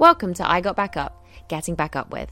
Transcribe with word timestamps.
Welcome 0.00 0.32
to 0.36 0.50
I 0.50 0.62
Got 0.62 0.76
Back 0.76 0.96
Up, 0.96 1.26
Getting 1.48 1.74
Back 1.74 1.94
Up 1.94 2.10
With. 2.10 2.30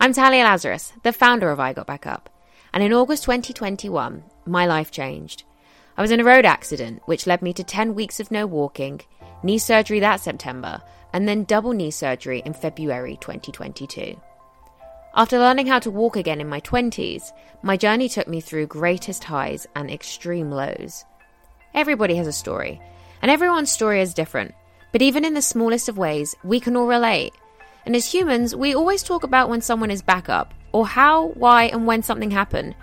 I'm 0.00 0.12
Talia 0.12 0.42
Lazarus, 0.42 0.92
the 1.04 1.12
founder 1.12 1.48
of 1.52 1.60
I 1.60 1.72
Got 1.72 1.86
Back 1.86 2.08
Up, 2.08 2.28
and 2.72 2.82
in 2.82 2.92
August 2.92 3.22
2021, 3.22 4.24
my 4.46 4.66
life 4.66 4.90
changed. 4.90 5.44
I 5.96 6.02
was 6.02 6.10
in 6.10 6.18
a 6.18 6.24
road 6.24 6.44
accident, 6.44 7.02
which 7.06 7.28
led 7.28 7.40
me 7.40 7.52
to 7.52 7.62
10 7.62 7.94
weeks 7.94 8.18
of 8.18 8.32
no 8.32 8.48
walking, 8.48 9.00
knee 9.44 9.58
surgery 9.58 10.00
that 10.00 10.22
September, 10.22 10.82
and 11.12 11.28
then 11.28 11.44
double 11.44 11.70
knee 11.70 11.92
surgery 11.92 12.42
in 12.44 12.52
February 12.52 13.16
2022. 13.20 14.20
After 15.14 15.38
learning 15.38 15.68
how 15.68 15.78
to 15.78 15.92
walk 15.92 16.16
again 16.16 16.40
in 16.40 16.48
my 16.48 16.62
20s, 16.62 17.30
my 17.62 17.76
journey 17.76 18.08
took 18.08 18.26
me 18.26 18.40
through 18.40 18.66
greatest 18.66 19.22
highs 19.22 19.68
and 19.76 19.88
extreme 19.88 20.50
lows. 20.50 21.04
Everybody 21.74 22.16
has 22.16 22.26
a 22.26 22.32
story, 22.32 22.80
and 23.22 23.30
everyone's 23.30 23.70
story 23.70 24.00
is 24.00 24.14
different. 24.14 24.52
But 24.94 25.02
even 25.02 25.24
in 25.24 25.34
the 25.34 25.42
smallest 25.42 25.88
of 25.88 25.98
ways, 25.98 26.36
we 26.44 26.60
can 26.60 26.76
all 26.76 26.86
relate. 26.86 27.34
And 27.84 27.96
as 27.96 28.14
humans, 28.14 28.54
we 28.54 28.76
always 28.76 29.02
talk 29.02 29.24
about 29.24 29.48
when 29.48 29.60
someone 29.60 29.90
is 29.90 30.02
back 30.02 30.28
up, 30.28 30.54
or 30.70 30.86
how, 30.86 31.30
why, 31.30 31.64
and 31.64 31.84
when 31.84 32.04
something 32.04 32.30
happened. 32.30 32.76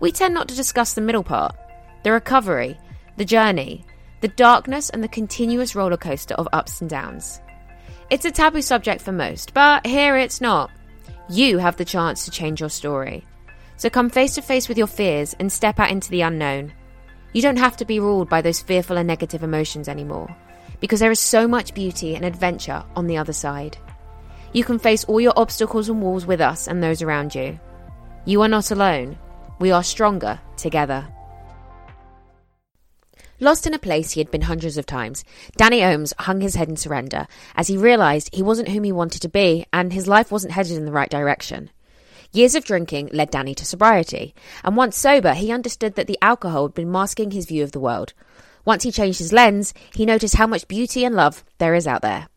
We 0.00 0.10
tend 0.10 0.34
not 0.34 0.48
to 0.48 0.56
discuss 0.56 0.94
the 0.94 1.00
middle 1.00 1.22
part 1.22 1.54
the 2.02 2.10
recovery, 2.10 2.76
the 3.16 3.24
journey, 3.24 3.84
the 4.22 4.26
darkness, 4.26 4.90
and 4.90 5.04
the 5.04 5.08
continuous 5.08 5.76
roller 5.76 5.96
coaster 5.96 6.34
of 6.34 6.48
ups 6.52 6.80
and 6.80 6.90
downs. 6.90 7.40
It's 8.10 8.24
a 8.24 8.32
taboo 8.32 8.60
subject 8.60 9.00
for 9.00 9.12
most, 9.12 9.54
but 9.54 9.86
here 9.86 10.16
it's 10.16 10.40
not. 10.40 10.72
You 11.28 11.58
have 11.58 11.76
the 11.76 11.84
chance 11.84 12.24
to 12.24 12.32
change 12.32 12.58
your 12.58 12.70
story. 12.70 13.24
So 13.76 13.88
come 13.88 14.10
face 14.10 14.34
to 14.34 14.42
face 14.42 14.68
with 14.68 14.78
your 14.78 14.88
fears 14.88 15.36
and 15.38 15.52
step 15.52 15.78
out 15.78 15.92
into 15.92 16.10
the 16.10 16.22
unknown. 16.22 16.72
You 17.32 17.40
don't 17.40 17.56
have 17.56 17.76
to 17.76 17.84
be 17.84 18.00
ruled 18.00 18.28
by 18.28 18.42
those 18.42 18.60
fearful 18.60 18.96
and 18.96 19.06
negative 19.06 19.44
emotions 19.44 19.88
anymore 19.88 20.36
because 20.82 20.98
there 20.98 21.12
is 21.12 21.20
so 21.20 21.46
much 21.46 21.74
beauty 21.74 22.16
and 22.16 22.24
adventure 22.24 22.84
on 22.96 23.06
the 23.06 23.16
other 23.16 23.32
side. 23.32 23.78
You 24.52 24.64
can 24.64 24.80
face 24.80 25.04
all 25.04 25.20
your 25.20 25.32
obstacles 25.36 25.88
and 25.88 26.02
walls 26.02 26.26
with 26.26 26.40
us 26.40 26.66
and 26.66 26.82
those 26.82 27.00
around 27.00 27.36
you. 27.36 27.58
You 28.26 28.42
are 28.42 28.48
not 28.48 28.72
alone. 28.72 29.16
We 29.60 29.70
are 29.70 29.84
stronger 29.84 30.40
together. 30.56 31.06
Lost 33.38 33.66
in 33.66 33.74
a 33.74 33.78
place 33.78 34.10
he 34.10 34.20
had 34.20 34.30
been 34.32 34.42
hundreds 34.42 34.76
of 34.76 34.84
times, 34.84 35.24
Danny 35.56 35.80
Olmes 35.80 36.12
hung 36.18 36.40
his 36.40 36.56
head 36.56 36.68
in 36.68 36.76
surrender 36.76 37.28
as 37.54 37.68
he 37.68 37.76
realised 37.76 38.32
he 38.32 38.42
wasn't 38.42 38.68
whom 38.68 38.82
he 38.82 38.92
wanted 38.92 39.22
to 39.22 39.28
be 39.28 39.64
and 39.72 39.92
his 39.92 40.08
life 40.08 40.32
wasn't 40.32 40.52
headed 40.52 40.76
in 40.76 40.84
the 40.84 40.92
right 40.92 41.10
direction. 41.10 41.70
Years 42.32 42.56
of 42.56 42.64
drinking 42.64 43.10
led 43.12 43.30
Danny 43.30 43.54
to 43.54 43.64
sobriety, 43.64 44.34
and 44.64 44.76
once 44.76 44.96
sober, 44.96 45.34
he 45.34 45.52
understood 45.52 45.94
that 45.94 46.08
the 46.08 46.18
alcohol 46.22 46.66
had 46.66 46.74
been 46.74 46.90
masking 46.90 47.30
his 47.30 47.46
view 47.46 47.62
of 47.62 47.72
the 47.72 47.80
world. 47.80 48.14
Once 48.64 48.82
he 48.84 48.92
changed 48.92 49.18
his 49.18 49.32
lens, 49.32 49.74
he 49.94 50.06
noticed 50.06 50.36
how 50.36 50.46
much 50.46 50.68
beauty 50.68 51.04
and 51.04 51.14
love 51.14 51.44
there 51.58 51.74
is 51.74 51.86
out 51.86 52.02
there. 52.02 52.28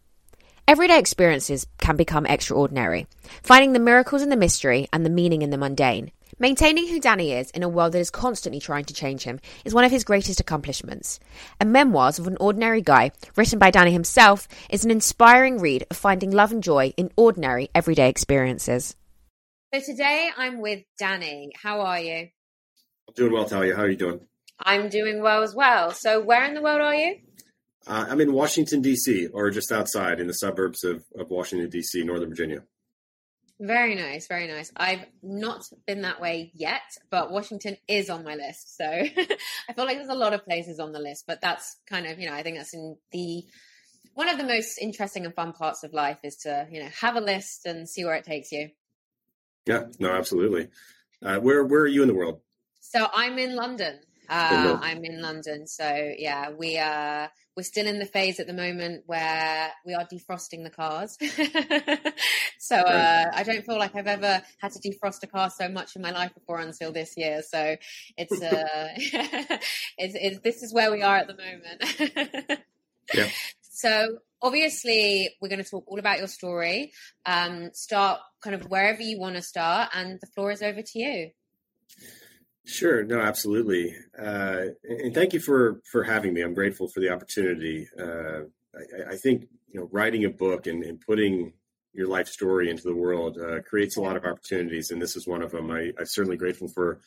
Everyday 0.67 0.97
experiences 0.97 1.67
can 1.79 1.95
become 1.95 2.25
extraordinary, 2.25 3.05
finding 3.43 3.73
the 3.73 3.79
miracles 3.79 4.23
in 4.23 4.29
the 4.29 4.35
mystery 4.35 4.87
and 4.91 5.05
the 5.05 5.11
meaning 5.11 5.43
in 5.43 5.51
the 5.51 5.57
mundane. 5.57 6.11
Maintaining 6.39 6.87
who 6.87 6.99
Danny 6.99 7.31
is 7.31 7.51
in 7.51 7.63
a 7.63 7.69
world 7.69 7.93
that 7.93 7.99
is 7.99 8.09
constantly 8.09 8.59
trying 8.59 8.83
to 8.85 8.93
change 8.93 9.23
him 9.23 9.39
is 9.63 9.73
one 9.73 9.85
of 9.85 9.91
his 9.91 10.03
greatest 10.03 10.39
accomplishments. 10.39 11.19
A 11.61 11.65
Memoirs 11.65 12.19
of 12.19 12.27
an 12.27 12.35
Ordinary 12.39 12.81
Guy, 12.81 13.11
written 13.37 13.57
by 13.57 13.71
Danny 13.71 13.91
himself, 13.91 14.47
is 14.69 14.83
an 14.83 14.91
inspiring 14.91 15.59
read 15.59 15.85
of 15.89 15.95
finding 15.95 16.31
love 16.31 16.51
and 16.51 16.63
joy 16.63 16.93
in 16.97 17.11
ordinary, 17.15 17.69
everyday 17.73 18.09
experiences. 18.09 18.95
So 19.73 19.79
today 19.79 20.29
I'm 20.35 20.59
with 20.59 20.83
Danny. 20.97 21.51
How 21.61 21.81
are 21.81 21.99
you? 21.99 22.27
I'm 23.07 23.13
doing 23.15 23.31
well, 23.31 23.45
Talia. 23.45 23.75
How 23.75 23.83
are 23.83 23.89
you 23.89 23.95
doing? 23.95 24.19
I'm 24.59 24.89
doing 24.89 25.21
well 25.21 25.43
as 25.43 25.53
well. 25.53 25.91
So, 25.91 26.21
where 26.21 26.43
in 26.45 26.53
the 26.53 26.61
world 26.61 26.81
are 26.81 26.95
you? 26.95 27.17
Uh, 27.87 28.05
I'm 28.09 28.21
in 28.21 28.33
Washington, 28.33 28.81
D.C., 28.81 29.27
or 29.27 29.51
just 29.51 29.71
outside 29.71 30.19
in 30.19 30.27
the 30.27 30.33
suburbs 30.33 30.83
of, 30.83 31.03
of 31.17 31.29
Washington, 31.29 31.69
D.C., 31.69 32.03
Northern 32.03 32.29
Virginia. 32.29 32.63
Very 33.59 33.95
nice, 33.95 34.27
very 34.27 34.47
nice. 34.47 34.71
I've 34.75 35.05
not 35.23 35.63
been 35.87 36.01
that 36.01 36.19
way 36.19 36.51
yet, 36.53 36.81
but 37.09 37.31
Washington 37.31 37.77
is 37.87 38.09
on 38.09 38.25
my 38.25 38.35
list. 38.35 38.75
So 38.75 38.85
I 39.69 39.73
feel 39.73 39.85
like 39.85 39.97
there's 39.97 40.09
a 40.09 40.15
lot 40.15 40.33
of 40.33 40.43
places 40.43 40.79
on 40.79 40.91
the 40.91 40.99
list, 40.99 41.23
but 41.25 41.39
that's 41.41 41.77
kind 41.87 42.05
of, 42.05 42.19
you 42.19 42.27
know, 42.27 42.33
I 42.33 42.43
think 42.43 42.57
that's 42.57 42.73
in 42.73 42.97
the 43.11 43.45
one 44.13 44.29
of 44.29 44.37
the 44.37 44.43
most 44.43 44.77
interesting 44.81 45.25
and 45.25 45.33
fun 45.33 45.53
parts 45.53 45.83
of 45.83 45.93
life 45.93 46.17
is 46.23 46.37
to, 46.37 46.67
you 46.69 46.81
know, 46.81 46.89
have 46.99 47.15
a 47.15 47.21
list 47.21 47.65
and 47.65 47.87
see 47.87 48.03
where 48.03 48.15
it 48.15 48.25
takes 48.25 48.51
you. 48.51 48.69
Yeah, 49.65 49.85
no, 49.99 50.11
absolutely. 50.11 50.69
Uh, 51.23 51.37
where 51.37 51.63
where 51.63 51.81
are 51.81 51.87
you 51.87 52.01
in 52.01 52.09
the 52.09 52.13
world? 52.13 52.41
So 52.81 53.07
I'm 53.13 53.37
in 53.39 53.55
London. 53.55 53.99
Uh, 54.29 54.77
I'm 54.81 55.03
in 55.03 55.21
London, 55.21 55.67
so 55.67 56.13
yeah, 56.17 56.51
we 56.51 56.77
are. 56.77 57.25
Uh, 57.25 57.27
we're 57.55 57.63
still 57.63 57.87
in 57.87 57.99
the 57.99 58.05
phase 58.05 58.41
at 58.41 58.47
the 58.47 58.53
moment 58.53 59.03
where 59.05 59.71
we 59.85 59.93
are 59.93 60.05
defrosting 60.05 60.63
the 60.63 60.69
cars. 60.69 61.17
so 62.59 62.75
uh, 62.75 63.31
I 63.33 63.43
don't 63.43 63.65
feel 63.65 63.79
like 63.79 63.95
I've 63.95 64.07
ever 64.07 64.41
had 64.57 64.73
to 64.73 64.79
defrost 64.79 65.23
a 65.23 65.27
car 65.27 65.49
so 65.49 65.69
much 65.69 65.95
in 65.95 66.01
my 66.01 66.11
life 66.11 66.33
before 66.33 66.59
until 66.59 66.91
this 66.91 67.15
year. 67.15 67.41
So 67.47 67.77
it's, 68.17 68.41
uh, 68.41 68.89
it's, 69.97 70.15
it's 70.15 70.39
this 70.39 70.63
is 70.63 70.73
where 70.73 70.91
we 70.91 71.01
are 71.01 71.15
at 71.15 71.27
the 71.27 71.37
moment. 71.37 72.59
yeah. 73.13 73.29
So 73.77 74.19
obviously 74.41 75.29
we're 75.41 75.49
going 75.49 75.61
to 75.61 75.69
talk 75.69 75.83
all 75.87 75.99
about 75.99 76.19
your 76.19 76.29
story. 76.29 76.93
Um, 77.25 77.71
start 77.73 78.21
kind 78.41 78.55
of 78.55 78.69
wherever 78.69 79.01
you 79.01 79.19
want 79.19 79.35
to 79.35 79.41
start, 79.41 79.89
and 79.93 80.17
the 80.21 80.27
floor 80.27 80.49
is 80.51 80.61
over 80.61 80.81
to 80.81 80.99
you. 80.99 81.31
Sure. 82.65 83.03
No, 83.03 83.21
absolutely. 83.21 83.95
Uh, 84.17 84.65
and 84.83 85.13
thank 85.13 85.33
you 85.33 85.39
for 85.39 85.81
for 85.91 86.03
having 86.03 86.33
me. 86.33 86.41
I'm 86.41 86.55
grateful 86.55 86.87
for 86.87 86.99
the 86.99 87.11
opportunity. 87.11 87.87
Uh, 87.97 88.41
I, 88.75 89.11
I, 89.11 89.15
think 89.17 89.47
you 89.67 89.79
know 89.79 89.87
writing 89.91 90.25
a 90.25 90.29
book 90.29 90.65
and, 90.65 90.83
and, 90.83 90.99
putting 90.99 91.53
your 91.93 92.07
life 92.07 92.27
story 92.27 92.71
into 92.71 92.81
the 92.81 92.95
world 92.95 93.37
uh, 93.37 93.61
creates 93.61 93.97
a 93.97 94.01
lot 94.01 94.17
of 94.17 94.25
opportunities, 94.25 94.89
and 94.89 94.99
this 94.99 95.15
is 95.15 95.27
one 95.27 95.43
of 95.43 95.51
them. 95.51 95.69
I, 95.69 95.93
am 95.99 96.05
certainly 96.05 96.37
grateful 96.37 96.67
for 96.67 96.99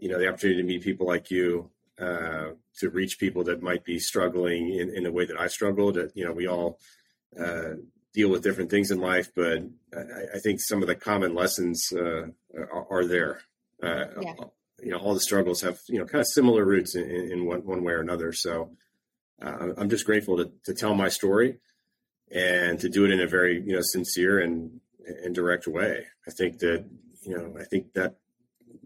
you 0.00 0.08
know 0.08 0.18
the 0.18 0.28
opportunity 0.28 0.60
to 0.60 0.66
meet 0.66 0.82
people 0.82 1.06
like 1.06 1.30
you, 1.30 1.70
uh, 2.00 2.48
to 2.80 2.90
reach 2.90 3.20
people 3.20 3.44
that 3.44 3.62
might 3.62 3.84
be 3.84 4.00
struggling 4.00 4.74
in, 4.74 4.92
in 4.96 5.04
the 5.04 5.12
way 5.12 5.26
that 5.26 5.40
I 5.40 5.46
struggled. 5.46 5.96
You 6.14 6.24
know, 6.24 6.32
we 6.32 6.48
all 6.48 6.80
uh, 7.38 7.74
deal 8.12 8.30
with 8.30 8.42
different 8.42 8.70
things 8.70 8.90
in 8.90 8.98
life, 8.98 9.30
but 9.36 9.62
I, 9.96 10.36
I 10.36 10.38
think 10.40 10.58
some 10.60 10.82
of 10.82 10.88
the 10.88 10.96
common 10.96 11.36
lessons 11.36 11.92
uh, 11.92 12.26
are, 12.52 12.86
are, 12.90 13.06
there. 13.06 13.42
Yeah 13.80 14.34
you 14.82 14.90
know 14.90 14.98
all 14.98 15.14
the 15.14 15.20
struggles 15.20 15.60
have 15.62 15.78
you 15.88 15.98
know 15.98 16.04
kind 16.04 16.20
of 16.20 16.26
similar 16.26 16.64
roots 16.64 16.94
in, 16.96 17.08
in 17.08 17.46
one, 17.46 17.64
one 17.64 17.84
way 17.84 17.92
or 17.92 18.00
another. 18.00 18.32
So 18.32 18.70
uh, 19.40 19.72
i'm 19.76 19.88
just 19.88 20.06
grateful 20.06 20.36
to, 20.36 20.52
to 20.64 20.74
tell 20.74 20.94
my 20.94 21.08
story 21.08 21.58
and 22.30 22.78
to 22.78 22.88
do 22.88 23.04
it 23.04 23.10
in 23.10 23.20
a 23.20 23.26
very 23.26 23.62
you 23.64 23.72
know 23.72 23.82
sincere 23.82 24.40
and 24.40 24.80
and 25.24 25.34
direct 25.34 25.66
way. 25.66 26.06
I 26.26 26.30
think 26.30 26.58
that 26.58 26.84
you 27.22 27.36
know 27.36 27.54
i 27.58 27.64
think 27.64 27.92
that 27.94 28.16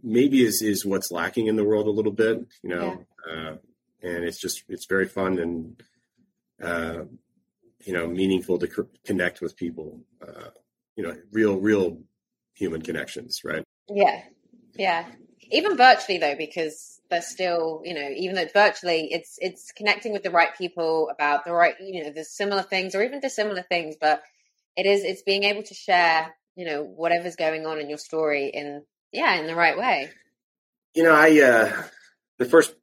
maybe 0.02 0.44
is 0.44 0.62
is 0.62 0.84
what's 0.84 1.10
lacking 1.10 1.46
in 1.46 1.56
the 1.56 1.64
world 1.64 1.86
a 1.86 1.90
little 1.90 2.12
bit 2.12 2.46
you 2.62 2.70
know 2.70 3.04
yeah. 3.26 3.32
uh, 3.32 3.56
and 4.02 4.24
it's 4.24 4.40
just 4.40 4.62
it's 4.68 4.86
very 4.86 5.06
fun 5.06 5.38
and 5.38 5.82
uh, 6.62 7.04
you 7.84 7.92
know 7.92 8.06
meaningful 8.06 8.58
to 8.58 8.66
co- 8.66 8.88
connect 9.04 9.40
with 9.40 9.56
people 9.56 10.00
uh, 10.26 10.50
you 10.96 11.02
know 11.02 11.16
real 11.32 11.56
real 11.56 11.98
human 12.54 12.82
connections 12.82 13.40
right? 13.44 13.64
Yeah. 13.88 14.22
Yeah 14.74 15.06
even 15.50 15.76
virtually 15.76 16.18
though, 16.18 16.34
because 16.36 17.00
they're 17.10 17.22
still, 17.22 17.82
you 17.84 17.94
know, 17.94 18.08
even 18.14 18.34
though 18.36 18.46
virtually, 18.52 19.08
it's 19.12 19.38
it's 19.40 19.72
connecting 19.72 20.12
with 20.12 20.22
the 20.22 20.30
right 20.30 20.56
people 20.56 21.08
about 21.12 21.44
the 21.44 21.52
right, 21.52 21.74
you 21.80 22.02
know, 22.02 22.10
the 22.10 22.24
similar 22.24 22.62
things 22.62 22.94
or 22.94 23.02
even 23.02 23.20
dissimilar 23.20 23.62
things, 23.62 23.96
but 24.00 24.22
it 24.76 24.86
is 24.86 25.04
it's 25.04 25.22
being 25.22 25.44
able 25.44 25.62
to 25.62 25.74
share, 25.74 26.34
you 26.56 26.66
know, 26.66 26.82
whatever's 26.82 27.36
going 27.36 27.66
on 27.66 27.78
in 27.78 27.88
your 27.88 27.98
story 27.98 28.48
in 28.48 28.82
yeah, 29.12 29.34
in 29.36 29.46
the 29.46 29.54
right 29.54 29.78
way. 29.78 30.10
You 30.94 31.04
know, 31.04 31.14
I 31.14 31.40
uh 31.40 31.82
the 32.38 32.44
first 32.44 32.74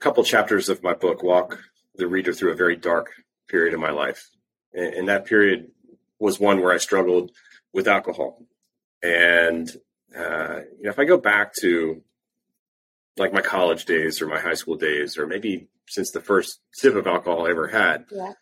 couple 0.00 0.24
chapters 0.24 0.68
of 0.68 0.82
my 0.82 0.94
book 0.94 1.22
walk 1.22 1.58
the 1.94 2.06
reader 2.06 2.32
through 2.32 2.52
a 2.52 2.56
very 2.56 2.76
dark 2.76 3.10
period 3.48 3.74
of 3.74 3.80
my 3.80 3.90
life. 3.90 4.30
And, 4.72 4.94
and 4.94 5.08
that 5.08 5.26
period 5.26 5.70
was 6.18 6.40
one 6.40 6.60
where 6.60 6.72
I 6.72 6.78
struggled 6.78 7.30
with 7.72 7.88
alcohol. 7.88 8.38
And 9.02 9.70
uh, 10.16 10.60
you 10.78 10.84
know, 10.84 10.90
if 10.90 10.98
I 10.98 11.04
go 11.04 11.18
back 11.18 11.54
to 11.60 12.02
like 13.16 13.32
my 13.32 13.42
college 13.42 13.84
days 13.84 14.22
or 14.22 14.26
my 14.26 14.40
high 14.40 14.54
school 14.54 14.76
days, 14.76 15.18
or 15.18 15.26
maybe 15.26 15.68
since 15.88 16.10
the 16.10 16.20
first 16.20 16.60
sip 16.72 16.94
of 16.94 17.06
alcohol 17.06 17.46
I 17.46 17.50
ever 17.50 17.68
had, 17.68 18.04
yeah. 18.10 18.32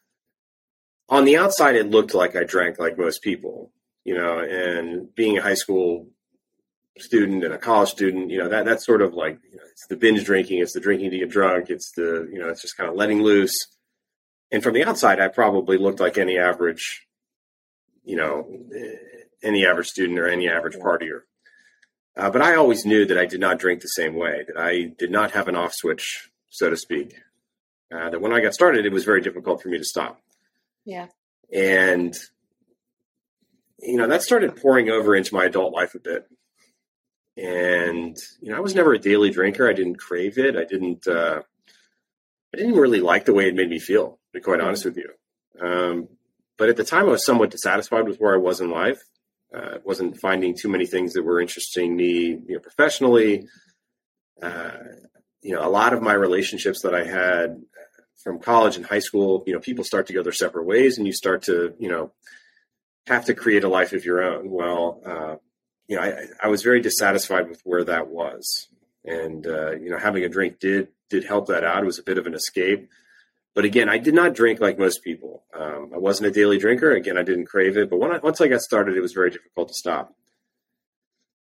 on 1.09 1.25
the 1.25 1.37
outside, 1.37 1.77
it 1.77 1.91
looked 1.91 2.15
like 2.15 2.37
I 2.37 2.45
drank 2.45 2.79
like 2.79 2.99
most 2.99 3.23
people, 3.23 3.73
you 4.05 4.15
know, 4.15 4.39
and 4.39 5.15
being 5.15 5.39
a 5.39 5.43
high 5.43 5.55
school 5.55 6.09
student 6.99 7.45
and 7.45 7.55
a 7.55 7.59
college 7.59 7.91
student, 7.91 8.31
you 8.31 8.39
know, 8.39 8.49
that 8.49 8.65
that's 8.65 8.85
sort 8.87 9.03
of 9.03 9.15
like, 9.15 9.39
you 9.51 9.57
know, 9.57 9.63
it's 9.71 9.87
the 9.87 9.97
binge 9.97 10.25
drinking, 10.25 10.61
it's 10.61 10.73
the 10.73 10.81
drinking 10.81 11.11
to 11.11 11.19
get 11.19 11.31
drunk, 11.31 11.71
it's 11.71 11.93
the, 11.93 12.29
you 12.33 12.39
know, 12.39 12.49
it's 12.49 12.63
just 12.63 12.77
kind 12.77 12.89
of 12.91 12.97
letting 12.97 13.23
loose. 13.23 13.57
And 14.53 14.63
from 14.63 14.75
the 14.75 14.85
outside, 14.85 15.21
I 15.21 15.29
probably 15.29 15.79
looked 15.79 16.01
like 16.01 16.19
any 16.19 16.39
average, 16.39 17.07
you 18.05 18.17
know, 18.17 18.47
any 19.43 19.65
average 19.65 19.89
student 19.89 20.19
or 20.19 20.29
any 20.29 20.49
average 20.49 20.77
partier. 20.77 21.21
Uh, 22.17 22.31
but 22.31 22.43
I 22.43 22.57
always 22.57 22.85
knew 22.85 23.07
that 23.07 23.19
I 23.19 23.27
did 23.27 23.41
not 23.41 23.59
drink 23.59 23.81
the 23.81 23.89
same 23.89 24.15
way, 24.15 24.45
that 24.47 24.61
I 24.61 24.93
did 24.99 25.11
not 25.11 25.31
have 25.33 25.49
an 25.49 25.57
off 25.57 25.73
switch, 25.75 26.31
so 26.51 26.69
to 26.69 26.77
speak. 26.77 27.15
Uh, 27.93 28.11
that 28.11 28.21
when 28.21 28.33
I 28.33 28.41
got 28.41 28.55
started, 28.55 28.87
it 28.87 28.93
was 28.93 29.05
very 29.05 29.21
difficult 29.21 29.63
for 29.63 29.69
me 29.69 29.79
to 29.79 29.85
stop. 29.85 30.21
Yeah. 30.85 31.07
And 31.53 32.17
you 33.83 33.97
know, 33.97 34.07
that 34.09 34.23
started 34.23 34.57
pouring 34.57 34.91
over 34.91 35.15
into 35.15 35.35
my 35.35 35.47
adult 35.47 35.73
life 35.73 35.95
a 35.95 36.01
bit. 36.01 36.27
And, 37.37 38.17
you 38.41 38.51
know, 38.51 38.57
I 38.57 38.61
was 38.61 38.75
never 38.75 38.93
a 38.93 38.99
daily 38.99 39.31
drinker. 39.31 39.69
I 39.69 39.73
didn't 39.73 39.97
crave 39.97 40.37
it. 40.39 40.57
I 40.57 40.65
didn't, 40.65 41.07
uh, 41.07 41.43
I 42.53 42.57
didn't 42.57 42.75
really 42.75 43.01
like 43.01 43.25
the 43.25 43.33
way 43.33 43.49
it 43.49 43.55
made 43.55 43.71
me 43.71 43.79
feel, 43.79 44.11
to 44.11 44.19
be 44.35 44.41
quite 44.41 44.61
honest 44.61 44.85
with 44.85 44.97
you. 44.97 45.11
Um, 45.61 46.09
but 46.59 46.69
at 46.69 46.77
the 46.77 46.85
time, 46.85 47.07
I 47.07 47.13
was 47.13 47.25
somewhat 47.25 47.51
dissatisfied 47.51 48.07
with 48.07 48.19
where 48.19 48.35
I 48.35 48.39
was 48.39 48.61
in 48.61 48.71
life. 48.71 49.03
Uh, 49.55 49.79
wasn't 49.85 50.17
finding 50.21 50.55
too 50.55 50.69
many 50.69 50.87
things 50.87 51.15
that 51.15 51.25
were 51.25 51.41
interesting 51.41 51.97
me, 51.97 52.39
you 52.47 52.55
know, 52.55 52.61
professionally. 52.61 53.49
Uh, 54.41 54.71
you 55.43 55.55
know, 55.55 55.67
a 55.67 55.69
lot 55.69 55.93
of 55.93 56.03
my 56.03 56.13
relationships 56.13 56.83
that 56.83 56.95
I 56.95 57.05
had 57.05 57.61
from 58.23 58.39
college 58.39 58.77
and 58.77 58.87
high 58.87 59.01
school, 59.01 59.43
you 59.47 59.53
know, 59.53 59.61
people 59.61 59.85
start 59.85 60.07
to 60.07 60.13
go 60.13 60.23
their 60.23 60.33
separate 60.33 60.67
ways, 60.67 60.99
and 60.99 61.07
you 61.07 61.13
start 61.13 61.43
to, 61.45 61.75
you 61.79 61.89
know, 61.89 62.13
have 63.07 63.25
to 63.25 63.35
create 63.35 63.65
a 63.65 63.69
life 63.69 63.93
of 63.93 64.05
your 64.05 64.23
own. 64.23 64.51
Well, 64.51 65.03
uh, 65.05 65.37
you 65.89 65.97
know, 65.97 66.03
I, 66.03 66.27
I, 66.45 66.49
was 66.49 66.63
very 66.63 66.81
dissatisfied 66.81 67.49
with 67.49 67.61
where 67.65 67.85
that 67.85 68.09
was, 68.09 68.69
and 69.05 69.47
uh, 69.47 69.73
you 69.73 69.91
know, 69.91 69.99
having 69.99 70.23
a 70.23 70.29
drink 70.29 70.61
did 70.61 70.89
did 71.09 71.25
help 71.25 71.49
that 71.49 71.65
out. 71.65 71.83
It 71.83 71.87
was 71.87 71.99
a 71.99 72.05
bit 72.05 72.19
of 72.19 72.27
an 72.27 72.35
escape. 72.35 72.89
But 73.55 73.65
again, 73.65 73.89
I 73.89 73.99
did 73.99 74.15
not 74.15 74.35
drink 74.35 74.61
like 74.61 74.79
most 74.79 75.03
people. 75.03 75.45
Um, 75.53 75.91
I 75.95 75.99
wasn't 75.99 76.29
a 76.29 76.31
daily 76.31 76.59
drinker. 76.59 76.93
Again, 76.93 77.19
I 77.19 77.23
didn't 77.23 77.47
crave 77.47 77.77
it. 77.77 77.91
But 77.91 78.01
I, 78.01 78.19
once 78.19 78.41
I 78.41 78.49
got 78.49 78.61
started, 78.61 78.97
it 78.97 79.01
was 79.01 79.13
very 79.13 79.31
difficult 79.31 79.69
to 79.69 79.75
stop. 79.75 80.15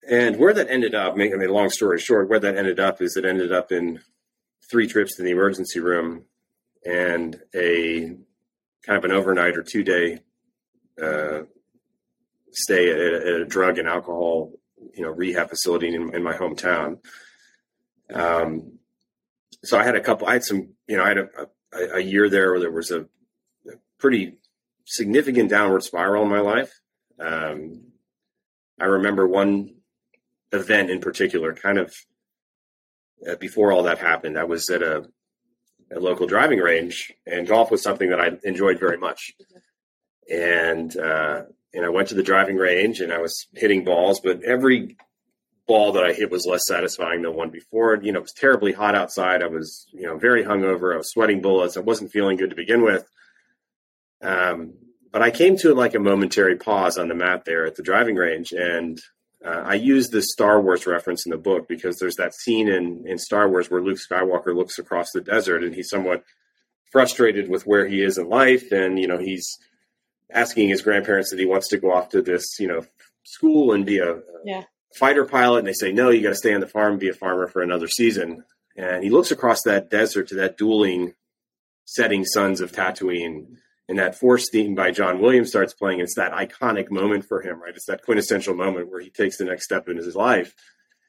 And 0.08 0.38
where 0.38 0.54
that 0.54 0.70
ended 0.70 0.94
up, 0.94 1.12
I 1.12 1.16
mean, 1.16 1.48
long 1.50 1.68
story 1.68 2.00
short, 2.00 2.28
where 2.28 2.40
that 2.40 2.56
ended 2.56 2.80
up 2.80 3.02
is 3.02 3.16
it 3.16 3.24
ended 3.24 3.52
up 3.52 3.70
in 3.70 4.00
three 4.70 4.86
trips 4.86 5.16
to 5.16 5.22
the 5.22 5.30
emergency 5.30 5.80
room 5.80 6.24
and 6.86 7.40
a 7.54 8.16
kind 8.86 8.96
of 8.98 9.04
an 9.04 9.12
overnight 9.12 9.56
or 9.56 9.62
two 9.62 9.82
day 9.82 10.20
uh, 11.02 11.42
stay 12.52 12.90
at, 12.90 12.98
at, 12.98 13.40
a 13.40 13.44
drug 13.44 13.78
and 13.78 13.88
alcohol, 13.88 14.52
you 14.94 15.02
know, 15.02 15.10
rehab 15.10 15.50
facility 15.50 15.94
in, 15.94 16.14
in 16.14 16.22
my 16.22 16.32
hometown. 16.32 16.98
Um, 18.12 18.78
so 19.62 19.78
I 19.78 19.84
had 19.84 19.96
a 19.96 20.00
couple. 20.00 20.26
I 20.26 20.34
had 20.34 20.44
some, 20.44 20.70
you 20.88 20.96
know, 20.96 21.04
I 21.04 21.08
had 21.08 21.18
a, 21.18 21.28
a, 21.38 21.46
a 21.72 22.00
year 22.00 22.28
there 22.28 22.50
where 22.50 22.60
there 22.60 22.70
was 22.70 22.90
a, 22.90 23.02
a, 23.66 23.76
pretty 23.98 24.38
significant 24.84 25.50
downward 25.50 25.82
spiral 25.82 26.24
in 26.24 26.28
my 26.28 26.40
life. 26.40 26.80
Um, 27.18 27.82
I 28.80 28.86
remember 28.86 29.26
one 29.26 29.74
event 30.52 30.90
in 30.90 31.00
particular, 31.00 31.54
kind 31.54 31.78
of 31.78 31.94
uh, 33.28 33.36
before 33.36 33.72
all 33.72 33.84
that 33.84 33.98
happened. 33.98 34.38
I 34.38 34.44
was 34.44 34.70
at 34.70 34.82
a, 34.82 35.08
a, 35.94 36.00
local 36.00 36.26
driving 36.26 36.58
range, 36.58 37.12
and 37.26 37.46
golf 37.46 37.70
was 37.70 37.82
something 37.82 38.10
that 38.10 38.20
I 38.20 38.30
enjoyed 38.42 38.80
very 38.80 38.96
much. 38.96 39.34
And 40.30 40.96
uh, 40.96 41.42
and 41.72 41.84
I 41.84 41.88
went 41.90 42.08
to 42.08 42.14
the 42.14 42.22
driving 42.22 42.56
range, 42.56 43.00
and 43.00 43.12
I 43.12 43.18
was 43.18 43.46
hitting 43.52 43.84
balls, 43.84 44.20
but 44.20 44.42
every 44.42 44.96
ball 45.70 45.92
that 45.92 46.02
I 46.02 46.12
hit 46.12 46.32
was 46.32 46.46
less 46.46 46.66
satisfying 46.66 47.22
than 47.22 47.36
one 47.36 47.50
before. 47.50 47.96
You 48.02 48.10
know, 48.10 48.18
it 48.18 48.22
was 48.22 48.32
terribly 48.32 48.72
hot 48.72 48.96
outside. 48.96 49.40
I 49.40 49.46
was, 49.46 49.86
you 49.92 50.02
know, 50.02 50.18
very 50.18 50.42
hungover. 50.42 50.92
I 50.92 50.96
was 50.96 51.12
sweating 51.12 51.40
bullets. 51.40 51.76
I 51.76 51.80
wasn't 51.80 52.10
feeling 52.10 52.36
good 52.36 52.50
to 52.50 52.56
begin 52.56 52.82
with. 52.82 53.08
Um, 54.20 54.74
but 55.12 55.22
I 55.22 55.30
came 55.30 55.56
to 55.58 55.72
like 55.72 55.94
a 55.94 56.00
momentary 56.00 56.56
pause 56.56 56.98
on 56.98 57.06
the 57.06 57.14
mat 57.14 57.44
there 57.44 57.66
at 57.66 57.76
the 57.76 57.84
driving 57.84 58.16
range, 58.16 58.50
and 58.50 59.00
uh, 59.46 59.62
I 59.64 59.74
used 59.74 60.10
this 60.10 60.32
Star 60.32 60.60
Wars 60.60 60.88
reference 60.88 61.24
in 61.24 61.30
the 61.30 61.38
book 61.38 61.68
because 61.68 62.00
there's 62.00 62.16
that 62.16 62.34
scene 62.34 62.68
in 62.68 63.04
in 63.06 63.18
Star 63.18 63.48
Wars 63.48 63.70
where 63.70 63.80
Luke 63.80 63.98
Skywalker 63.98 64.52
looks 64.54 64.76
across 64.76 65.12
the 65.14 65.20
desert 65.20 65.62
and 65.62 65.72
he's 65.72 65.88
somewhat 65.88 66.24
frustrated 66.90 67.48
with 67.48 67.64
where 67.64 67.86
he 67.86 68.02
is 68.02 68.18
in 68.18 68.28
life, 68.28 68.72
and 68.72 68.98
you 68.98 69.06
know 69.06 69.18
he's 69.18 69.56
asking 70.32 70.68
his 70.68 70.82
grandparents 70.82 71.30
that 71.30 71.38
he 71.38 71.46
wants 71.46 71.68
to 71.68 71.78
go 71.78 71.92
off 71.92 72.08
to 72.08 72.22
this 72.22 72.58
you 72.58 72.66
know 72.66 72.84
school 73.22 73.72
and 73.72 73.86
be 73.86 73.98
a, 73.98 74.18
yeah 74.44 74.64
fighter 74.94 75.24
pilot 75.24 75.58
and 75.58 75.66
they 75.66 75.72
say, 75.72 75.92
no, 75.92 76.10
you 76.10 76.22
got 76.22 76.30
to 76.30 76.34
stay 76.34 76.54
on 76.54 76.60
the 76.60 76.66
farm, 76.66 76.98
be 76.98 77.08
a 77.08 77.14
farmer 77.14 77.46
for 77.46 77.62
another 77.62 77.88
season. 77.88 78.44
And 78.76 79.04
he 79.04 79.10
looks 79.10 79.30
across 79.30 79.62
that 79.62 79.90
desert 79.90 80.28
to 80.28 80.36
that 80.36 80.56
dueling 80.56 81.14
setting 81.84 82.24
suns 82.24 82.60
of 82.60 82.72
Tatooine. 82.72 83.56
And 83.88 83.98
that 83.98 84.14
Force 84.14 84.48
theme 84.50 84.76
by 84.76 84.92
John 84.92 85.20
Williams 85.20 85.48
starts 85.48 85.74
playing. 85.74 85.98
It's 85.98 86.14
that 86.14 86.32
iconic 86.32 86.92
moment 86.92 87.24
for 87.24 87.40
him, 87.40 87.60
right? 87.60 87.74
It's 87.74 87.86
that 87.86 88.04
quintessential 88.04 88.54
moment 88.54 88.88
where 88.88 89.00
he 89.00 89.10
takes 89.10 89.36
the 89.36 89.44
next 89.44 89.64
step 89.64 89.88
in 89.88 89.96
his 89.96 90.14
life. 90.14 90.54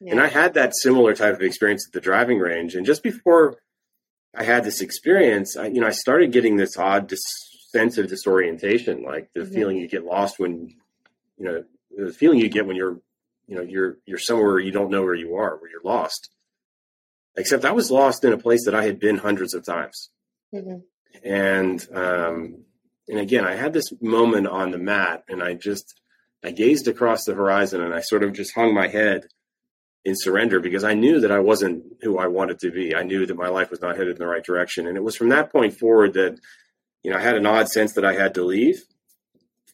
Yeah. 0.00 0.12
And 0.12 0.20
I 0.20 0.26
had 0.26 0.54
that 0.54 0.74
similar 0.74 1.14
type 1.14 1.34
of 1.34 1.42
experience 1.42 1.86
at 1.86 1.92
the 1.92 2.00
driving 2.00 2.40
range. 2.40 2.74
And 2.74 2.84
just 2.84 3.04
before 3.04 3.56
I 4.34 4.42
had 4.42 4.64
this 4.64 4.80
experience, 4.80 5.56
I, 5.56 5.66
you 5.66 5.80
know, 5.80 5.86
I 5.86 5.92
started 5.92 6.32
getting 6.32 6.56
this 6.56 6.76
odd 6.76 7.06
dis- 7.06 7.22
sense 7.70 7.98
of 7.98 8.08
disorientation, 8.08 9.04
like 9.04 9.30
the 9.32 9.42
mm-hmm. 9.42 9.54
feeling 9.54 9.76
you 9.76 9.86
get 9.86 10.04
lost 10.04 10.40
when, 10.40 10.74
you 11.38 11.44
know, 11.44 11.64
the 11.96 12.12
feeling 12.12 12.40
you 12.40 12.48
get 12.48 12.66
when 12.66 12.74
you're 12.74 13.00
you 13.46 13.56
know 13.56 13.62
you're 13.62 13.98
you're 14.06 14.18
somewhere 14.18 14.58
you 14.58 14.70
don't 14.72 14.90
know 14.90 15.02
where 15.02 15.14
you 15.14 15.34
are 15.36 15.56
where 15.56 15.70
you're 15.70 15.82
lost. 15.84 16.30
Except 17.36 17.64
i 17.64 17.72
was 17.72 17.90
lost 17.90 18.24
in 18.24 18.32
a 18.32 18.38
place 18.38 18.64
that 18.66 18.74
i 18.74 18.84
had 18.84 18.98
been 18.98 19.16
hundreds 19.18 19.54
of 19.54 19.64
times. 19.64 20.10
Mm-hmm. 20.54 20.80
and 21.24 21.86
um 21.94 22.64
and 23.08 23.18
again 23.18 23.46
i 23.46 23.54
had 23.54 23.72
this 23.72 23.90
moment 24.02 24.46
on 24.46 24.70
the 24.70 24.76
mat 24.78 25.24
and 25.26 25.42
i 25.42 25.54
just 25.54 25.98
i 26.44 26.50
gazed 26.50 26.88
across 26.88 27.24
the 27.24 27.32
horizon 27.32 27.80
and 27.80 27.94
i 27.94 28.00
sort 28.02 28.22
of 28.22 28.34
just 28.34 28.54
hung 28.54 28.74
my 28.74 28.88
head 28.88 29.28
in 30.04 30.14
surrender 30.14 30.60
because 30.60 30.84
i 30.84 30.92
knew 30.92 31.20
that 31.20 31.32
i 31.32 31.38
wasn't 31.38 31.82
who 32.02 32.18
i 32.18 32.26
wanted 32.26 32.58
to 32.58 32.70
be. 32.70 32.94
I 32.94 33.02
knew 33.02 33.24
that 33.24 33.36
my 33.36 33.48
life 33.48 33.70
was 33.70 33.80
not 33.80 33.96
headed 33.96 34.16
in 34.16 34.18
the 34.18 34.26
right 34.26 34.44
direction. 34.44 34.86
And 34.86 34.96
it 34.98 35.02
was 35.02 35.16
from 35.16 35.30
that 35.30 35.50
point 35.50 35.78
forward 35.78 36.12
that 36.14 36.38
you 37.02 37.10
know 37.10 37.16
i 37.16 37.20
had 37.20 37.36
an 37.36 37.46
odd 37.46 37.68
sense 37.68 37.94
that 37.94 38.04
i 38.04 38.12
had 38.12 38.34
to 38.34 38.44
leave. 38.44 38.82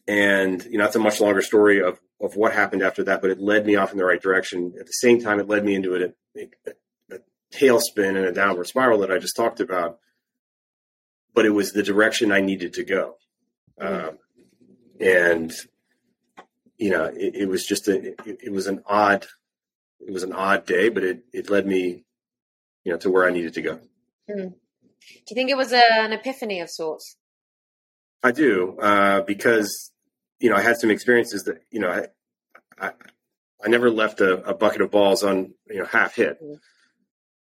And 0.07 0.65
you 0.65 0.79
know 0.79 0.85
that's 0.85 0.97
a 0.97 1.01
much 1.01 1.21
longer 1.21 1.43
story 1.43 1.83
of 1.83 1.99
of 2.21 2.37
what 2.37 2.53
happened 2.53 2.83
after 2.83 3.05
that, 3.05 3.21
but 3.21 3.31
it 3.31 3.41
led 3.41 3.65
me 3.65 3.77
off 3.77 3.93
in 3.93 3.99
the 3.99 4.05
right 4.05 4.21
direction. 4.21 4.75
At 4.79 4.87
the 4.87 4.93
same 4.93 5.21
time, 5.21 5.39
it 5.39 5.49
led 5.49 5.65
me 5.65 5.75
into 5.75 5.95
a, 5.95 6.41
a, 6.41 6.73
a 7.13 7.19
tailspin 7.53 8.17
and 8.17 8.27
a 8.27 8.33
downward 8.33 8.67
spiral 8.67 9.01
that 9.01 9.13
I 9.13 9.19
just 9.19 9.37
talked 9.37 9.61
about. 9.61 9.99
But 11.35 11.47
it 11.47 11.51
was 11.51 11.73
the 11.73 11.85
direction 11.85 12.33
I 12.33 12.41
needed 12.41 12.75
to 12.75 12.85
go, 12.85 13.17
um, 13.81 14.19
and 15.01 15.53
you 16.79 16.91
know, 16.91 17.05
it, 17.05 17.35
it 17.35 17.49
was 17.49 17.65
just 17.65 17.87
a, 17.87 18.09
it, 18.09 18.41
it, 18.45 18.53
was 18.53 18.67
an 18.67 18.83
odd, 18.87 19.27
it 20.01 20.13
was 20.13 20.25
an 20.25 20.33
odd 20.33 20.67
day, 20.67 20.89
but 20.89 21.05
it 21.05 21.25
it 21.33 21.51
led 21.51 21.67
me, 21.67 22.05
you 22.83 22.93
know, 22.93 22.99
to 22.99 23.11
where 23.11 23.27
I 23.27 23.31
needed 23.31 23.55
to 23.55 23.63
go. 23.63 23.81
Mm. 24.29 24.55
Do 24.55 25.31
you 25.31 25.35
think 25.35 25.51
it 25.51 25.57
was 25.57 25.73
a, 25.73 25.83
an 25.93 26.13
epiphany 26.13 26.61
of 26.61 26.71
sorts? 26.71 27.17
I 28.23 28.33
do, 28.33 28.77
uh, 28.81 29.21
because 29.21 29.93
you 30.41 30.51
know, 30.51 30.57
I 30.57 30.61
had 30.61 30.77
some 30.77 30.91
experiences 30.91 31.45
that, 31.45 31.63
you 31.71 31.81
know, 31.81 31.91
I, 31.91 32.07
I, 32.81 32.93
I 33.65 33.69
never 33.69 33.91
left 33.91 34.21
a, 34.21 34.35
a, 34.45 34.55
bucket 34.55 34.83
of 34.83 34.91
balls 34.91 35.25
on, 35.25 35.55
you 35.67 35.79
know, 35.79 35.85
half 35.85 36.15
hit. 36.15 36.41
Mm-hmm. 36.43 36.55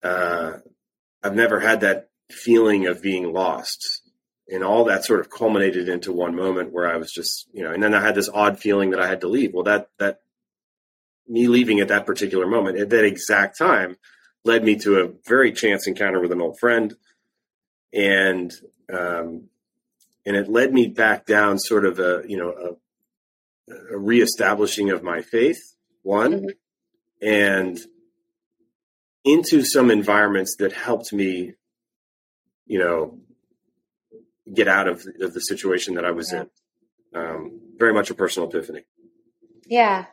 Uh, 0.02 0.58
I've 1.22 1.34
never 1.34 1.60
had 1.60 1.80
that 1.80 2.08
feeling 2.30 2.86
of 2.86 3.02
being 3.02 3.32
lost. 3.32 4.02
And 4.48 4.64
all 4.64 4.84
that 4.86 5.04
sort 5.04 5.20
of 5.20 5.30
culminated 5.30 5.88
into 5.88 6.12
one 6.12 6.34
moment 6.34 6.72
where 6.72 6.92
I 6.92 6.96
was 6.96 7.12
just, 7.12 7.48
you 7.52 7.62
know, 7.62 7.70
and 7.70 7.80
then 7.82 7.94
I 7.94 8.00
had 8.00 8.16
this 8.16 8.28
odd 8.28 8.58
feeling 8.58 8.90
that 8.90 9.00
I 9.00 9.06
had 9.06 9.20
to 9.20 9.28
leave. 9.28 9.52
Well, 9.54 9.64
that, 9.64 9.90
that, 9.98 10.20
me 11.28 11.46
leaving 11.46 11.78
at 11.78 11.88
that 11.88 12.06
particular 12.06 12.48
moment 12.48 12.76
at 12.76 12.90
that 12.90 13.04
exact 13.04 13.56
time 13.56 13.96
led 14.44 14.64
me 14.64 14.74
to 14.74 15.00
a 15.00 15.12
very 15.28 15.52
chance 15.52 15.86
encounter 15.86 16.20
with 16.20 16.32
an 16.32 16.40
old 16.40 16.58
friend. 16.58 16.96
And, 17.92 18.52
um, 18.92 19.50
and 20.26 20.36
it 20.36 20.48
led 20.48 20.72
me 20.72 20.86
back 20.86 21.26
down 21.26 21.58
sort 21.58 21.84
of 21.84 21.98
a 21.98 22.22
you 22.26 22.36
know 22.36 22.76
a, 23.70 23.94
a 23.94 23.98
reestablishing 23.98 24.90
of 24.90 25.02
my 25.02 25.22
faith 25.22 25.60
one 26.02 26.32
mm-hmm. 26.32 27.26
and 27.26 27.78
into 29.24 29.62
some 29.62 29.90
environments 29.90 30.56
that 30.58 30.72
helped 30.72 31.12
me 31.12 31.52
you 32.66 32.78
know 32.78 33.18
get 34.52 34.68
out 34.68 34.88
of, 34.88 35.04
of 35.20 35.34
the 35.34 35.40
situation 35.40 35.94
that 35.94 36.04
i 36.04 36.10
was 36.10 36.32
yeah. 36.32 36.42
in 36.42 36.50
um, 37.12 37.60
very 37.76 37.92
much 37.92 38.10
a 38.10 38.14
personal 38.14 38.48
epiphany 38.48 38.82
yeah 39.66 40.06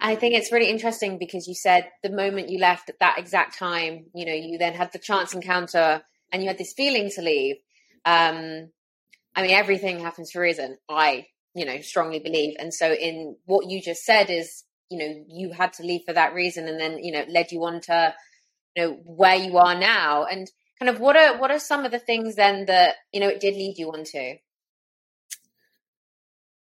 i 0.00 0.14
think 0.14 0.34
it's 0.34 0.52
really 0.52 0.70
interesting 0.70 1.18
because 1.18 1.46
you 1.46 1.54
said 1.54 1.88
the 2.02 2.10
moment 2.10 2.48
you 2.48 2.58
left 2.58 2.88
at 2.90 2.98
that 3.00 3.18
exact 3.18 3.58
time 3.58 4.06
you 4.14 4.24
know 4.24 4.32
you 4.32 4.58
then 4.58 4.74
had 4.74 4.92
the 4.92 4.98
chance 4.98 5.34
encounter 5.34 6.02
and 6.32 6.42
you 6.42 6.48
had 6.48 6.58
this 6.58 6.74
feeling 6.76 7.10
to 7.10 7.22
leave 7.22 7.56
um, 8.04 8.70
I 9.38 9.42
mean, 9.42 9.52
everything 9.52 10.00
happens 10.00 10.32
for 10.32 10.40
a 10.40 10.42
reason. 10.42 10.78
I, 10.88 11.26
you 11.54 11.64
know, 11.64 11.80
strongly 11.80 12.18
believe. 12.18 12.56
And 12.58 12.74
so, 12.74 12.92
in 12.92 13.36
what 13.44 13.70
you 13.70 13.80
just 13.80 14.02
said, 14.02 14.30
is 14.30 14.64
you 14.90 14.98
know, 14.98 15.24
you 15.28 15.52
had 15.52 15.74
to 15.74 15.84
leave 15.84 16.00
for 16.04 16.12
that 16.12 16.34
reason, 16.34 16.66
and 16.66 16.80
then 16.80 16.98
you 16.98 17.12
know, 17.12 17.24
led 17.28 17.52
you 17.52 17.64
on 17.64 17.80
to, 17.82 18.14
you 18.74 18.82
know, 18.82 18.92
where 19.04 19.36
you 19.36 19.56
are 19.58 19.78
now. 19.78 20.24
And 20.24 20.50
kind 20.80 20.88
of, 20.88 20.98
what 20.98 21.16
are 21.16 21.38
what 21.38 21.52
are 21.52 21.60
some 21.60 21.84
of 21.84 21.92
the 21.92 22.00
things 22.00 22.34
then 22.34 22.66
that 22.66 22.96
you 23.12 23.20
know 23.20 23.28
it 23.28 23.38
did 23.38 23.54
lead 23.54 23.78
you 23.78 23.92
on 23.92 24.02
to? 24.02 24.38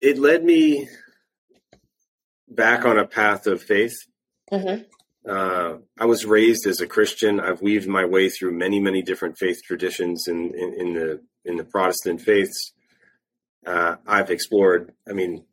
It 0.00 0.18
led 0.18 0.44
me 0.44 0.88
back 2.48 2.84
on 2.84 2.96
a 2.96 3.08
path 3.08 3.48
of 3.48 3.60
faith. 3.60 3.96
Mm-hmm. 4.52 4.84
Uh, 5.28 5.78
I 5.98 6.04
was 6.04 6.24
raised 6.24 6.68
as 6.68 6.80
a 6.80 6.86
Christian. 6.86 7.40
I've 7.40 7.60
weaved 7.60 7.88
my 7.88 8.04
way 8.04 8.28
through 8.28 8.52
many, 8.52 8.78
many 8.78 9.02
different 9.02 9.36
faith 9.36 9.62
traditions 9.64 10.28
in, 10.28 10.52
in, 10.54 10.74
in 10.74 10.94
the 10.94 11.22
in 11.44 11.56
the 11.56 11.64
Protestant 11.64 12.20
faiths, 12.20 12.72
uh, 13.66 13.96
I've 14.06 14.30
explored. 14.30 14.92
I 15.08 15.12
mean, 15.12 15.44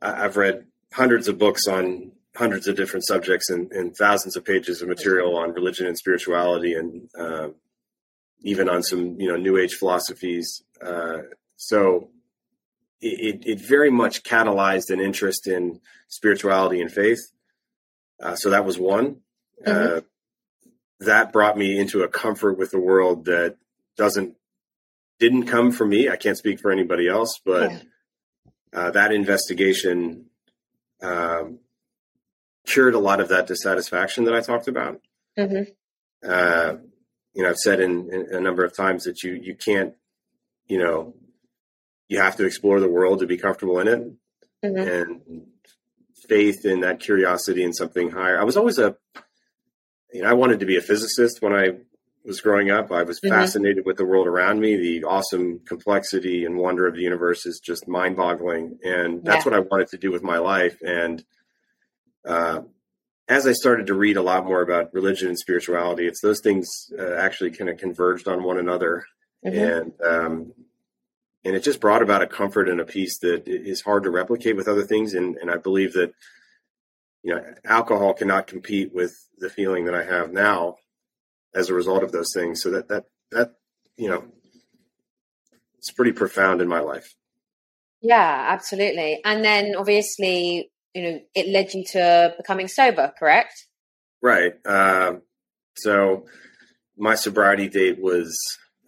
I've 0.00 0.36
read 0.36 0.66
hundreds 0.92 1.28
of 1.28 1.38
books 1.38 1.66
on 1.66 2.12
hundreds 2.36 2.68
of 2.68 2.76
different 2.76 3.06
subjects 3.06 3.50
and, 3.50 3.70
and 3.72 3.96
thousands 3.96 4.36
of 4.36 4.44
pages 4.44 4.82
of 4.82 4.88
material 4.88 5.36
on 5.36 5.52
religion 5.52 5.86
and 5.86 5.98
spirituality 5.98 6.74
and 6.74 7.08
uh, 7.18 7.48
even 8.42 8.68
on 8.68 8.82
some 8.82 9.20
you 9.20 9.28
know 9.28 9.36
new 9.36 9.58
age 9.58 9.74
philosophies 9.74 10.62
uh, 10.84 11.18
so 11.56 12.08
it, 13.00 13.42
it 13.46 13.60
very 13.60 13.90
much 13.90 14.22
catalyzed 14.22 14.90
an 14.90 15.00
interest 15.00 15.46
in 15.46 15.80
spirituality 16.08 16.80
and 16.80 16.92
faith 16.92 17.20
uh, 18.22 18.36
so 18.36 18.50
that 18.50 18.64
was 18.64 18.78
one 18.78 19.16
mm-hmm. 19.66 19.98
Uh, 19.98 20.00
that 21.00 21.32
brought 21.32 21.56
me 21.56 21.78
into 21.78 22.02
a 22.02 22.08
comfort 22.08 22.58
with 22.58 22.70
the 22.70 22.78
world 22.78 23.24
that 23.24 23.56
doesn't 23.96 24.36
didn't 25.20 25.46
come 25.46 25.70
from 25.70 25.90
me 25.90 26.08
i 26.08 26.16
can't 26.16 26.36
speak 26.36 26.58
for 26.58 26.72
anybody 26.72 27.06
else 27.08 27.38
but 27.44 27.70
yeah. 27.70 27.78
Uh, 28.72 28.90
that 28.92 29.12
investigation 29.12 30.26
um, 31.02 31.58
cured 32.66 32.94
a 32.94 32.98
lot 32.98 33.20
of 33.20 33.28
that 33.28 33.46
dissatisfaction 33.46 34.24
that 34.24 34.34
I 34.34 34.40
talked 34.40 34.68
about. 34.68 35.00
Mm-hmm. 35.38 35.70
Uh, 36.28 36.76
you 37.34 37.42
know, 37.42 37.48
I've 37.48 37.56
said 37.56 37.80
in, 37.80 38.12
in, 38.12 38.34
a 38.34 38.40
number 38.40 38.64
of 38.64 38.76
times 38.76 39.04
that 39.04 39.22
you 39.22 39.32
you 39.32 39.54
can't, 39.54 39.94
you 40.66 40.78
know, 40.78 41.14
you 42.08 42.20
have 42.20 42.36
to 42.36 42.44
explore 42.44 42.80
the 42.80 42.88
world 42.88 43.20
to 43.20 43.26
be 43.26 43.36
comfortable 43.36 43.78
in 43.80 43.88
it, 43.88 44.12
mm-hmm. 44.64 44.76
and 44.76 45.46
faith 46.28 46.64
in 46.64 46.80
that 46.80 47.00
curiosity 47.00 47.64
and 47.64 47.74
something 47.74 48.10
higher. 48.10 48.38
I 48.38 48.44
was 48.44 48.56
always 48.56 48.78
a, 48.78 48.96
you 50.12 50.22
know, 50.22 50.28
I 50.28 50.34
wanted 50.34 50.60
to 50.60 50.66
be 50.66 50.76
a 50.76 50.82
physicist 50.82 51.40
when 51.40 51.52
I 51.52 51.78
was 52.24 52.40
growing 52.40 52.70
up. 52.70 52.92
I 52.92 53.02
was 53.02 53.20
mm-hmm. 53.20 53.34
fascinated 53.34 53.86
with 53.86 53.96
the 53.96 54.04
world 54.04 54.26
around 54.26 54.60
me. 54.60 54.76
The 54.76 55.04
awesome 55.04 55.60
complexity 55.66 56.44
and 56.44 56.56
wonder 56.56 56.86
of 56.86 56.94
the 56.94 57.02
universe 57.02 57.46
is 57.46 57.60
just 57.60 57.88
mind 57.88 58.16
boggling. 58.16 58.78
And 58.84 59.24
that's 59.24 59.44
yeah. 59.44 59.52
what 59.52 59.58
I 59.58 59.60
wanted 59.60 59.88
to 59.88 59.98
do 59.98 60.12
with 60.12 60.22
my 60.22 60.38
life. 60.38 60.78
And 60.82 61.24
uh, 62.26 62.62
as 63.28 63.46
I 63.46 63.52
started 63.52 63.86
to 63.86 63.94
read 63.94 64.16
a 64.16 64.22
lot 64.22 64.44
more 64.44 64.60
about 64.60 64.92
religion 64.92 65.28
and 65.28 65.38
spirituality, 65.38 66.06
it's 66.06 66.20
those 66.20 66.40
things 66.40 66.68
uh, 66.98 67.14
actually 67.14 67.52
kind 67.52 67.70
of 67.70 67.78
converged 67.78 68.28
on 68.28 68.42
one 68.42 68.58
another. 68.58 69.04
Mm-hmm. 69.44 69.58
And, 69.58 69.92
um, 70.06 70.52
and 71.44 71.56
it 71.56 71.62
just 71.62 71.80
brought 71.80 72.02
about 72.02 72.22
a 72.22 72.26
comfort 72.26 72.68
and 72.68 72.80
a 72.80 72.84
peace 72.84 73.18
that 73.20 73.48
is 73.48 73.80
hard 73.80 74.02
to 74.02 74.10
replicate 74.10 74.56
with 74.56 74.68
other 74.68 74.84
things. 74.84 75.14
And, 75.14 75.36
and 75.36 75.50
I 75.50 75.56
believe 75.56 75.94
that, 75.94 76.12
you 77.22 77.34
know, 77.34 77.42
alcohol 77.64 78.12
cannot 78.12 78.46
compete 78.46 78.94
with 78.94 79.16
the 79.38 79.48
feeling 79.48 79.86
that 79.86 79.94
I 79.94 80.04
have 80.04 80.32
now 80.32 80.76
as 81.54 81.68
a 81.68 81.74
result 81.74 82.02
of 82.02 82.12
those 82.12 82.32
things. 82.34 82.62
So 82.62 82.70
that 82.70 82.88
that 82.88 83.04
that 83.32 83.54
you 83.96 84.08
know, 84.08 84.24
it's 85.78 85.90
pretty 85.92 86.12
profound 86.12 86.60
in 86.60 86.68
my 86.68 86.80
life. 86.80 87.14
Yeah, 88.02 88.46
absolutely. 88.48 89.20
And 89.24 89.44
then 89.44 89.74
obviously, 89.76 90.70
you 90.94 91.02
know, 91.02 91.20
it 91.34 91.48
led 91.48 91.74
you 91.74 91.84
to 91.92 92.34
becoming 92.36 92.68
sober, 92.68 93.12
correct? 93.18 93.66
Right. 94.22 94.54
Uh, 94.64 95.14
so 95.76 96.26
my 96.96 97.14
sobriety 97.14 97.68
date 97.68 98.00
was, 98.00 98.36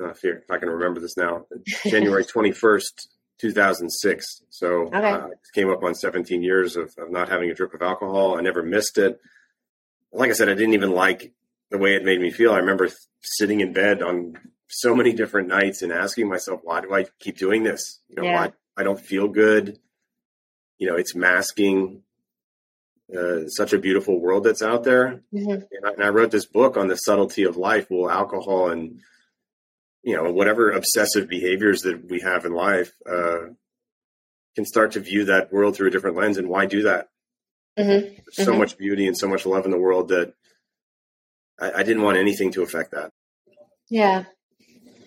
uh, 0.03 0.11
if 0.11 0.51
I 0.51 0.59
can 0.59 0.71
remember 0.71 1.01
this 1.01 1.17
now, 1.17 1.47
January 1.87 2.25
21st, 2.25 3.07
2006. 3.39 4.43
So 4.51 4.87
okay. 4.87 5.11
uh, 5.11 5.29
came 5.55 5.71
up 5.71 5.83
on 5.83 5.95
17 5.95 6.43
years 6.43 6.77
of, 6.77 6.95
of 6.99 7.11
not 7.11 7.29
having 7.29 7.51
a 7.51 7.55
drip 7.55 7.75
of 7.75 7.83
alcohol. 7.83 8.39
I 8.39 8.41
never 8.41 8.63
missed 8.63 8.99
it. 8.99 9.21
Like 10.13 10.31
I 10.31 10.35
said, 10.35 10.49
I 10.49 10.55
didn't 10.55 10.75
even 10.75 10.93
like 10.93 11.33
the 11.73 11.79
way 11.79 11.95
it 11.95 12.05
made 12.05 12.21
me 12.21 12.31
feel. 12.31 12.53
I 12.53 12.59
remember 12.59 12.87
th- 12.87 12.97
sitting 13.23 13.61
in 13.61 13.73
bed 13.73 14.03
on 14.03 14.39
so 14.69 14.95
many 14.95 15.13
different 15.13 15.49
nights 15.49 15.83
and 15.83 15.91
asking 15.91 16.29
myself, 16.29 16.61
why 16.63 16.83
do 16.83 16.95
I 16.95 17.07
keep 17.19 17.39
doing 17.39 17.63
this? 17.63 18.01
You 18.09 18.17
know, 18.17 18.25
yeah. 18.25 18.35
why 18.35 18.53
I 18.77 18.85
don't 18.85 19.01
feel 19.01 19.27
good. 19.27 19.79
You 20.79 20.89
know, 20.89 20.97
it's 20.97 21.15
masking 21.15 22.03
uh, 23.17 23.49
such 23.49 23.73
a 23.73 23.79
beautiful 23.79 24.21
world 24.21 24.45
that's 24.45 24.63
out 24.63 24.85
there. 24.85 25.23
Mm-hmm. 25.35 25.51
And, 25.51 25.87
I, 25.87 25.93
and, 25.93 26.05
I, 26.05 26.09
wrote 26.09 26.31
this 26.31 26.47
book 26.47 26.77
on 26.77 26.89
the 26.89 26.97
subtlety 26.97 27.45
of 27.45 27.57
life. 27.57 27.87
Well, 27.91 28.11
alcohol 28.11 28.71
and 28.71 29.01
you 30.03 30.17
know 30.17 30.33
whatever 30.33 30.73
obsessive 30.73 31.29
behaviors 31.29 31.83
that 31.83 32.11
we 32.11 32.21
have 32.21 32.45
in 32.45 32.53
life 32.53 32.93
uh, 33.09 33.51
can 34.57 34.65
start 34.65 34.93
to 34.93 35.01
view 35.01 35.27
that 35.27 35.53
world 35.53 35.77
through 35.77 35.89
a 35.89 35.91
different 35.91 36.17
lens. 36.17 36.39
And 36.39 36.49
why 36.49 36.67
do 36.67 36.83
that? 36.83 37.09
Mm-hmm. 37.79 38.15
So 38.31 38.47
mm-hmm. 38.47 38.59
much 38.59 38.79
beauty 38.79 39.07
and 39.07 39.17
so 39.17 39.29
much 39.29 39.47
love 39.47 39.65
in 39.65 39.71
the 39.71 39.79
world 39.79 40.09
that 40.09 40.35
I, 41.63 41.81
I 41.81 41.83
didn't 41.83 42.03
want 42.03 42.19
anything 42.19 42.51
to 42.53 42.63
affect 42.63 42.91
that. 42.93 43.11
Yeah. 43.89 44.25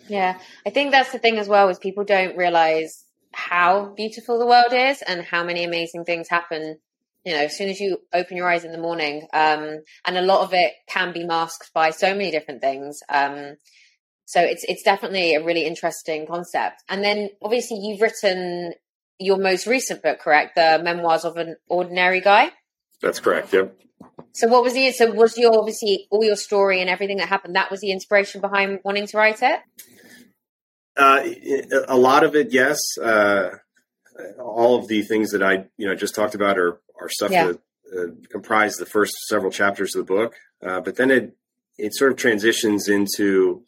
Yeah. 0.08 0.40
I 0.66 0.70
think 0.70 0.92
that's 0.92 1.12
the 1.12 1.20
thing 1.20 1.38
as 1.38 1.48
well 1.48 1.70
is 1.70 1.80
people 1.80 2.04
don't 2.04 2.38
realize 2.38 3.04
how 3.34 3.94
beautiful 3.96 4.40
the 4.40 4.46
world 4.46 4.72
is 4.72 5.02
and 5.02 5.22
how 5.22 5.44
many 5.44 5.64
amazing 5.64 6.06
things 6.06 6.30
happen 6.30 6.78
you 7.26 7.34
know 7.34 7.42
as 7.42 7.58
soon 7.58 7.68
as 7.68 7.80
you 7.82 7.98
open 8.14 8.38
your 8.38 8.48
eyes 8.48 8.64
in 8.64 8.72
the 8.72 8.78
morning 8.78 9.28
um, 9.34 9.82
and 10.06 10.18
a 10.18 10.22
lot 10.22 10.42
of 10.42 10.54
it 10.54 10.74
can 10.88 11.12
be 11.12 11.26
masked 11.26 11.74
by 11.74 11.90
so 11.90 12.14
many 12.14 12.32
different 12.32 12.62
things 12.62 13.02
um, 13.10 13.56
so 14.26 14.40
it's 14.40 14.64
it's 14.70 14.84
definitely 14.84 15.36
a 15.36 15.44
really 15.44 15.66
interesting 15.66 16.26
concept 16.26 16.82
and 16.88 17.04
then 17.04 17.30
obviously 17.42 17.78
you've 17.78 18.02
written 18.02 18.72
your 19.20 19.38
most 19.38 19.68
recent 19.68 20.02
book 20.02 20.20
correct 20.20 20.56
the 20.56 20.80
memoirs 20.82 21.26
of 21.26 21.36
an 21.36 21.58
ordinary 21.68 22.22
guy 22.22 22.52
that's 23.02 23.20
correct 23.20 23.52
yep 23.52 23.76
so 24.32 24.48
what 24.48 24.64
was 24.64 24.74
the 24.74 24.92
so 24.92 25.12
was 25.12 25.38
your 25.38 25.58
obviously 25.58 26.08
all 26.10 26.24
your 26.24 26.36
story 26.36 26.82
and 26.82 26.90
everything 26.90 27.18
that 27.18 27.30
happened 27.30 27.56
that 27.56 27.72
was 27.72 27.82
the 27.82 27.92
inspiration 27.92 28.42
behind 28.42 28.80
wanting 28.84 29.08
to 29.08 29.18
write 29.18 29.42
it? 29.42 29.60
Uh, 30.98 31.28
a 31.88 31.98
lot 31.98 32.24
of 32.24 32.36
it, 32.36 32.54
yes. 32.54 32.80
Uh, 32.98 33.50
all 34.40 34.78
of 34.78 34.88
the 34.88 35.02
things 35.02 35.32
that 35.32 35.44
I 35.44 35.66
you 35.78 35.88
know 35.88 35.96
just 35.96 36.16
talked 36.16 36.36
about 36.36 36.58
are 36.58 36.80
are 37.00 37.10
stuff 37.10 37.32
yeah. 37.32 37.48
that 37.48 37.60
uh, 37.98 38.12
comprise 38.30 38.76
the 38.76 38.86
first 38.86 39.14
several 39.28 39.52
chapters 39.52 39.96
of 39.96 40.06
the 40.06 40.14
book. 40.14 40.36
Uh, 40.66 40.82
but 40.82 40.96
then 40.96 41.12
it 41.12 41.36
it 41.78 41.94
sort 41.94 42.12
of 42.12 42.18
transitions 42.18 42.88
into 42.88 43.64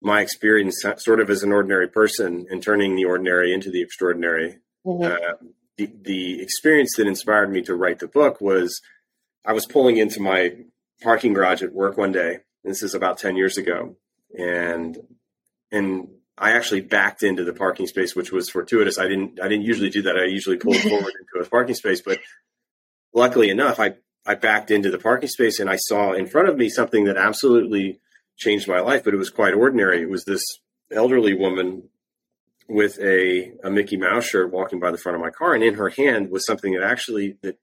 my 0.00 0.20
experience, 0.20 0.82
sort 0.98 1.20
of 1.20 1.30
as 1.30 1.42
an 1.42 1.52
ordinary 1.52 1.88
person, 1.88 2.46
and 2.50 2.62
turning 2.62 2.96
the 2.96 3.04
ordinary 3.04 3.52
into 3.52 3.70
the 3.70 3.82
extraordinary. 3.82 4.58
Mm-hmm. 4.86 5.04
Uh, 5.04 5.48
the 5.76 5.90
the 6.02 6.40
experience 6.40 6.94
that 6.96 7.06
inspired 7.06 7.50
me 7.50 7.62
to 7.62 7.74
write 7.74 7.98
the 7.98 8.08
book 8.08 8.40
was 8.40 8.80
I 9.46 9.52
was 9.52 9.64
pulling 9.64 9.96
into 9.96 10.20
my 10.20 10.52
parking 11.02 11.32
garage 11.32 11.62
at 11.62 11.72
work 11.72 11.96
one 11.96 12.12
day. 12.12 12.38
This 12.64 12.82
is 12.82 12.94
about 12.94 13.18
10 13.18 13.36
years 13.36 13.56
ago. 13.56 13.96
And, 14.36 14.98
and 15.70 16.08
I 16.36 16.52
actually 16.52 16.80
backed 16.80 17.22
into 17.22 17.44
the 17.44 17.52
parking 17.52 17.86
space, 17.86 18.16
which 18.16 18.32
was 18.32 18.50
fortuitous. 18.50 18.98
I 18.98 19.06
didn't, 19.06 19.40
I 19.40 19.48
didn't 19.48 19.64
usually 19.64 19.90
do 19.90 20.02
that. 20.02 20.16
I 20.16 20.24
usually 20.24 20.56
pulled 20.56 20.76
forward 20.80 21.12
into 21.20 21.46
a 21.46 21.48
parking 21.48 21.76
space, 21.76 22.02
but 22.02 22.18
luckily 23.14 23.48
enough, 23.48 23.78
I, 23.78 23.94
I 24.26 24.34
backed 24.34 24.72
into 24.72 24.90
the 24.90 24.98
parking 24.98 25.28
space 25.28 25.60
and 25.60 25.70
I 25.70 25.76
saw 25.76 26.12
in 26.12 26.26
front 26.26 26.48
of 26.48 26.56
me 26.56 26.68
something 26.68 27.04
that 27.04 27.16
absolutely 27.16 28.00
changed 28.36 28.66
my 28.66 28.80
life, 28.80 29.04
but 29.04 29.14
it 29.14 29.18
was 29.18 29.30
quite 29.30 29.54
ordinary. 29.54 30.02
It 30.02 30.10
was 30.10 30.24
this 30.24 30.42
elderly 30.90 31.34
woman 31.34 31.88
with 32.68 32.98
a, 32.98 33.52
a 33.62 33.70
Mickey 33.70 33.96
Mouse 33.96 34.26
shirt 34.26 34.52
walking 34.52 34.80
by 34.80 34.90
the 34.90 34.98
front 34.98 35.14
of 35.14 35.22
my 35.22 35.30
car. 35.30 35.54
And 35.54 35.62
in 35.62 35.74
her 35.74 35.90
hand 35.90 36.30
was 36.30 36.44
something 36.44 36.72
that 36.72 36.82
actually, 36.82 37.36
that 37.42 37.58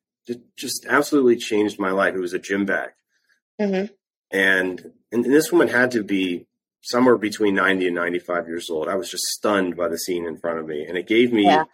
just 0.56 0.86
absolutely 0.88 1.36
changed 1.36 1.80
my 1.80 1.92
life. 1.92 2.16
It 2.16 2.20
was 2.20 2.34
a 2.34 2.40
gym 2.40 2.66
bag. 2.66 2.92
Mm-hmm. 3.60 3.94
And, 4.32 4.92
and 5.12 5.24
this 5.26 5.52
woman 5.52 5.68
had 5.68 5.92
to 5.92 6.04
be 6.04 6.48
somewhere 6.82 7.18
between 7.18 7.56
90 7.56 7.88
and 7.88 7.96
95 7.96 8.48
years 8.48 8.70
old. 8.70 8.88
I 8.88 8.96
was 8.96 9.10
just 9.10 9.24
stunned 9.24 9.76
by 9.76 9.88
the 9.88 9.98
scene 9.98 10.26
in 10.26 10.38
front 10.38 10.60
of 10.60 10.66
me. 10.66 10.86
And 10.86 10.98
it 10.98 11.08
gave 11.08 11.32
me 11.32 11.44
yeah. 11.46 11.66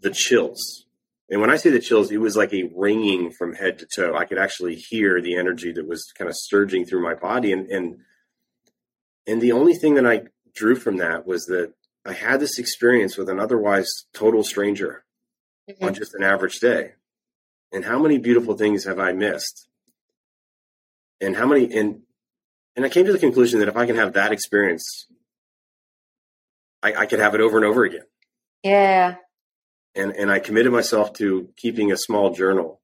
the 0.00 0.10
chills. 0.10 0.86
And 1.30 1.40
when 1.40 1.50
I 1.50 1.56
say 1.56 1.70
the 1.70 1.78
chills, 1.78 2.10
it 2.10 2.18
was 2.18 2.36
like 2.36 2.52
a 2.54 2.70
ringing 2.74 3.30
from 3.30 3.54
head 3.54 3.78
to 3.78 3.86
toe. 3.86 4.16
I 4.16 4.24
could 4.24 4.38
actually 4.38 4.76
hear 4.76 5.20
the 5.20 5.36
energy 5.36 5.72
that 5.72 5.86
was 5.86 6.12
kind 6.16 6.28
of 6.28 6.36
surging 6.36 6.86
through 6.86 7.02
my 7.02 7.14
body. 7.14 7.52
And, 7.52 7.68
and, 7.68 7.98
and 9.26 9.40
the 9.40 9.52
only 9.52 9.74
thing 9.74 9.94
that 9.94 10.06
I 10.06 10.22
drew 10.54 10.74
from 10.74 10.96
that 10.96 11.26
was 11.26 11.46
that 11.46 11.74
I 12.04 12.14
had 12.14 12.40
this 12.40 12.58
experience 12.58 13.18
with 13.18 13.28
an 13.28 13.38
otherwise 13.38 14.06
total 14.14 14.42
stranger 14.42 15.04
mm-hmm. 15.70 15.84
on 15.84 15.94
just 15.94 16.14
an 16.14 16.22
average 16.22 16.60
day 16.60 16.92
and 17.72 17.84
how 17.84 17.98
many 17.98 18.18
beautiful 18.18 18.56
things 18.56 18.84
have 18.84 18.98
I 18.98 19.12
missed? 19.12 19.68
And 21.20 21.36
how 21.36 21.46
many 21.46 21.74
and 21.76 22.02
and 22.76 22.84
I 22.84 22.88
came 22.88 23.06
to 23.06 23.12
the 23.12 23.18
conclusion 23.18 23.58
that 23.60 23.68
if 23.68 23.76
I 23.76 23.86
can 23.86 23.96
have 23.96 24.12
that 24.12 24.32
experience, 24.32 25.06
I, 26.82 26.94
I 26.94 27.06
could 27.06 27.18
have 27.18 27.34
it 27.34 27.40
over 27.40 27.56
and 27.56 27.66
over 27.66 27.84
again. 27.84 28.04
Yeah. 28.62 29.16
And 29.94 30.12
and 30.12 30.30
I 30.30 30.38
committed 30.38 30.72
myself 30.72 31.12
to 31.14 31.48
keeping 31.56 31.90
a 31.90 31.96
small 31.96 32.32
journal 32.32 32.80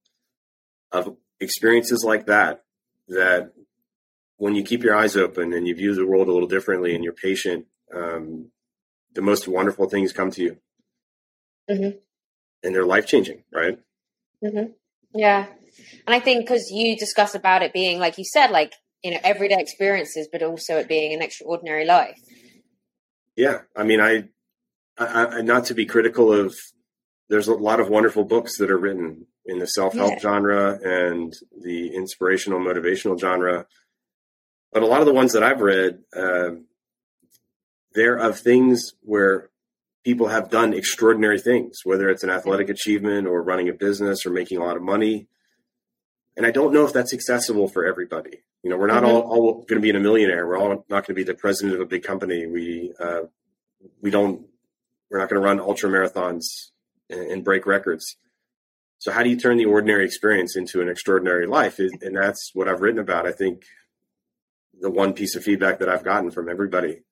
of 0.91 1.17
experiences 1.41 2.05
like 2.05 2.27
that. 2.27 2.65
That 3.09 3.53
when 4.37 4.55
you 4.55 4.65
keep 4.65 4.83
your 4.83 4.97
eyes 4.97 5.17
open 5.17 5.53
and 5.53 5.69
you 5.69 5.75
view 5.75 5.95
the 5.95 6.07
world 6.07 6.29
a 6.29 6.33
little 6.33 6.49
differently 6.49 6.95
and 6.95 7.05
you're 7.05 7.13
patient, 7.13 7.67
um, 7.95 8.51
the 9.15 9.23
most 9.23 9.47
wonderful 9.47 9.89
things 9.89 10.13
come 10.13 10.31
to 10.33 10.43
you. 10.43 10.57
Mm-hmm. 11.71 11.99
And 12.63 12.75
they're 12.75 12.85
life 12.85 13.07
changing, 13.07 13.45
right? 13.53 13.79
Mm-hmm. 14.45 14.73
Yeah. 15.15 15.47
And 16.07 16.15
I 16.15 16.21
think 16.21 16.45
because 16.45 16.71
you 16.71 16.97
discuss 16.97 17.35
about 17.35 17.63
it 17.63 17.73
being, 17.73 17.99
like 17.99 18.19
you 18.19 18.25
said, 18.25 18.51
like, 18.51 18.75
you 19.03 19.11
know, 19.11 19.19
everyday 19.25 19.59
experiences, 19.59 20.29
but 20.31 20.43
also 20.43 20.77
it 20.77 20.89
being 20.89 21.15
an 21.15 21.23
extraordinary 21.23 21.85
life. 21.85 22.19
Yeah. 23.37 23.61
I 23.77 23.85
mean, 23.85 24.01
I, 24.01 24.25
I, 24.99 25.27
I 25.27 25.41
not 25.41 25.67
to 25.67 25.75
be 25.75 25.87
critical 25.87 26.33
of 26.33 26.55
there's 27.29 27.49
a 27.49 27.55
lot 27.55 27.81
of 27.81 27.89
wonderful 27.89 28.25
books 28.25 28.59
that 28.59 28.71
are 28.71 28.79
written 28.79 29.27
in 29.47 29.59
the 29.59 29.67
self-help 29.67 30.13
yeah. 30.13 30.19
genre 30.19 30.79
and 30.83 31.35
the 31.63 31.95
inspirational 31.95 32.61
motivational 32.61 33.19
genre 33.19 33.67
but 34.73 34.83
a 34.83 34.87
lot 34.87 35.01
of 35.01 35.07
the 35.07 35.13
ones 35.13 35.33
that 35.33 35.43
i've 35.43 35.61
read 35.61 35.99
uh, 36.17 36.51
they're 37.93 38.17
of 38.17 38.39
things 38.39 38.95
where 39.03 39.51
people 40.05 40.29
have 40.29 40.51
done 40.51 40.73
extraordinary 40.73 41.41
things 41.41 41.81
whether 41.85 42.09
it's 42.09 42.23
an 42.23 42.31
athletic 42.31 42.69
achievement 42.69 43.27
or 43.27 43.43
running 43.43 43.69
a 43.69 43.73
business 43.73 44.25
or 44.25 44.31
making 44.31 44.59
a 44.59 44.65
lot 44.65 44.77
of 44.77 44.83
money 44.83 45.27
and 46.37 46.47
i 46.47 46.51
don't 46.51 46.73
know 46.73 46.85
if 46.85 46.93
that's 46.93 47.15
accessible 47.15 47.69
for 47.69 47.85
everybody 47.85 48.43
you 48.63 48.71
know 48.71 48.77
we're 48.77 48.87
not 48.87 49.03
mm-hmm. 49.03 49.13
all, 49.13 49.23
all 49.23 49.53
going 49.63 49.77
to 49.77 49.81
be 49.81 49.91
in 49.91 49.97
a 49.97 50.01
millionaire 50.01 50.47
we're 50.47 50.59
all 50.59 50.85
not 50.89 51.07
going 51.07 51.15
to 51.15 51.15
be 51.15 51.25
the 51.25 51.35
president 51.35 51.75
of 51.75 51.81
a 51.81 51.87
big 51.87 52.03
company 52.03 52.47
we 52.47 52.93
uh, 53.01 53.23
we 54.01 54.11
don't 54.11 54.47
we're 55.11 55.19
not 55.19 55.29
going 55.29 55.41
to 55.41 55.47
run 55.47 55.61
ultra 55.61 55.89
marathons 55.89 56.71
and, 57.11 57.21
and 57.21 57.45
break 57.45 57.67
records 57.67 58.17
so 59.05 59.13
how 59.13 59.23
do 59.23 59.29
you 59.29 59.37
turn 59.37 59.59
the 59.59 59.67
ordinary 59.67 60.07
experience 60.07 60.57
into 60.57 60.81
an 60.81 60.89
extraordinary 60.89 61.47
life? 61.47 61.79
And 61.79 62.17
that's 62.17 62.53
what 62.55 62.69
I've 62.69 62.81
written 62.81 62.99
about. 63.01 63.27
I 63.27 63.33
think 63.33 63.65
the 64.81 64.91
one 64.91 65.13
piece 65.13 65.37
of 65.37 65.45
feedback 65.45 65.81
that 65.81 65.91
I've 65.91 66.05
gotten 66.05 66.31
from 66.31 66.49
everybody 66.49 67.03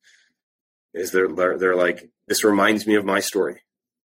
is 0.94 1.10
they're 1.10 1.28
they're 1.56 1.76
like, 1.76 2.10
this 2.26 2.44
reminds 2.44 2.86
me 2.86 2.94
of 2.94 3.04
my 3.04 3.20
story. 3.20 3.62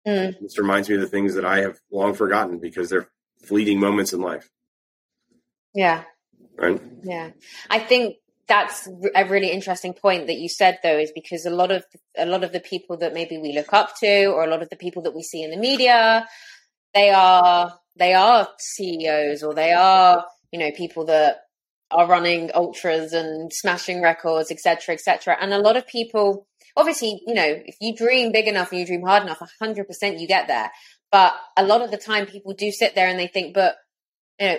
Mm. 0.08 0.40
This 0.42 0.58
reminds 0.58 0.90
me 0.90 0.96
of 0.96 1.02
the 1.02 1.08
things 1.08 1.36
that 1.36 1.46
I 1.46 1.62
have 1.62 1.80
long 1.92 2.14
forgotten 2.14 2.60
because 2.60 2.90
they're 2.90 3.10
fleeting 3.44 3.80
moments 3.80 4.14
in 4.14 4.22
life. 4.22 4.50
Yeah. 5.74 6.04
Right. 6.58 6.82
Yeah. 7.04 7.32
I 7.70 7.80
think 7.80 8.18
that's 8.48 8.88
a 9.16 9.26
really 9.26 9.52
interesting 9.52 9.94
point 9.94 10.28
that 10.28 10.38
you 10.38 10.48
said 10.48 10.80
though 10.84 10.98
is 11.00 11.12
because 11.14 11.46
a 11.46 11.50
lot 11.50 11.72
of 11.72 11.84
a 12.16 12.26
lot 12.26 12.44
of 12.44 12.52
the 12.52 12.60
people 12.60 12.98
that 12.98 13.14
maybe 13.14 13.38
we 13.38 13.54
look 13.54 13.74
up 13.74 13.98
to 14.00 14.26
or 14.28 14.44
a 14.44 14.48
lot 14.48 14.62
of 14.62 14.70
the 14.70 14.76
people 14.76 15.02
that 15.04 15.16
we 15.16 15.24
see 15.24 15.42
in 15.42 15.50
the 15.50 15.58
media 15.58 16.28
they 16.94 17.10
are 17.10 17.74
they 17.96 18.14
are 18.14 18.48
CEOs 18.60 19.42
or 19.42 19.56
they 19.56 19.74
are 19.74 20.24
you 20.52 20.60
know 20.60 20.72
people 20.72 21.06
that 21.06 21.40
are 21.92 22.08
running 22.08 22.52
ultras 22.54 23.14
and 23.14 23.52
smashing 23.54 24.02
records, 24.02 24.52
etc., 24.52 24.96
etc. 24.96 25.38
And 25.40 25.54
a 25.54 25.60
lot 25.60 25.78
of 25.78 25.88
people, 25.88 26.48
obviously, 26.76 27.22
you 27.26 27.34
know, 27.34 27.62
if 27.66 27.76
you 27.80 27.96
dream 27.96 28.32
big 28.32 28.48
enough 28.48 28.72
and 28.72 28.80
you 28.80 28.86
dream 28.86 29.04
hard 29.04 29.24
enough, 29.24 29.42
hundred 29.60 29.88
percent 29.88 30.20
you 30.20 30.28
get 30.28 30.48
there. 30.48 30.72
But 31.12 31.34
a 31.58 31.64
lot 31.64 31.82
of 31.82 31.92
the 31.92 31.98
time, 31.98 32.26
people 32.26 32.54
do 32.54 32.72
sit 32.72 32.96
there 32.96 33.08
and 33.08 33.20
they 33.20 33.28
think, 33.28 33.54
but 33.54 33.76
you 34.40 34.48
know. 34.48 34.58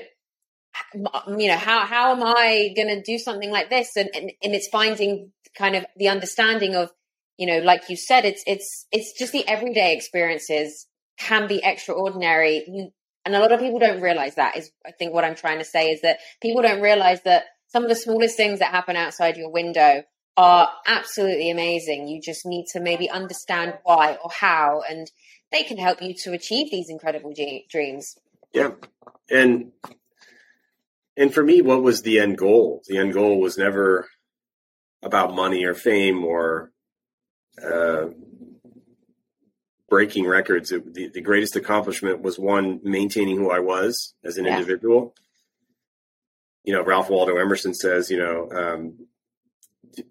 You 1.26 1.48
know 1.48 1.56
how 1.56 1.86
how 1.86 2.12
am 2.12 2.22
I 2.22 2.74
going 2.76 2.88
to 2.88 3.00
do 3.00 3.16
something 3.16 3.50
like 3.50 3.70
this? 3.70 3.96
And, 3.96 4.10
and 4.14 4.30
and 4.42 4.54
it's 4.54 4.68
finding 4.68 5.32
kind 5.56 5.74
of 5.74 5.86
the 5.96 6.08
understanding 6.08 6.74
of 6.74 6.90
you 7.38 7.46
know, 7.46 7.58
like 7.60 7.88
you 7.88 7.96
said, 7.96 8.24
it's 8.24 8.42
it's 8.46 8.86
it's 8.92 9.18
just 9.18 9.32
the 9.32 9.46
everyday 9.48 9.94
experiences 9.94 10.86
can 11.18 11.48
be 11.48 11.60
extraordinary. 11.62 12.64
You, 12.66 12.90
and 13.24 13.34
a 13.34 13.40
lot 13.40 13.52
of 13.52 13.60
people 13.60 13.78
don't 13.78 14.00
realize 14.00 14.36
that 14.36 14.56
is, 14.56 14.70
I 14.86 14.92
think 14.92 15.12
what 15.12 15.24
I'm 15.24 15.34
trying 15.34 15.58
to 15.58 15.64
say 15.64 15.90
is 15.90 16.02
that 16.02 16.18
people 16.40 16.62
don't 16.62 16.80
realize 16.80 17.22
that 17.22 17.44
some 17.68 17.82
of 17.82 17.88
the 17.88 17.96
smallest 17.96 18.36
things 18.36 18.60
that 18.60 18.70
happen 18.70 18.96
outside 18.96 19.36
your 19.36 19.50
window 19.50 20.02
are 20.36 20.68
absolutely 20.86 21.50
amazing. 21.50 22.08
You 22.08 22.20
just 22.20 22.44
need 22.44 22.66
to 22.72 22.80
maybe 22.80 23.08
understand 23.08 23.74
why 23.84 24.18
or 24.22 24.30
how, 24.30 24.82
and 24.88 25.10
they 25.50 25.62
can 25.62 25.78
help 25.78 26.02
you 26.02 26.14
to 26.24 26.32
achieve 26.32 26.70
these 26.70 26.90
incredible 26.90 27.32
dreams. 27.70 28.16
Yeah. 28.52 28.72
And, 29.30 29.72
and 31.16 31.32
for 31.32 31.42
me, 31.42 31.62
what 31.62 31.82
was 31.82 32.02
the 32.02 32.18
end 32.18 32.36
goal? 32.36 32.82
The 32.86 32.98
end 32.98 33.14
goal 33.14 33.40
was 33.40 33.56
never 33.56 34.08
about 35.02 35.34
money 35.34 35.64
or 35.64 35.74
fame 35.74 36.24
or, 36.24 36.72
uh, 37.62 38.06
breaking 39.88 40.26
records. 40.26 40.72
It, 40.72 40.94
the, 40.94 41.08
the, 41.08 41.20
greatest 41.20 41.56
accomplishment 41.56 42.20
was 42.20 42.38
one 42.38 42.80
maintaining 42.82 43.36
who 43.36 43.50
I 43.50 43.60
was 43.60 44.14
as 44.24 44.36
an 44.36 44.44
yeah. 44.44 44.56
individual. 44.56 45.14
You 46.64 46.74
know, 46.74 46.82
Ralph 46.82 47.08
Waldo 47.08 47.36
Emerson 47.36 47.72
says, 47.72 48.10
you 48.10 48.18
know, 48.18 48.50
um, 48.50 49.06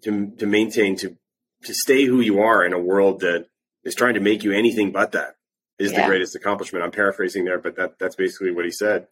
to, 0.02 0.30
to 0.38 0.46
maintain, 0.46 0.96
to, 0.96 1.16
to 1.64 1.74
stay 1.74 2.04
who 2.04 2.20
you 2.20 2.40
are 2.40 2.64
in 2.64 2.72
a 2.72 2.78
world 2.78 3.20
that 3.20 3.46
is 3.84 3.94
trying 3.94 4.14
to 4.14 4.20
make 4.20 4.42
you 4.42 4.52
anything 4.52 4.92
but 4.92 5.12
that 5.12 5.36
is 5.78 5.92
yeah. 5.92 6.02
the 6.02 6.08
greatest 6.08 6.34
accomplishment. 6.34 6.84
I'm 6.84 6.90
paraphrasing 6.90 7.44
there, 7.44 7.58
but 7.58 7.76
that, 7.76 7.98
that's 7.98 8.16
basically 8.16 8.52
what 8.52 8.64
he 8.64 8.70
said. 8.70 9.06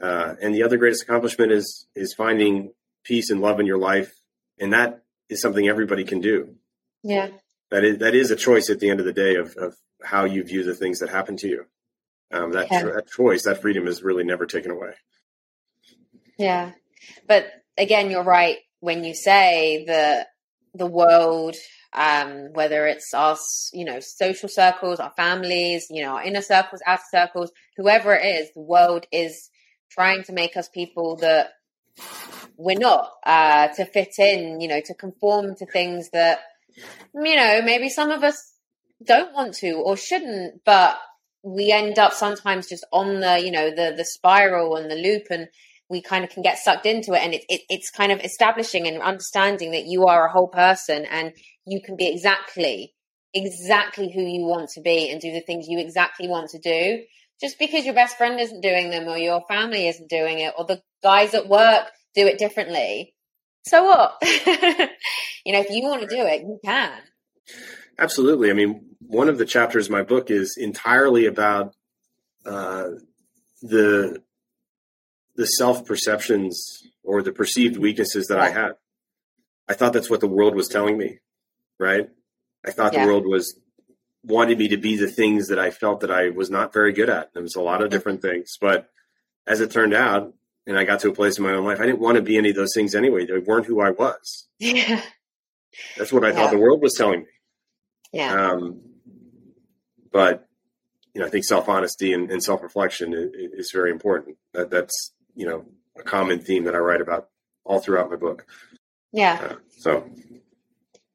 Uh, 0.00 0.34
and 0.40 0.54
the 0.54 0.62
other 0.62 0.76
greatest 0.76 1.02
accomplishment 1.02 1.52
is, 1.52 1.86
is 1.94 2.14
finding 2.14 2.72
peace 3.04 3.30
and 3.30 3.40
love 3.40 3.60
in 3.60 3.66
your 3.66 3.78
life. 3.78 4.12
And 4.58 4.72
that 4.72 5.02
is 5.28 5.40
something 5.40 5.68
everybody 5.68 6.04
can 6.04 6.20
do. 6.20 6.54
Yeah 7.02 7.28
that 7.70 7.84
is 7.84 7.98
that 7.98 8.14
is 8.14 8.30
a 8.30 8.36
choice 8.36 8.68
at 8.68 8.80
the 8.80 8.90
end 8.90 9.00
of 9.00 9.06
the 9.06 9.12
day 9.12 9.36
of, 9.36 9.56
of 9.56 9.76
how 10.02 10.24
you 10.24 10.44
view 10.44 10.64
the 10.64 10.74
things 10.74 10.98
that 10.98 11.08
happen 11.08 11.36
to 11.38 11.48
you. 11.48 11.64
Um, 12.32 12.52
that, 12.52 12.68
yeah. 12.70 12.84
that 12.84 13.08
choice, 13.08 13.42
that 13.44 13.60
freedom, 13.60 13.88
is 13.88 14.04
really 14.04 14.22
never 14.22 14.46
taken 14.46 14.70
away. 14.70 14.92
Yeah, 16.38 16.72
but 17.26 17.50
again, 17.76 18.10
you're 18.10 18.22
right 18.22 18.58
when 18.80 19.04
you 19.04 19.14
say 19.14 19.84
the 19.86 20.26
the 20.74 20.86
world, 20.86 21.56
um, 21.92 22.52
whether 22.52 22.86
it's 22.86 23.12
us, 23.12 23.70
you 23.72 23.84
know, 23.84 23.98
social 24.00 24.48
circles, 24.48 25.00
our 25.00 25.12
families, 25.16 25.86
you 25.90 26.02
know, 26.02 26.12
our 26.16 26.22
inner 26.22 26.42
circles, 26.42 26.80
outer 26.86 27.02
circles, 27.10 27.50
whoever 27.76 28.14
it 28.14 28.24
is, 28.24 28.52
the 28.54 28.60
world 28.60 29.06
is 29.10 29.50
trying 29.90 30.22
to 30.24 30.32
make 30.32 30.56
us 30.56 30.68
people 30.68 31.16
that 31.16 31.50
we're 32.56 32.78
not, 32.78 33.10
uh, 33.24 33.68
to 33.68 33.84
fit 33.84 34.14
in, 34.18 34.60
you 34.60 34.68
know, 34.68 34.80
to 34.80 34.94
conform 34.94 35.56
to 35.56 35.66
things 35.66 36.10
that 36.10 36.40
you 37.14 37.36
know, 37.36 37.62
maybe 37.62 37.88
some 37.88 38.10
of 38.10 38.22
us 38.22 38.54
don't 39.04 39.34
want 39.34 39.54
to 39.54 39.72
or 39.72 39.96
shouldn't, 39.96 40.62
but 40.64 40.98
we 41.42 41.72
end 41.72 41.98
up 41.98 42.12
sometimes 42.12 42.68
just 42.68 42.86
on 42.92 43.20
the, 43.20 43.40
you 43.42 43.50
know, 43.50 43.70
the 43.70 43.94
the 43.96 44.04
spiral 44.04 44.76
and 44.76 44.90
the 44.90 44.94
loop 44.94 45.24
and 45.30 45.48
we 45.90 46.00
kind 46.00 46.24
of 46.24 46.30
can 46.30 46.42
get 46.42 46.58
sucked 46.58 46.86
into 46.86 47.12
it 47.12 47.22
and 47.22 47.34
it, 47.34 47.44
it, 47.48 47.62
it's 47.68 47.90
kind 47.90 48.12
of 48.12 48.20
establishing 48.20 48.86
and 48.86 49.02
understanding 49.02 49.72
that 49.72 49.86
you 49.86 50.06
are 50.06 50.26
a 50.26 50.32
whole 50.32 50.48
person 50.48 51.04
and 51.06 51.32
you 51.66 51.80
can 51.82 51.96
be 51.96 52.08
exactly 52.08 52.94
exactly 53.34 54.10
who 54.12 54.22
you 54.22 54.44
want 54.44 54.68
to 54.70 54.80
be 54.80 55.10
and 55.10 55.20
do 55.20 55.32
the 55.32 55.40
things 55.40 55.68
you 55.68 55.78
exactly 55.78 56.26
want 56.26 56.50
to 56.50 56.58
do 56.58 57.02
just 57.40 57.58
because 57.58 57.84
your 57.84 57.94
best 57.94 58.16
friend 58.16 58.40
isn't 58.40 58.60
doing 58.60 58.90
them 58.90 59.06
or 59.06 59.16
your 59.16 59.42
family 59.48 59.86
isn't 59.86 60.08
doing 60.08 60.40
it 60.40 60.52
or 60.58 60.64
the 60.64 60.82
guys 61.02 61.34
at 61.34 61.48
work 61.48 61.86
do 62.14 62.26
it 62.26 62.38
differently 62.38 63.14
so 63.66 63.84
what? 63.84 64.16
you 65.44 65.52
know, 65.52 65.60
if 65.60 65.70
you 65.70 65.82
want 65.82 66.02
to 66.02 66.06
do 66.06 66.22
it, 66.22 66.42
you 66.42 66.58
can. 66.64 66.92
Absolutely. 67.98 68.50
I 68.50 68.54
mean, 68.54 68.96
one 69.00 69.28
of 69.28 69.38
the 69.38 69.44
chapters 69.44 69.86
in 69.86 69.92
my 69.92 70.02
book 70.02 70.30
is 70.30 70.56
entirely 70.56 71.26
about 71.26 71.74
uh, 72.46 72.88
the 73.60 74.22
the 75.36 75.46
self 75.46 75.86
perceptions 75.86 76.86
or 77.02 77.22
the 77.22 77.32
perceived 77.32 77.76
weaknesses 77.76 78.28
that 78.28 78.38
I 78.38 78.50
had. 78.50 78.72
I 79.68 79.74
thought 79.74 79.92
that's 79.92 80.10
what 80.10 80.20
the 80.20 80.28
world 80.28 80.54
was 80.54 80.68
telling 80.68 80.98
me, 80.98 81.18
right? 81.78 82.08
I 82.66 82.72
thought 82.72 82.92
yeah. 82.92 83.04
the 83.04 83.10
world 83.10 83.26
was 83.26 83.58
wanted 84.22 84.58
me 84.58 84.68
to 84.68 84.76
be 84.76 84.96
the 84.96 85.08
things 85.08 85.48
that 85.48 85.58
I 85.58 85.70
felt 85.70 86.00
that 86.00 86.10
I 86.10 86.28
was 86.28 86.50
not 86.50 86.72
very 86.72 86.92
good 86.92 87.08
at. 87.08 87.32
There 87.32 87.42
was 87.42 87.56
a 87.56 87.60
lot 87.62 87.82
of 87.82 87.90
different 87.90 88.20
things, 88.20 88.58
but 88.60 88.90
as 89.46 89.60
it 89.60 89.70
turned 89.70 89.94
out, 89.94 90.34
and 90.66 90.78
I 90.78 90.84
got 90.84 91.00
to 91.00 91.08
a 91.08 91.14
place 91.14 91.38
in 91.38 91.44
my 91.44 91.52
own 91.52 91.64
life. 91.64 91.80
I 91.80 91.86
didn't 91.86 92.00
want 92.00 92.16
to 92.16 92.22
be 92.22 92.36
any 92.36 92.50
of 92.50 92.56
those 92.56 92.72
things 92.74 92.94
anyway. 92.94 93.26
They 93.26 93.38
weren't 93.38 93.66
who 93.66 93.80
I 93.80 93.90
was. 93.90 94.46
Yeah. 94.58 95.02
That's 95.96 96.12
what 96.12 96.24
I 96.24 96.28
yeah. 96.28 96.34
thought 96.34 96.50
the 96.50 96.58
world 96.58 96.82
was 96.82 96.94
telling 96.94 97.20
me. 97.20 97.26
Yeah. 98.12 98.50
Um, 98.50 98.80
but 100.12 100.48
you 101.14 101.20
know, 101.20 101.26
I 101.26 101.30
think 101.30 101.44
self 101.44 101.68
honesty 101.68 102.12
and, 102.12 102.30
and 102.30 102.42
self 102.42 102.62
reflection 102.62 103.14
is, 103.14 103.30
is, 103.52 103.72
very 103.72 103.90
important. 103.90 104.36
That 104.52 104.70
that's 104.70 105.12
you 105.34 105.46
know 105.46 105.66
a 105.98 106.02
common 106.02 106.40
theme 106.40 106.64
that 106.64 106.74
I 106.74 106.78
write 106.78 107.00
about 107.00 107.28
all 107.64 107.80
throughout 107.80 108.10
my 108.10 108.16
book. 108.16 108.46
Yeah. 109.12 109.40
Uh, 109.50 109.54
so. 109.78 110.10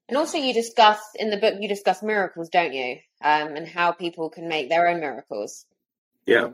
And 0.07 0.17
also, 0.17 0.37
you 0.37 0.53
discuss 0.53 0.99
in 1.15 1.31
the 1.31 1.37
book 1.37 1.55
you 1.59 1.67
discuss 1.67 2.03
miracles, 2.03 2.49
don't 2.49 2.73
you? 2.73 2.97
Um, 3.23 3.55
and 3.55 3.67
how 3.67 3.91
people 3.91 4.29
can 4.29 4.47
make 4.47 4.69
their 4.69 4.87
own 4.87 4.99
miracles. 4.99 5.65
Yeah 6.27 6.49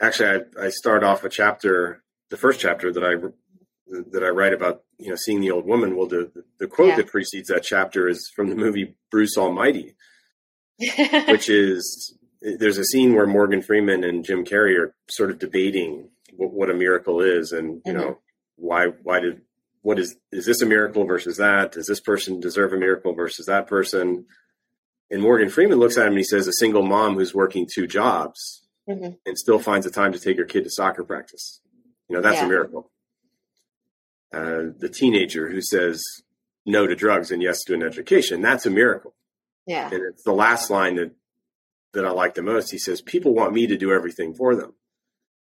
actually, 0.00 0.44
I, 0.58 0.66
I 0.66 0.68
start 0.70 1.04
off 1.04 1.24
a 1.24 1.28
chapter, 1.28 2.02
the 2.30 2.36
first 2.36 2.60
chapter 2.60 2.92
that 2.92 3.04
I 3.04 3.14
that 4.10 4.22
I 4.22 4.28
write 4.28 4.52
about, 4.52 4.82
you 4.98 5.08
know, 5.08 5.16
seeing 5.16 5.40
the 5.40 5.50
old 5.50 5.66
woman. 5.66 5.96
Well, 5.96 6.06
the 6.06 6.30
the 6.58 6.66
quote 6.66 6.88
yeah. 6.88 6.96
that 6.96 7.08
precedes 7.08 7.48
that 7.48 7.62
chapter 7.62 8.08
is 8.08 8.30
from 8.34 8.50
the 8.50 8.56
movie 8.56 8.96
Bruce 9.10 9.36
Almighty, 9.36 9.94
which 11.28 11.48
is 11.48 12.14
there's 12.40 12.78
a 12.78 12.84
scene 12.84 13.14
where 13.14 13.26
Morgan 13.26 13.62
Freeman 13.62 14.04
and 14.04 14.24
Jim 14.24 14.44
Carrey 14.44 14.78
are 14.78 14.94
sort 15.08 15.30
of 15.30 15.38
debating 15.38 16.10
what, 16.38 16.52
what 16.52 16.70
a 16.70 16.74
miracle 16.74 17.20
is, 17.20 17.52
and 17.52 17.82
you 17.84 17.92
mm-hmm. 17.92 18.00
know 18.00 18.18
why 18.56 18.86
why 19.02 19.20
did 19.20 19.42
what 19.82 19.98
is 19.98 20.16
is 20.32 20.46
this 20.46 20.62
a 20.62 20.66
miracle 20.66 21.04
versus 21.04 21.36
that? 21.36 21.72
Does 21.72 21.86
this 21.86 22.00
person 22.00 22.40
deserve 22.40 22.72
a 22.72 22.78
miracle 22.78 23.12
versus 23.12 23.46
that 23.46 23.66
person? 23.66 24.26
And 25.10 25.22
Morgan 25.22 25.48
Freeman 25.48 25.78
looks 25.78 25.96
at 25.96 26.02
him 26.02 26.12
and 26.12 26.18
he 26.18 26.24
says, 26.24 26.46
"A 26.46 26.52
single 26.52 26.82
mom 26.82 27.14
who's 27.14 27.34
working 27.34 27.66
two 27.72 27.86
jobs 27.86 28.62
mm-hmm. 28.88 29.10
and 29.26 29.38
still 29.38 29.58
finds 29.58 29.84
the 29.84 29.92
time 29.92 30.12
to 30.12 30.20
take 30.20 30.38
her 30.38 30.44
kid 30.44 30.64
to 30.64 30.70
soccer 30.70 31.04
practice. 31.04 31.60
You 32.08 32.16
know, 32.16 32.22
that's 32.22 32.36
yeah. 32.36 32.46
a 32.46 32.48
miracle. 32.48 32.90
Uh, 34.32 34.72
the 34.78 34.90
teenager 34.92 35.48
who 35.50 35.60
says 35.60 36.02
no 36.66 36.86
to 36.86 36.94
drugs 36.94 37.30
and 37.30 37.42
yes 37.42 37.62
to 37.64 37.74
an 37.74 37.82
education, 37.82 38.42
that's 38.42 38.66
a 38.66 38.70
miracle. 38.70 39.14
Yeah. 39.66 39.90
And 39.92 40.02
it's 40.02 40.24
the 40.24 40.32
last 40.32 40.70
line 40.70 40.96
that 40.96 41.12
that 41.94 42.04
I 42.04 42.10
like 42.10 42.34
the 42.34 42.42
most. 42.42 42.70
He 42.70 42.78
says, 42.78 43.00
People 43.00 43.34
want 43.34 43.54
me 43.54 43.66
to 43.66 43.76
do 43.76 43.92
everything 43.92 44.34
for 44.34 44.54
them. 44.54 44.74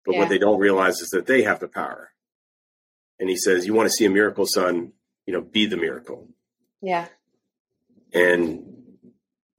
But 0.05 0.13
Yeah. 0.13 0.19
what 0.19 0.29
they 0.29 0.37
don't 0.37 0.59
realize 0.59 1.01
is 1.01 1.09
that 1.09 1.25
they 1.25 1.43
have 1.43 1.59
the 1.59 1.67
power. 1.67 2.11
And 3.19 3.29
he 3.29 3.37
says, 3.37 3.65
You 3.65 3.73
want 3.73 3.87
to 3.87 3.93
see 3.93 4.05
a 4.05 4.09
miracle, 4.09 4.45
son, 4.45 4.93
you 5.25 5.33
know, 5.33 5.41
be 5.41 5.65
the 5.65 5.77
miracle. 5.77 6.29
Yeah. 6.81 7.07
And 8.13 8.63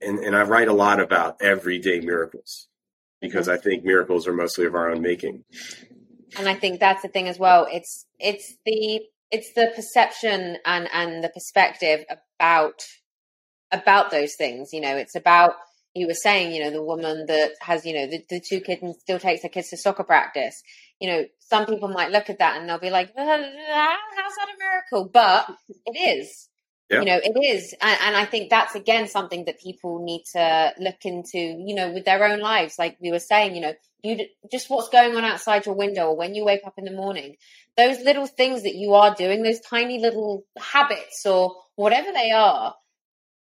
and 0.01 0.19
and 0.19 0.35
I 0.35 0.43
write 0.43 0.67
a 0.67 0.73
lot 0.73 0.99
about 0.99 1.41
everyday 1.41 1.99
miracles 1.99 2.67
because 3.19 3.47
mm-hmm. 3.47 3.59
I 3.59 3.61
think 3.61 3.83
miracles 3.83 4.27
are 4.27 4.33
mostly 4.33 4.65
of 4.65 4.75
our 4.75 4.89
own 4.91 5.01
making. 5.01 5.43
and 6.37 6.47
i 6.49 6.53
think 6.53 6.79
that's 6.79 7.01
the 7.01 7.07
thing 7.07 7.27
as 7.27 7.39
well 7.39 7.67
it's 7.71 8.05
it's 8.19 8.57
the 8.65 9.01
it's 9.31 9.53
the 9.53 9.71
perception 9.75 10.57
and 10.65 10.87
and 10.91 11.23
the 11.23 11.29
perspective 11.29 12.03
about 12.37 12.83
about 13.71 14.11
those 14.11 14.35
things 14.35 14.73
you 14.73 14.81
know 14.81 14.95
it's 14.97 15.15
about 15.15 15.53
you 15.97 16.07
were 16.07 16.13
saying 16.13 16.53
you 16.53 16.63
know 16.63 16.71
the 16.71 16.83
woman 16.83 17.25
that 17.27 17.51
has 17.61 17.85
you 17.85 17.93
know 17.93 18.07
the, 18.07 18.23
the 18.29 18.39
two 18.39 18.59
kids 18.61 18.81
and 18.81 18.95
still 18.95 19.19
takes 19.19 19.43
her 19.43 19.49
kids 19.49 19.69
to 19.69 19.77
soccer 19.77 20.03
practice. 20.03 20.61
You 20.99 21.09
know 21.09 21.25
some 21.39 21.65
people 21.65 21.89
might 21.89 22.11
look 22.11 22.29
at 22.29 22.39
that 22.39 22.57
and 22.57 22.69
they'll 22.69 22.79
be 22.79 22.89
like 22.89 23.11
"Uh, 23.17 23.25
how's 23.25 23.37
that 23.37 24.49
a 24.53 24.57
miracle? 24.59 25.09
But 25.11 25.49
it 25.85 26.19
is. 26.19 26.49
Yeah. 26.89 26.99
you 26.99 27.05
know 27.05 27.19
it 27.21 27.37
is. 27.43 27.75
And, 27.81 27.99
and 28.01 28.15
i 28.15 28.23
think 28.23 28.49
that's 28.49 28.73
again 28.73 29.09
something 29.09 29.43
that 29.43 29.59
people 29.59 30.05
need 30.05 30.23
to 30.31 30.73
look 30.79 31.03
into 31.03 31.37
you 31.37 31.75
know 31.75 31.91
with 31.91 32.05
their 32.05 32.23
own 32.25 32.39
lives. 32.39 32.79
Like 32.79 32.97
we 33.01 33.11
were 33.11 33.19
saying 33.19 33.55
you 33.55 33.61
know 33.61 33.73
you 34.03 34.25
just 34.51 34.69
what's 34.69 34.89
going 34.89 35.15
on 35.15 35.25
outside 35.25 35.65
your 35.65 35.75
window 35.75 36.07
or 36.07 36.17
when 36.17 36.35
you 36.35 36.45
wake 36.45 36.61
up 36.65 36.75
in 36.77 36.85
the 36.85 36.91
morning. 36.91 37.35
Those 37.75 37.99
little 37.99 38.25
things 38.25 38.63
that 38.63 38.75
you 38.75 38.93
are 38.93 39.13
doing 39.13 39.43
those 39.43 39.59
tiny 39.59 39.99
little 39.99 40.45
habits 40.57 41.25
or 41.25 41.55
whatever 41.75 42.11
they 42.11 42.31
are 42.31 42.73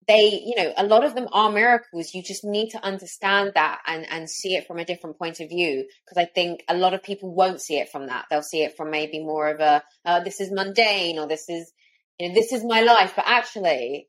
they 0.07 0.41
you 0.45 0.55
know 0.55 0.73
a 0.77 0.85
lot 0.85 1.03
of 1.03 1.15
them 1.15 1.27
are 1.31 1.51
miracles 1.51 2.13
you 2.13 2.23
just 2.23 2.43
need 2.43 2.69
to 2.69 2.83
understand 2.83 3.51
that 3.55 3.79
and 3.85 4.05
and 4.09 4.29
see 4.29 4.55
it 4.55 4.65
from 4.67 4.79
a 4.79 4.85
different 4.85 5.17
point 5.17 5.39
of 5.39 5.49
view 5.49 5.85
because 6.05 6.21
i 6.21 6.25
think 6.25 6.63
a 6.67 6.77
lot 6.77 6.93
of 6.93 7.03
people 7.03 7.33
won't 7.33 7.61
see 7.61 7.77
it 7.77 7.89
from 7.89 8.07
that 8.07 8.25
they'll 8.29 8.41
see 8.41 8.63
it 8.63 8.75
from 8.77 8.89
maybe 8.89 9.19
more 9.19 9.49
of 9.49 9.59
a 9.59 9.83
uh, 10.05 10.19
this 10.21 10.39
is 10.39 10.51
mundane 10.51 11.19
or 11.19 11.27
this 11.27 11.49
is 11.49 11.71
you 12.19 12.27
know 12.27 12.33
this 12.33 12.51
is 12.51 12.63
my 12.63 12.81
life 12.81 13.13
but 13.15 13.25
actually 13.27 14.07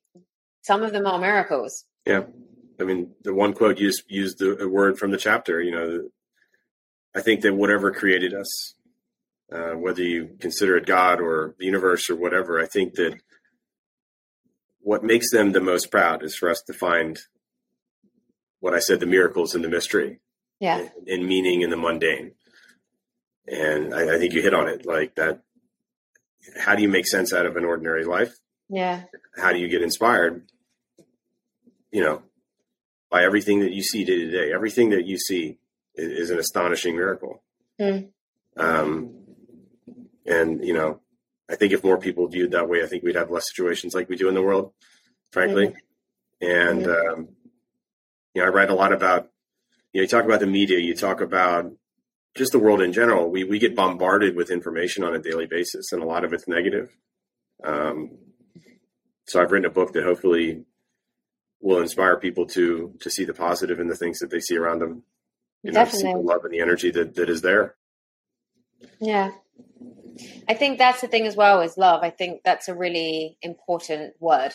some 0.63 0.83
of 0.83 0.93
them 0.93 1.07
are 1.07 1.19
miracles 1.19 1.85
Yeah. 2.07 2.25
I 2.81 2.85
mean, 2.85 3.13
the 3.23 3.35
one 3.35 3.55
quote 3.55 3.79
used 3.79 4.05
used 4.09 4.39
the, 4.39 4.69
word 4.69 4.99
from 4.99 5.11
the 5.11 5.19
chapter. 5.19 5.61
You 5.61 5.73
know, 5.73 6.09
I 7.15 7.21
think 7.21 7.41
that 7.41 7.55
whatever 7.55 7.91
created 7.91 8.35
us, 8.35 8.75
uh, 9.53 9.73
whether 9.73 10.03
you 10.03 10.37
consider 10.39 10.77
it 10.77 10.87
God 10.87 11.21
or 11.21 11.55
the 11.59 11.67
universe 11.67 12.09
or 12.09 12.17
whatever, 12.17 12.61
I 12.61 12.67
think 12.67 12.95
that 12.95 13.19
what 14.89 15.05
makes 15.13 15.31
them 15.31 15.53
the 15.53 15.61
most 15.73 15.91
proud 15.91 16.23
is 16.23 16.35
for 16.37 16.49
us 16.49 16.63
to 16.67 16.73
find 16.73 17.19
what 18.61 18.75
I 18.75 18.79
said: 18.79 19.01
the 19.01 19.07
miracles 19.17 19.55
and 19.55 19.63
the 19.65 19.69
mystery, 19.69 20.21
yeah 20.61 20.79
and, 20.79 21.09
and 21.09 21.27
meaning 21.33 21.61
in 21.63 21.71
the 21.71 21.77
mundane. 21.77 22.33
And 23.47 23.95
I, 23.95 24.15
I 24.15 24.19
think 24.19 24.33
you 24.35 24.43
hit 24.43 24.55
on 24.55 24.69
it, 24.69 24.85
like 24.87 25.15
that. 25.17 25.43
How 26.65 26.75
do 26.75 26.83
you 26.83 26.89
make 26.89 27.07
sense 27.07 27.33
out 27.33 27.47
of 27.47 27.57
an 27.57 27.65
ordinary 27.65 28.05
life? 28.05 28.35
yeah 28.71 29.05
how 29.43 29.51
do 29.55 29.59
you 29.59 29.67
get 29.75 29.81
inspired 29.81 30.35
you 31.91 32.03
know 32.05 32.21
by 33.11 33.25
everything 33.25 33.61
that 33.61 33.73
you 33.73 33.83
see 33.83 34.05
day 34.05 34.19
to 34.25 34.31
day 34.31 34.53
everything 34.53 34.91
that 34.91 35.07
you 35.07 35.17
see 35.17 35.57
is, 35.95 36.11
is 36.23 36.31
an 36.31 36.39
astonishing 36.39 36.95
miracle 36.95 37.43
Mm. 37.81 38.09
um, 38.59 39.15
and 40.27 40.63
you 40.69 40.75
know 40.75 41.01
i 41.51 41.57
think 41.57 41.73
if 41.73 41.85
more 41.85 41.99
people 41.99 42.27
viewed 42.29 42.53
that 42.53 42.69
way 42.69 42.83
i 42.83 42.87
think 42.87 43.03
we'd 43.03 43.17
have 43.17 43.31
less 43.31 43.49
situations 43.49 43.95
like 43.95 44.09
we 44.09 44.17
do 44.17 44.29
in 44.29 44.35
the 44.35 44.43
world 44.43 44.73
frankly 45.33 45.75
and 46.41 46.87
um, 46.87 47.29
you 48.35 48.41
know 48.41 48.47
i 48.47 48.51
write 48.51 48.71
a 48.71 48.75
lot 48.75 48.93
about 48.93 49.31
you 49.93 50.01
know 50.01 50.03
you 50.03 50.09
talk 50.09 50.25
about 50.25 50.41
the 50.41 50.47
media 50.47 50.79
you 50.79 50.95
talk 50.95 51.21
about 51.21 51.73
just 52.37 52.53
the 52.53 52.59
world 52.59 52.81
in 52.81 52.93
general 52.93 53.31
we, 53.31 53.45
we 53.45 53.59
get 53.59 53.75
bombarded 53.75 54.37
with 54.37 54.51
information 54.51 55.03
on 55.03 55.15
a 55.15 55.19
daily 55.19 55.47
basis 55.47 55.93
and 55.93 56.03
a 56.03 56.07
lot 56.07 56.25
of 56.25 56.33
it's 56.33 56.47
negative 56.47 56.97
um, 57.65 58.19
so 59.29 59.41
I've 59.41 59.53
written 59.53 59.67
a 59.67 59.71
book 59.71 59.93
that 59.93 60.05
hopefully 60.05 60.65
will 61.61 61.81
inspire 61.81 62.17
people 62.17 62.47
to 62.47 62.95
to 63.01 63.11
see 63.11 63.25
the 63.25 63.35
positive 63.35 63.81
in 63.81 63.89
the 63.89 63.97
things 63.97 64.19
that 64.21 64.31
they 64.31 64.41
see 64.41 64.57
around 64.57 64.81
them. 64.81 65.03
You 65.63 65.73
know, 65.73 65.85
to 65.85 65.91
see 65.91 65.99
the 65.99 66.03
Definitely. 66.05 66.25
love 66.25 66.45
and 66.45 66.55
the 66.55 66.61
energy 66.61 66.91
that, 66.93 67.15
that 67.17 67.29
is 67.29 67.43
there. 67.43 67.75
Yeah. 69.01 69.33
I 70.49 70.55
think 70.55 70.79
that's 70.79 71.01
the 71.01 71.09
thing 71.09 71.27
as 71.27 71.37
well 71.37 71.61
is 71.61 71.77
love. 71.77 72.03
I 72.03 72.11
think 72.11 72.43
that's 72.45 72.69
a 72.69 72.75
really 72.75 73.37
important 73.43 74.15
word. 74.21 74.53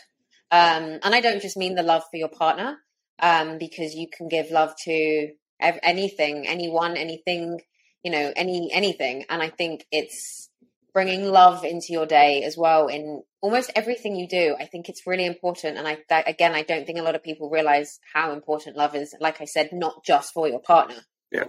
Um, 0.52 1.00
and 1.04 1.16
I 1.16 1.22
don't 1.22 1.42
just 1.42 1.58
mean 1.58 1.76
the 1.76 1.84
love 1.84 2.04
for 2.12 2.18
your 2.18 2.30
partner, 2.30 2.78
um, 3.20 3.58
because 3.58 3.96
you 3.96 4.08
can 4.08 4.28
give 4.28 4.52
love 4.52 4.76
to 4.84 5.32
ev- 5.60 5.80
anything, 5.82 6.48
anyone, 6.48 6.96
anything, 6.96 7.62
you 8.04 8.12
know, 8.12 8.32
any, 8.36 8.72
anything. 8.72 9.26
And 9.30 9.42
I 9.42 9.50
think 9.50 9.86
it's 9.92 10.50
bringing 10.94 11.26
love 11.26 11.64
into 11.64 11.88
your 11.92 12.06
day 12.06 12.44
as 12.44 12.56
well 12.56 12.88
in 12.88 13.24
almost 13.42 13.72
everything 13.76 14.16
you 14.16 14.28
do. 14.28 14.56
I 14.60 14.66
think 14.66 14.90
it's 14.90 15.08
really 15.08 15.26
important. 15.26 15.80
And 15.80 15.88
I, 15.88 15.98
that, 16.10 16.30
again, 16.30 16.54
I 16.54 16.62
don't 16.62 16.86
think 16.86 17.00
a 17.00 17.04
lot 17.04 17.16
of 17.16 17.24
people 17.24 17.50
realize 17.50 18.00
how 18.14 18.32
important 18.32 18.78
love 18.78 18.96
is. 18.96 19.16
Like 19.20 19.42
I 19.42 19.46
said, 19.46 19.72
not 19.74 20.06
just 20.06 20.34
for 20.34 20.48
your 20.48 20.60
partner. 20.60 20.98
Yeah. 21.32 21.46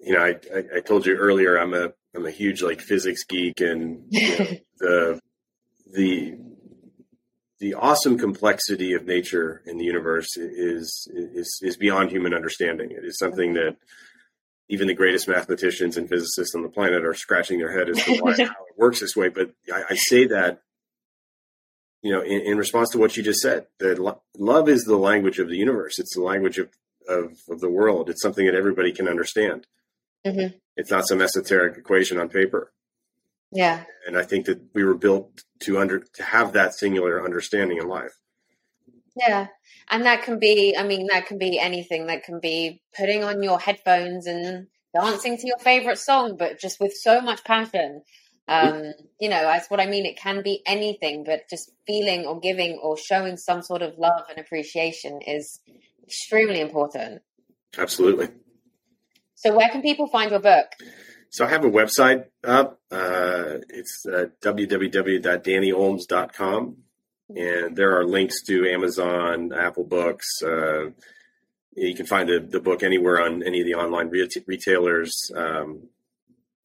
You 0.00 0.14
know, 0.14 0.20
I, 0.20 0.36
I, 0.54 0.64
I 0.76 0.80
told 0.80 1.04
you 1.04 1.16
earlier 1.16 1.56
I'm 1.56 1.74
a 1.74 1.92
I'm 2.14 2.26
a 2.26 2.30
huge 2.30 2.62
like 2.62 2.80
physics 2.80 3.24
geek 3.24 3.60
and 3.60 4.04
you 4.10 4.38
know, 4.38 4.46
the 4.78 5.20
the 5.92 6.38
the 7.58 7.74
awesome 7.74 8.18
complexity 8.18 8.92
of 8.92 9.06
nature 9.06 9.62
in 9.66 9.78
the 9.78 9.84
universe 9.84 10.36
is 10.36 11.08
is 11.12 11.60
is 11.62 11.76
beyond 11.76 12.10
human 12.10 12.34
understanding. 12.34 12.90
It 12.90 13.04
is 13.04 13.18
something 13.18 13.54
mm-hmm. 13.54 13.64
that 13.64 13.76
even 14.68 14.88
the 14.88 14.94
greatest 14.94 15.28
mathematicians 15.28 15.96
and 15.96 16.08
physicists 16.08 16.54
on 16.54 16.62
the 16.62 16.68
planet 16.68 17.04
are 17.04 17.14
scratching 17.14 17.58
their 17.58 17.76
head 17.76 17.90
as 17.90 18.02
to 18.04 18.16
why 18.20 18.32
how 18.38 18.44
it 18.44 18.78
works 18.78 19.00
this 19.00 19.14
way. 19.14 19.28
But 19.28 19.50
I, 19.72 19.82
I 19.90 19.94
say 19.96 20.26
that, 20.28 20.62
you 22.00 22.10
know, 22.10 22.22
in, 22.22 22.40
in 22.40 22.58
response 22.58 22.88
to 22.90 22.98
what 22.98 23.16
you 23.16 23.22
just 23.22 23.40
said, 23.40 23.66
that 23.80 23.98
lo- 23.98 24.22
love 24.38 24.70
is 24.70 24.84
the 24.84 24.96
language 24.96 25.38
of 25.38 25.48
the 25.48 25.56
universe. 25.56 25.98
It's 25.98 26.14
the 26.14 26.22
language 26.22 26.58
of, 26.58 26.70
of, 27.06 27.36
of 27.50 27.60
the 27.60 27.68
world. 27.68 28.08
It's 28.08 28.22
something 28.22 28.46
that 28.46 28.54
everybody 28.54 28.92
can 28.92 29.08
understand. 29.08 29.66
Mhm. 30.26 30.60
It's 30.76 30.90
not 30.90 31.06
some 31.06 31.20
esoteric 31.20 31.76
equation 31.76 32.18
on 32.18 32.28
paper. 32.28 32.72
Yeah. 33.50 33.84
And 34.06 34.16
I 34.16 34.22
think 34.22 34.46
that 34.46 34.60
we 34.74 34.84
were 34.84 34.94
built 34.94 35.44
to 35.60 35.78
under 35.78 36.00
to 36.00 36.22
have 36.22 36.52
that 36.54 36.74
singular 36.74 37.22
understanding 37.22 37.78
in 37.78 37.86
life. 37.86 38.18
Yeah. 39.14 39.48
And 39.90 40.04
that 40.06 40.22
can 40.22 40.38
be, 40.38 40.74
I 40.76 40.84
mean, 40.84 41.08
that 41.08 41.26
can 41.26 41.38
be 41.38 41.58
anything. 41.58 42.06
That 42.06 42.24
can 42.24 42.40
be 42.40 42.82
putting 42.96 43.24
on 43.24 43.42
your 43.42 43.60
headphones 43.60 44.26
and 44.26 44.68
dancing 44.94 45.36
to 45.36 45.46
your 45.46 45.58
favorite 45.58 45.98
song, 45.98 46.36
but 46.38 46.58
just 46.58 46.80
with 46.80 46.94
so 46.94 47.20
much 47.20 47.44
passion. 47.44 48.02
Um, 48.48 48.92
you 49.20 49.28
know, 49.28 49.42
that's 49.42 49.70
what 49.70 49.80
I 49.80 49.86
mean. 49.86 50.06
It 50.06 50.16
can 50.18 50.42
be 50.42 50.62
anything, 50.66 51.24
but 51.24 51.48
just 51.48 51.70
feeling 51.86 52.26
or 52.26 52.40
giving 52.40 52.78
or 52.82 52.96
showing 52.96 53.36
some 53.36 53.62
sort 53.62 53.82
of 53.82 53.98
love 53.98 54.24
and 54.30 54.38
appreciation 54.38 55.20
is 55.22 55.60
extremely 56.02 56.60
important. 56.60 57.22
Absolutely. 57.78 58.28
So, 59.44 59.56
where 59.56 59.68
can 59.68 59.82
people 59.82 60.06
find 60.06 60.30
your 60.30 60.40
book? 60.40 60.66
So 61.30 61.44
I 61.44 61.48
have 61.48 61.64
a 61.64 61.70
website 61.70 62.26
up. 62.44 62.78
Uh, 62.90 63.58
it's 63.70 64.06
uh. 64.06 64.26
And 67.34 67.76
there 67.76 67.98
are 67.98 68.04
links 68.04 68.42
to 68.44 68.68
Amazon, 68.68 69.52
Apple 69.52 69.84
Books. 69.84 70.42
Uh, 70.42 70.90
you 71.74 71.94
can 71.94 72.06
find 72.06 72.28
the, 72.28 72.38
the 72.38 72.60
book 72.60 72.82
anywhere 72.82 73.20
on 73.20 73.42
any 73.42 73.60
of 73.60 73.66
the 73.66 73.74
online 73.74 74.10
ret- 74.10 74.46
retailers. 74.46 75.30
Um, 75.34 75.88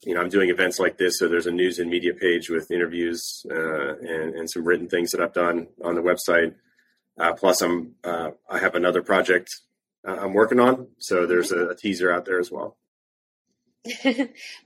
you 0.03 0.13
know, 0.13 0.21
I'm 0.21 0.29
doing 0.29 0.49
events 0.49 0.79
like 0.79 0.97
this, 0.97 1.17
so 1.17 1.27
there's 1.27 1.47
a 1.47 1.51
news 1.51 1.79
and 1.79 1.89
media 1.89 2.13
page 2.13 2.49
with 2.49 2.69
interviews 2.69 3.43
uh, 3.49 3.95
and, 3.95 4.35
and 4.35 4.49
some 4.49 4.65
written 4.65 4.87
things 4.87 5.11
that 5.11 5.21
I've 5.21 5.33
done 5.33 5.67
on 5.83 5.95
the 5.95 6.01
website. 6.01 6.53
Uh, 7.17 7.33
plus, 7.33 7.61
I'm 7.61 7.95
uh, 8.03 8.31
I 8.49 8.59
have 8.59 8.75
another 8.75 9.01
project 9.01 9.49
uh, 10.07 10.17
I'm 10.21 10.33
working 10.33 10.59
on, 10.59 10.87
so 10.97 11.25
there's 11.25 11.51
a, 11.51 11.69
a 11.69 11.75
teaser 11.75 12.11
out 12.11 12.25
there 12.25 12.39
as 12.39 12.49
well. 12.51 12.77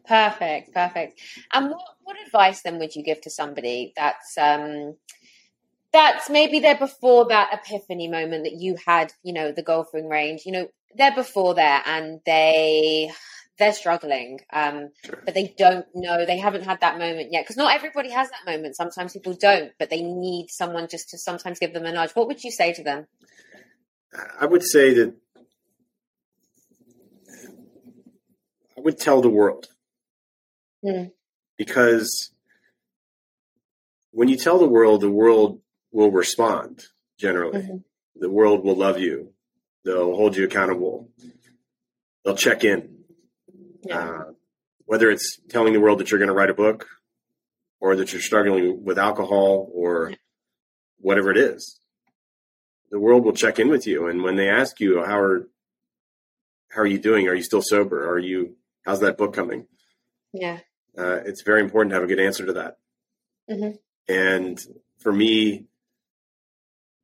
perfect, 0.07 0.73
perfect. 0.73 1.19
And 1.53 1.69
what, 1.69 1.81
what 2.03 2.17
advice 2.25 2.61
then 2.61 2.79
would 2.79 2.95
you 2.95 3.03
give 3.03 3.21
to 3.21 3.29
somebody 3.29 3.93
that's 3.95 4.37
um 4.37 4.95
that's 5.93 6.29
maybe 6.29 6.59
they're 6.59 6.77
before 6.77 7.27
that 7.27 7.51
epiphany 7.53 8.07
moment 8.07 8.45
that 8.45 8.53
you 8.53 8.77
had, 8.85 9.11
you 9.23 9.33
know, 9.33 9.51
the 9.51 9.61
golfing 9.63 10.07
range, 10.07 10.43
you 10.45 10.53
know, 10.53 10.67
they're 10.95 11.13
before 11.13 11.53
there 11.53 11.81
and 11.85 12.21
they 12.25 13.11
they're 13.59 13.73
struggling, 13.73 14.39
um, 14.51 14.89
Sure. 15.05 15.21
but 15.23 15.35
they 15.35 15.53
don't 15.57 15.85
know, 15.93 16.25
they 16.25 16.37
haven't 16.37 16.63
had 16.63 16.79
that 16.81 16.97
moment 16.97 17.31
yet. 17.31 17.43
Because 17.43 17.57
not 17.57 17.75
everybody 17.75 18.09
has 18.09 18.29
that 18.29 18.51
moment. 18.51 18.75
Sometimes 18.75 19.13
people 19.13 19.33
don't, 19.33 19.71
but 19.77 19.89
they 19.89 20.01
need 20.01 20.47
someone 20.49 20.87
just 20.89 21.09
to 21.09 21.17
sometimes 21.17 21.59
give 21.59 21.73
them 21.73 21.85
a 21.85 21.91
nudge. 21.91 22.11
What 22.11 22.27
would 22.27 22.43
you 22.43 22.49
say 22.51 22.73
to 22.73 22.83
them? 22.83 23.05
I 24.39 24.45
would 24.45 24.63
say 24.63 24.93
that 24.95 25.13
I 28.81 28.83
would 28.83 28.97
tell 28.97 29.21
the 29.21 29.29
world 29.29 29.67
Hmm. 30.83 31.09
because 31.55 32.31
when 34.09 34.27
you 34.27 34.35
tell 34.37 34.57
the 34.57 34.67
world, 34.67 35.01
the 35.01 35.11
world 35.11 35.61
will 35.91 36.09
respond 36.09 36.87
generally. 37.19 37.61
Mhm. 37.61 37.83
The 38.15 38.29
world 38.31 38.63
will 38.63 38.75
love 38.75 38.99
you. 38.99 39.35
They'll 39.85 40.15
hold 40.15 40.35
you 40.35 40.45
accountable. 40.45 41.11
They'll 42.23 42.35
check 42.35 42.63
in. 42.63 43.03
Yeah. 43.83 43.99
Uh, 43.99 44.33
whether 44.85 45.11
it's 45.11 45.39
telling 45.49 45.73
the 45.73 45.79
world 45.79 45.99
that 45.99 46.09
you're 46.09 46.17
going 46.19 46.27
to 46.29 46.33
write 46.33 46.49
a 46.49 46.55
book 46.55 46.87
or 47.79 47.95
that 47.95 48.11
you're 48.11 48.21
struggling 48.21 48.83
with 48.83 48.97
alcohol 48.97 49.69
or 49.73 50.13
whatever 50.97 51.29
it 51.29 51.37
is, 51.37 51.79
the 52.89 52.99
world 52.99 53.23
will 53.25 53.33
check 53.33 53.59
in 53.59 53.69
with 53.69 53.85
you. 53.85 54.07
And 54.07 54.23
when 54.23 54.35
they 54.35 54.49
ask 54.49 54.79
you, 54.79 55.03
how 55.03 55.19
are, 55.19 55.47
how 56.69 56.81
are 56.81 56.87
you 56.87 56.99
doing? 56.99 57.27
Are 57.27 57.35
you 57.35 57.43
still 57.43 57.61
sober? 57.61 58.09
Are 58.09 58.19
you, 58.19 58.57
how's 58.85 59.01
that 59.01 59.17
book 59.17 59.33
coming? 59.33 59.67
Yeah. 60.33 60.59
Uh, 60.97 61.19
it's 61.25 61.43
very 61.43 61.61
important 61.61 61.91
to 61.91 61.95
have 61.95 62.03
a 62.03 62.07
good 62.07 62.19
answer 62.19 62.45
to 62.45 62.53
that. 62.53 62.77
Mm-hmm. 63.49 63.77
And 64.13 64.59
for 64.99 65.11
me, 65.11 65.65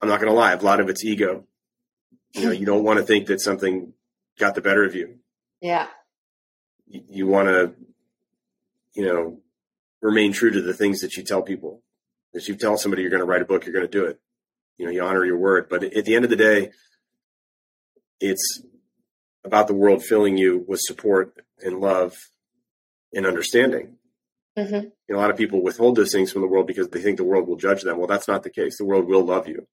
I'm 0.02 0.10
not 0.10 0.20
going 0.20 0.32
to 0.32 0.38
lie, 0.38 0.54
a 0.54 0.62
lot 0.62 0.80
of 0.80 0.90
it's 0.90 1.04
ego. 1.04 1.46
You 2.34 2.46
know, 2.46 2.52
you 2.52 2.66
don't 2.66 2.84
want 2.84 3.00
to 3.00 3.06
think 3.06 3.28
that 3.28 3.42
something 3.42 3.94
got 4.38 4.56
the 4.56 4.62
better 4.62 4.84
of 4.84 4.96
you. 4.96 5.20
Yeah. 5.62 5.88
You, 6.86 7.04
you 7.10 7.28
want 7.28 7.48
to, 7.48 7.74
you 8.94 9.06
know, 9.06 9.40
remain 10.02 10.34
true 10.34 10.52
to 10.52 10.62
the 10.62 10.74
things 10.74 11.02
that 11.02 11.18
you 11.18 11.24
tell 11.24 11.42
people. 11.42 11.82
If 12.34 12.48
you 12.48 12.56
tell 12.56 12.78
somebody 12.78 13.02
you're 13.02 13.12
going 13.12 13.22
to 13.22 13.26
write 13.26 13.42
a 13.42 13.46
book, 13.46 13.66
you're 13.66 13.74
going 13.74 13.90
to 13.90 13.92
do 13.92 14.06
it. 14.06 14.20
You 14.78 14.86
know, 14.86 14.92
you 14.92 15.04
honor 15.04 15.26
your 15.26 15.38
word. 15.38 15.70
But 15.70 15.84
at 15.84 16.06
the 16.06 16.16
end 16.16 16.24
of 16.24 16.30
the 16.30 16.36
day, 16.36 16.72
it's 18.20 18.62
about 19.48 19.68
the 19.68 19.74
world 19.74 20.04
filling 20.04 20.38
you 20.38 20.64
with 20.68 20.82
support 20.82 21.34
and 21.64 21.80
love 21.80 22.16
and 23.14 23.26
understanding. 23.26 23.96
Mm-hmm. 24.58 24.74
You 24.76 24.92
know, 25.10 25.18
a 25.18 25.22
lot 25.22 25.32
of 25.32 25.38
people 25.38 25.64
withhold 25.64 25.96
those 25.96 26.12
things 26.12 26.32
from 26.32 26.42
the 26.42 26.48
world 26.48 26.68
because 26.68 26.90
they 26.90 27.02
think 27.02 27.18
the 27.18 27.24
world 27.24 27.48
will 27.48 27.56
judge 27.56 27.84
them. 27.84 27.98
Well, 27.98 28.08
that's 28.08 28.28
not 28.28 28.44
the 28.44 28.50
case. 28.50 28.78
The 28.78 28.86
world 28.86 29.08
will 29.08 29.24
love 29.24 29.48
you. 29.48 29.68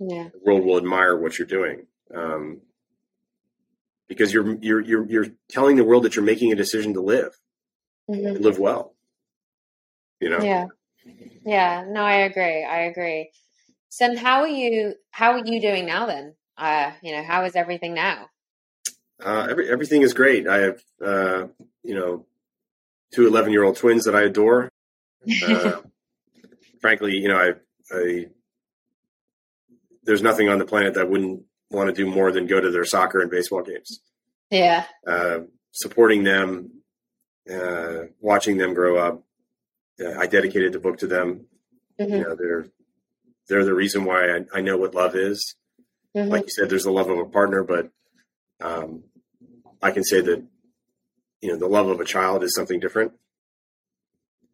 Yeah. 0.00 0.28
The 0.32 0.40
world 0.44 0.64
will 0.64 0.76
admire 0.76 1.16
what 1.16 1.38
you're 1.38 1.46
doing. 1.46 1.86
Um, 2.14 2.62
because 4.08 4.32
you're 4.32 4.56
you're 4.60 4.80
you're 4.80 5.06
you're 5.06 5.26
telling 5.50 5.76
the 5.76 5.84
world 5.84 6.04
that 6.04 6.16
you're 6.16 6.24
making 6.24 6.50
a 6.50 6.56
decision 6.56 6.94
to 6.94 7.02
live, 7.02 7.38
mm-hmm. 8.10 8.42
live 8.42 8.58
well. 8.58 8.94
You 10.20 10.30
know. 10.30 10.40
Yeah. 10.40 10.66
Yeah. 11.44 11.84
No, 11.86 12.02
I 12.02 12.20
agree. 12.22 12.64
I 12.64 12.84
agree. 12.84 13.30
So, 13.90 14.16
how 14.16 14.40
are 14.40 14.48
you? 14.48 14.94
How 15.10 15.32
are 15.32 15.44
you 15.44 15.60
doing 15.60 15.84
now? 15.84 16.06
Then, 16.06 16.34
uh, 16.56 16.92
you 17.02 17.14
know, 17.14 17.22
how 17.22 17.44
is 17.44 17.54
everything 17.54 17.92
now? 17.92 18.28
Uh, 19.24 19.48
every, 19.50 19.70
everything 19.70 20.02
is 20.02 20.12
great. 20.12 20.46
I 20.46 20.58
have, 20.58 20.82
uh, 21.04 21.46
you 21.82 21.94
know, 21.94 22.26
two 23.14 23.26
11 23.26 23.52
year 23.52 23.64
old 23.64 23.76
twins 23.76 24.04
that 24.04 24.14
I 24.14 24.22
adore. 24.22 24.70
Uh, 25.46 25.80
frankly, 26.80 27.16
you 27.16 27.28
know, 27.28 27.36
I, 27.36 27.52
I, 27.96 28.26
there's 30.04 30.22
nothing 30.22 30.48
on 30.48 30.58
the 30.58 30.64
planet 30.64 30.94
that 30.94 31.00
I 31.00 31.04
wouldn't 31.04 31.42
want 31.70 31.88
to 31.88 31.94
do 31.94 32.08
more 32.08 32.32
than 32.32 32.46
go 32.46 32.60
to 32.60 32.70
their 32.70 32.84
soccer 32.84 33.20
and 33.20 33.30
baseball 33.30 33.62
games. 33.62 34.00
Yeah. 34.50 34.84
Uh, 35.06 35.40
supporting 35.72 36.24
them, 36.24 36.82
uh, 37.52 38.04
watching 38.20 38.56
them 38.56 38.74
grow 38.74 38.96
up. 38.96 39.22
Uh, 40.00 40.18
I 40.18 40.26
dedicated 40.26 40.72
the 40.72 40.78
book 40.78 40.98
to 40.98 41.06
them. 41.06 41.46
Mm-hmm. 42.00 42.14
You 42.14 42.22
know, 42.22 42.36
they're, 42.36 42.66
they're 43.48 43.64
the 43.64 43.74
reason 43.74 44.04
why 44.04 44.36
I, 44.36 44.40
I 44.54 44.60
know 44.60 44.76
what 44.76 44.94
love 44.94 45.16
is. 45.16 45.56
Mm-hmm. 46.16 46.30
Like 46.30 46.44
you 46.44 46.50
said, 46.50 46.70
there's 46.70 46.84
the 46.84 46.90
love 46.90 47.10
of 47.10 47.18
a 47.18 47.26
partner, 47.26 47.64
but 47.64 47.90
um, 48.60 49.04
I 49.82 49.90
can 49.90 50.04
say 50.04 50.20
that 50.20 50.42
you 51.40 51.50
know 51.50 51.56
the 51.56 51.68
love 51.68 51.88
of 51.88 52.00
a 52.00 52.04
child 52.04 52.42
is 52.42 52.54
something 52.54 52.80
different. 52.80 53.12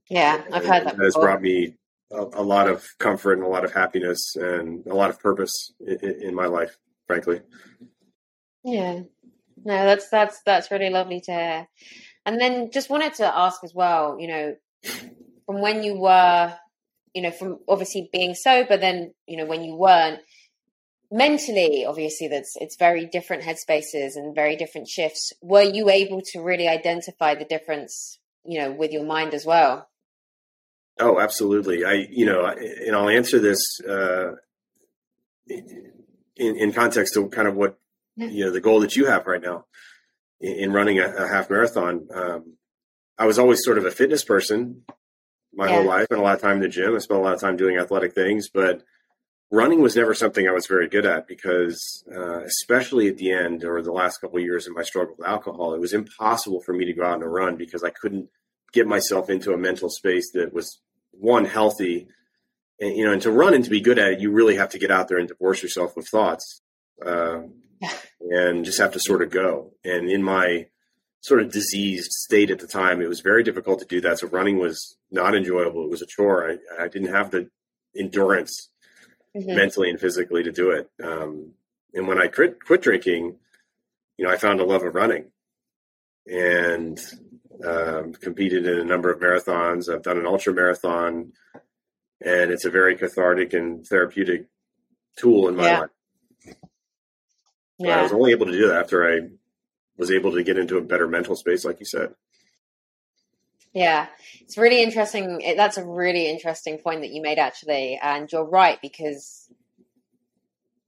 Yeah, 0.08 0.42
I've 0.52 0.64
had 0.64 0.87
that. 0.87 0.96
That 0.96 1.04
has 1.04 1.14
brought 1.14 1.40
me 1.40 1.74
a, 2.12 2.22
a, 2.34 2.42
lot 2.42 2.68
of 2.68 2.84
comfort 2.98 3.34
and 3.34 3.42
a 3.42 3.48
lot 3.48 3.64
of 3.64 3.72
happiness 3.72 4.37
and 4.37 4.87
a 4.87 4.94
lot 4.94 5.10
of 5.10 5.18
purpose 5.18 5.72
in, 5.80 6.20
in 6.20 6.34
my 6.34 6.46
life, 6.46 6.76
frankly. 7.06 7.40
Yeah, 8.62 9.00
no, 9.64 9.84
that's 9.84 10.08
that's 10.10 10.40
that's 10.44 10.70
really 10.70 10.90
lovely 10.90 11.20
to 11.22 11.32
hear. 11.32 11.68
And 12.26 12.40
then 12.40 12.70
just 12.70 12.90
wanted 12.90 13.14
to 13.14 13.38
ask 13.38 13.62
as 13.64 13.74
well, 13.74 14.18
you 14.18 14.28
know, 14.28 14.56
from 15.46 15.60
when 15.60 15.82
you 15.82 15.98
were, 15.98 16.54
you 17.14 17.22
know, 17.22 17.30
from 17.30 17.58
obviously 17.68 18.08
being 18.12 18.34
sober, 18.34 18.76
then 18.76 19.14
you 19.26 19.37
know 19.37 19.46
when 19.46 19.62
you 19.64 19.74
weren't, 19.74 20.20
mentally 21.10 21.84
obviously 21.86 22.28
that's 22.28 22.54
it's 22.60 22.76
very 22.76 23.06
different 23.06 23.42
headspaces 23.42 24.16
and 24.16 24.34
very 24.34 24.56
different 24.56 24.88
shifts. 24.88 25.32
Were 25.42 25.62
you 25.62 25.90
able 25.90 26.20
to 26.32 26.40
really 26.40 26.68
identify 26.68 27.34
the 27.34 27.44
difference 27.44 28.18
you 28.44 28.60
know 28.60 28.72
with 28.72 28.92
your 28.92 29.04
mind 29.04 29.34
as 29.34 29.44
well? 29.46 29.88
Oh 30.98 31.20
absolutely. 31.20 31.84
I 31.84 32.06
you 32.10 32.26
know 32.26 32.44
and 32.46 32.94
i'll 32.96 33.08
answer 33.08 33.38
this 33.38 33.80
uh 33.88 34.32
in, 35.48 36.56
in 36.56 36.72
context 36.72 37.14
to 37.14 37.28
kind 37.28 37.48
of 37.48 37.54
what 37.54 37.78
you 38.16 38.44
know 38.44 38.50
the 38.50 38.60
goal 38.60 38.80
that 38.80 38.96
you 38.96 39.06
have 39.06 39.26
right 39.26 39.42
now 39.42 39.66
in, 40.40 40.52
in 40.54 40.72
running 40.72 40.98
a, 40.98 41.06
a, 41.06 41.28
half 41.28 41.50
marathon. 41.50 42.08
Um 42.14 42.54
i 43.18 43.26
was 43.26 43.38
always 43.38 43.64
sort 43.64 43.78
of 43.78 43.84
a 43.84 43.90
fitness 43.90 44.24
person 44.24 44.82
my 45.52 45.68
yeah. 45.68 45.76
whole 45.76 45.84
life 45.84 46.06
and 46.10 46.18
a 46.18 46.22
lot 46.22 46.34
of 46.34 46.40
time 46.40 46.56
in 46.56 46.62
the 46.62 46.68
gym 46.68 46.94
i 46.94 46.98
spent 46.98 47.20
a 47.20 47.22
lot 47.22 47.34
of 47.34 47.40
time 47.40 47.56
doing 47.56 47.76
athletic 47.76 48.14
things 48.14 48.48
but 48.48 48.82
running 49.54 49.80
was 49.80 49.96
never 49.96 50.14
something 50.14 50.48
I 50.48 50.52
was 50.52 50.66
very 50.66 50.88
good 50.88 51.06
at 51.06 51.28
because, 51.28 52.04
uh, 52.14 52.42
especially 52.42 53.08
at 53.08 53.18
the 53.18 53.30
end 53.30 53.64
or 53.64 53.80
the 53.80 53.92
last 53.92 54.20
couple 54.20 54.38
of 54.38 54.44
years 54.44 54.66
of 54.66 54.74
my 54.74 54.82
struggle 54.82 55.14
with 55.16 55.26
alcohol, 55.26 55.74
it 55.74 55.80
was 55.80 55.92
impossible 55.92 56.60
for 56.60 56.72
me 56.72 56.84
to 56.84 56.92
go 56.92 57.04
out 57.04 57.22
and 57.22 57.32
run 57.32 57.56
because 57.56 57.84
I 57.84 57.90
couldn't 57.90 58.28
get 58.72 58.86
myself 58.86 59.30
into 59.30 59.52
a 59.52 59.58
mental 59.58 59.88
space 59.88 60.32
that 60.32 60.52
was 60.52 60.80
one 61.12 61.44
healthy. 61.44 62.08
And, 62.80 62.96
you 62.96 63.04
know, 63.04 63.12
and 63.12 63.22
to 63.22 63.30
run 63.30 63.54
and 63.54 63.64
to 63.64 63.70
be 63.70 63.80
good 63.80 63.98
at 63.98 64.14
it, 64.14 64.20
you 64.20 64.32
really 64.32 64.56
have 64.56 64.70
to 64.70 64.78
get 64.78 64.90
out 64.90 65.08
there 65.08 65.18
and 65.18 65.28
divorce 65.28 65.62
yourself 65.62 65.96
with 65.96 66.08
thoughts, 66.08 66.60
uh, 67.04 67.42
and 68.20 68.64
just 68.64 68.80
have 68.80 68.92
to 68.92 69.00
sort 69.00 69.22
of 69.22 69.30
go. 69.30 69.72
And 69.84 70.10
in 70.10 70.22
my 70.22 70.66
sort 71.20 71.40
of 71.40 71.52
diseased 71.52 72.10
state 72.10 72.50
at 72.50 72.58
the 72.58 72.66
time, 72.66 73.00
it 73.00 73.08
was 73.08 73.20
very 73.20 73.44
difficult 73.44 73.78
to 73.78 73.86
do 73.86 74.00
that. 74.00 74.18
So 74.18 74.26
running 74.26 74.58
was 74.58 74.96
not 75.10 75.34
enjoyable. 75.34 75.84
It 75.84 75.90
was 75.90 76.02
a 76.02 76.06
chore. 76.06 76.50
I, 76.50 76.84
I 76.84 76.88
didn't 76.88 77.14
have 77.14 77.30
the 77.30 77.48
endurance 77.96 78.70
mm-hmm. 79.36 79.54
mentally 79.54 79.90
and 79.90 80.00
physically 80.00 80.42
to 80.42 80.52
do 80.52 80.70
it. 80.70 80.90
Um, 81.02 81.52
and 81.92 82.08
when 82.08 82.20
I 82.20 82.28
quit, 82.28 82.64
quit 82.64 82.82
drinking, 82.82 83.36
you 84.16 84.24
know, 84.24 84.30
I 84.30 84.36
found 84.36 84.60
a 84.60 84.64
love 84.64 84.82
of 84.82 84.94
running 84.94 85.26
and 86.26 87.00
um, 87.64 88.12
competed 88.14 88.66
in 88.66 88.78
a 88.78 88.84
number 88.84 89.10
of 89.10 89.20
marathons. 89.20 89.92
I've 89.92 90.02
done 90.02 90.18
an 90.18 90.26
ultra 90.26 90.52
marathon, 90.52 91.32
and 92.24 92.50
it's 92.50 92.64
a 92.64 92.70
very 92.70 92.96
cathartic 92.96 93.52
and 93.52 93.86
therapeutic 93.86 94.46
tool 95.16 95.48
in 95.48 95.56
my 95.56 95.66
yeah. 95.66 95.80
life. 95.80 95.90
Yeah. 97.78 97.98
I 97.98 98.02
was 98.02 98.12
only 98.12 98.30
able 98.30 98.46
to 98.46 98.52
do 98.52 98.68
that 98.68 98.82
after 98.82 99.06
I 99.06 99.28
was 99.96 100.10
able 100.10 100.32
to 100.32 100.42
get 100.42 100.58
into 100.58 100.76
a 100.76 100.82
better 100.82 101.08
mental 101.08 101.36
space, 101.36 101.64
like 101.64 101.80
you 101.80 101.86
said. 101.86 102.14
Yeah, 103.74 104.06
it's 104.40 104.56
really 104.56 104.82
interesting. 104.82 105.42
That's 105.56 105.78
a 105.78 105.84
really 105.84 106.30
interesting 106.30 106.78
point 106.78 107.00
that 107.00 107.10
you 107.10 107.20
made, 107.20 107.38
actually, 107.38 107.98
and 108.00 108.30
you're 108.30 108.48
right 108.48 108.78
because 108.80 109.50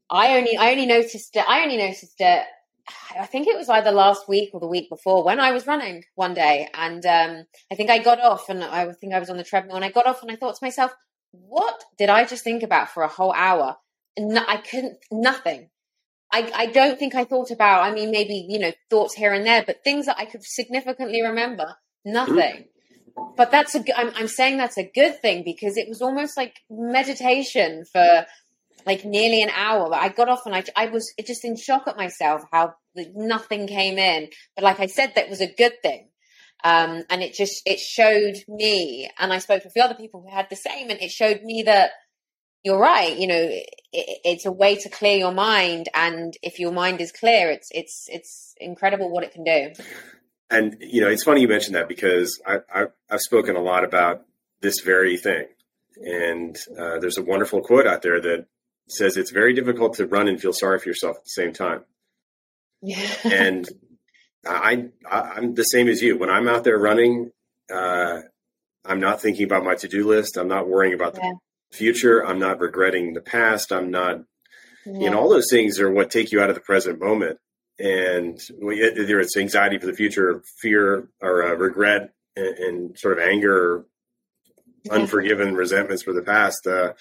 I 0.08 0.36
only 0.36 0.56
I 0.56 0.70
only 0.70 0.86
noticed 0.86 1.34
it. 1.34 1.44
I 1.48 1.62
only 1.62 1.78
noticed 1.78 2.14
it. 2.20 2.44
I 3.18 3.26
think 3.26 3.48
it 3.48 3.56
was 3.56 3.68
either 3.68 3.90
last 3.90 4.28
week 4.28 4.50
or 4.52 4.60
the 4.60 4.68
week 4.68 4.88
before 4.88 5.24
when 5.24 5.40
I 5.40 5.50
was 5.50 5.66
running 5.66 6.04
one 6.14 6.32
day, 6.32 6.68
and 6.74 7.04
um, 7.04 7.46
I 7.72 7.74
think 7.74 7.90
I 7.90 7.98
got 7.98 8.20
off, 8.20 8.48
and 8.48 8.62
I 8.62 8.92
think 8.92 9.12
I 9.12 9.18
was 9.18 9.30
on 9.30 9.36
the 9.36 9.42
treadmill, 9.42 9.74
and 9.74 9.84
I 9.84 9.90
got 9.90 10.06
off, 10.06 10.22
and 10.22 10.30
I 10.30 10.36
thought 10.36 10.54
to 10.54 10.64
myself, 10.64 10.92
"What 11.32 11.82
did 11.98 12.08
I 12.08 12.24
just 12.24 12.44
think 12.44 12.62
about 12.62 12.90
for 12.90 13.02
a 13.02 13.08
whole 13.08 13.32
hour?" 13.32 13.78
And 14.16 14.38
I 14.38 14.58
couldn't 14.58 14.98
nothing. 15.10 15.70
I, 16.30 16.52
I 16.54 16.66
don't 16.66 17.00
think 17.00 17.16
I 17.16 17.24
thought 17.24 17.50
about. 17.50 17.82
I 17.82 17.92
mean, 17.92 18.12
maybe 18.12 18.46
you 18.48 18.60
know 18.60 18.72
thoughts 18.90 19.14
here 19.14 19.32
and 19.32 19.44
there, 19.44 19.64
but 19.66 19.82
things 19.82 20.06
that 20.06 20.20
I 20.20 20.24
could 20.24 20.44
significantly 20.44 21.20
remember, 21.22 21.74
nothing 22.04 22.66
but 23.36 23.50
that's 23.50 23.74
a 23.74 23.98
I'm, 23.98 24.12
I'm 24.14 24.28
saying 24.28 24.56
that's 24.56 24.78
a 24.78 24.90
good 24.94 25.20
thing 25.20 25.42
because 25.44 25.76
it 25.76 25.88
was 25.88 26.02
almost 26.02 26.36
like 26.36 26.56
meditation 26.70 27.84
for 27.90 28.26
like 28.86 29.04
nearly 29.04 29.42
an 29.42 29.50
hour. 29.50 29.92
I 29.94 30.08
got 30.08 30.28
off 30.28 30.46
and 30.46 30.54
i, 30.54 30.64
I 30.76 30.86
was 30.86 31.12
just 31.26 31.44
in 31.44 31.56
shock 31.56 31.84
at 31.86 31.96
myself 31.96 32.42
how 32.52 32.74
nothing 32.94 33.66
came 33.66 33.98
in. 33.98 34.28
But 34.54 34.64
like 34.64 34.80
i 34.80 34.86
said 34.86 35.12
that 35.14 35.30
was 35.30 35.40
a 35.40 35.52
good 35.52 35.82
thing. 35.82 36.08
Um, 36.64 37.04
and 37.10 37.22
it 37.22 37.34
just 37.34 37.62
it 37.66 37.78
showed 37.78 38.36
me 38.48 39.10
and 39.18 39.30
i 39.30 39.38
spoke 39.38 39.60
to 39.62 39.68
a 39.68 39.70
few 39.70 39.82
other 39.82 39.94
people 39.94 40.22
who 40.22 40.34
had 40.34 40.48
the 40.48 40.56
same 40.56 40.88
and 40.88 41.00
it 41.02 41.10
showed 41.10 41.42
me 41.42 41.64
that 41.64 41.90
you're 42.64 42.78
right 42.78 43.16
you 43.16 43.26
know 43.26 43.36
it, 43.36 43.68
it's 43.92 44.46
a 44.46 44.50
way 44.50 44.74
to 44.74 44.88
clear 44.88 45.18
your 45.18 45.32
mind 45.32 45.90
and 45.94 46.34
if 46.42 46.58
your 46.58 46.72
mind 46.72 47.02
is 47.02 47.12
clear 47.12 47.50
it's 47.50 47.68
it's 47.72 48.08
it's 48.08 48.54
incredible 48.58 49.10
what 49.10 49.22
it 49.22 49.32
can 49.32 49.44
do 49.44 49.70
and 50.50 50.76
you 50.80 51.00
know, 51.00 51.08
it's 51.08 51.24
funny 51.24 51.40
you 51.40 51.48
mentioned 51.48 51.74
that 51.74 51.88
because 51.88 52.40
I, 52.46 52.58
I, 52.72 52.84
have 53.10 53.20
spoken 53.20 53.56
a 53.56 53.62
lot 53.62 53.84
about 53.84 54.24
this 54.60 54.80
very 54.80 55.16
thing, 55.16 55.46
and 55.96 56.56
uh, 56.78 56.98
there's 56.98 57.18
a 57.18 57.22
wonderful 57.22 57.60
quote 57.60 57.86
out 57.86 58.02
there 58.02 58.20
that 58.20 58.46
says 58.88 59.16
it's 59.16 59.32
very 59.32 59.54
difficult 59.54 59.94
to 59.94 60.06
run 60.06 60.28
and 60.28 60.40
feel 60.40 60.52
sorry 60.52 60.78
for 60.78 60.88
yourself 60.88 61.16
at 61.16 61.24
the 61.24 61.30
same 61.30 61.52
time. 61.52 61.84
Yeah. 62.82 63.08
and 63.24 63.68
I, 64.46 64.86
I 65.10 65.38
am 65.38 65.54
the 65.54 65.64
same 65.64 65.88
as 65.88 66.00
you. 66.02 66.16
When 66.16 66.30
I'm 66.30 66.46
out 66.46 66.62
there 66.62 66.78
running, 66.78 67.32
uh, 67.72 68.20
I'm 68.84 69.00
not 69.00 69.20
thinking 69.20 69.44
about 69.44 69.64
my 69.64 69.74
to 69.76 69.88
do 69.88 70.06
list. 70.06 70.36
I'm 70.36 70.48
not 70.48 70.68
worrying 70.68 70.94
about 70.94 71.16
yeah. 71.16 71.32
the 71.70 71.76
future. 71.76 72.24
I'm 72.24 72.38
not 72.38 72.60
regretting 72.60 73.14
the 73.14 73.20
past. 73.20 73.72
I'm 73.72 73.90
not 73.90 74.20
yeah. 74.86 75.10
know, 75.10 75.18
all 75.18 75.28
those 75.28 75.50
things 75.50 75.80
are 75.80 75.90
what 75.90 76.10
take 76.10 76.32
you 76.32 76.40
out 76.40 76.48
of 76.48 76.54
the 76.54 76.60
present 76.60 77.00
moment. 77.00 77.38
And 77.78 78.40
either 78.62 79.20
it's 79.20 79.36
anxiety 79.36 79.78
for 79.78 79.86
the 79.86 79.92
future, 79.92 80.42
fear, 80.60 81.10
or 81.20 81.42
uh, 81.42 81.54
regret, 81.54 82.14
and, 82.34 82.58
and, 82.58 82.98
sort 82.98 83.18
of 83.18 83.24
anger, 83.24 83.84
unforgiven 84.90 85.54
resentments 85.54 86.02
for 86.02 86.14
the 86.14 86.22
past. 86.22 86.66
Uh, 86.66 86.94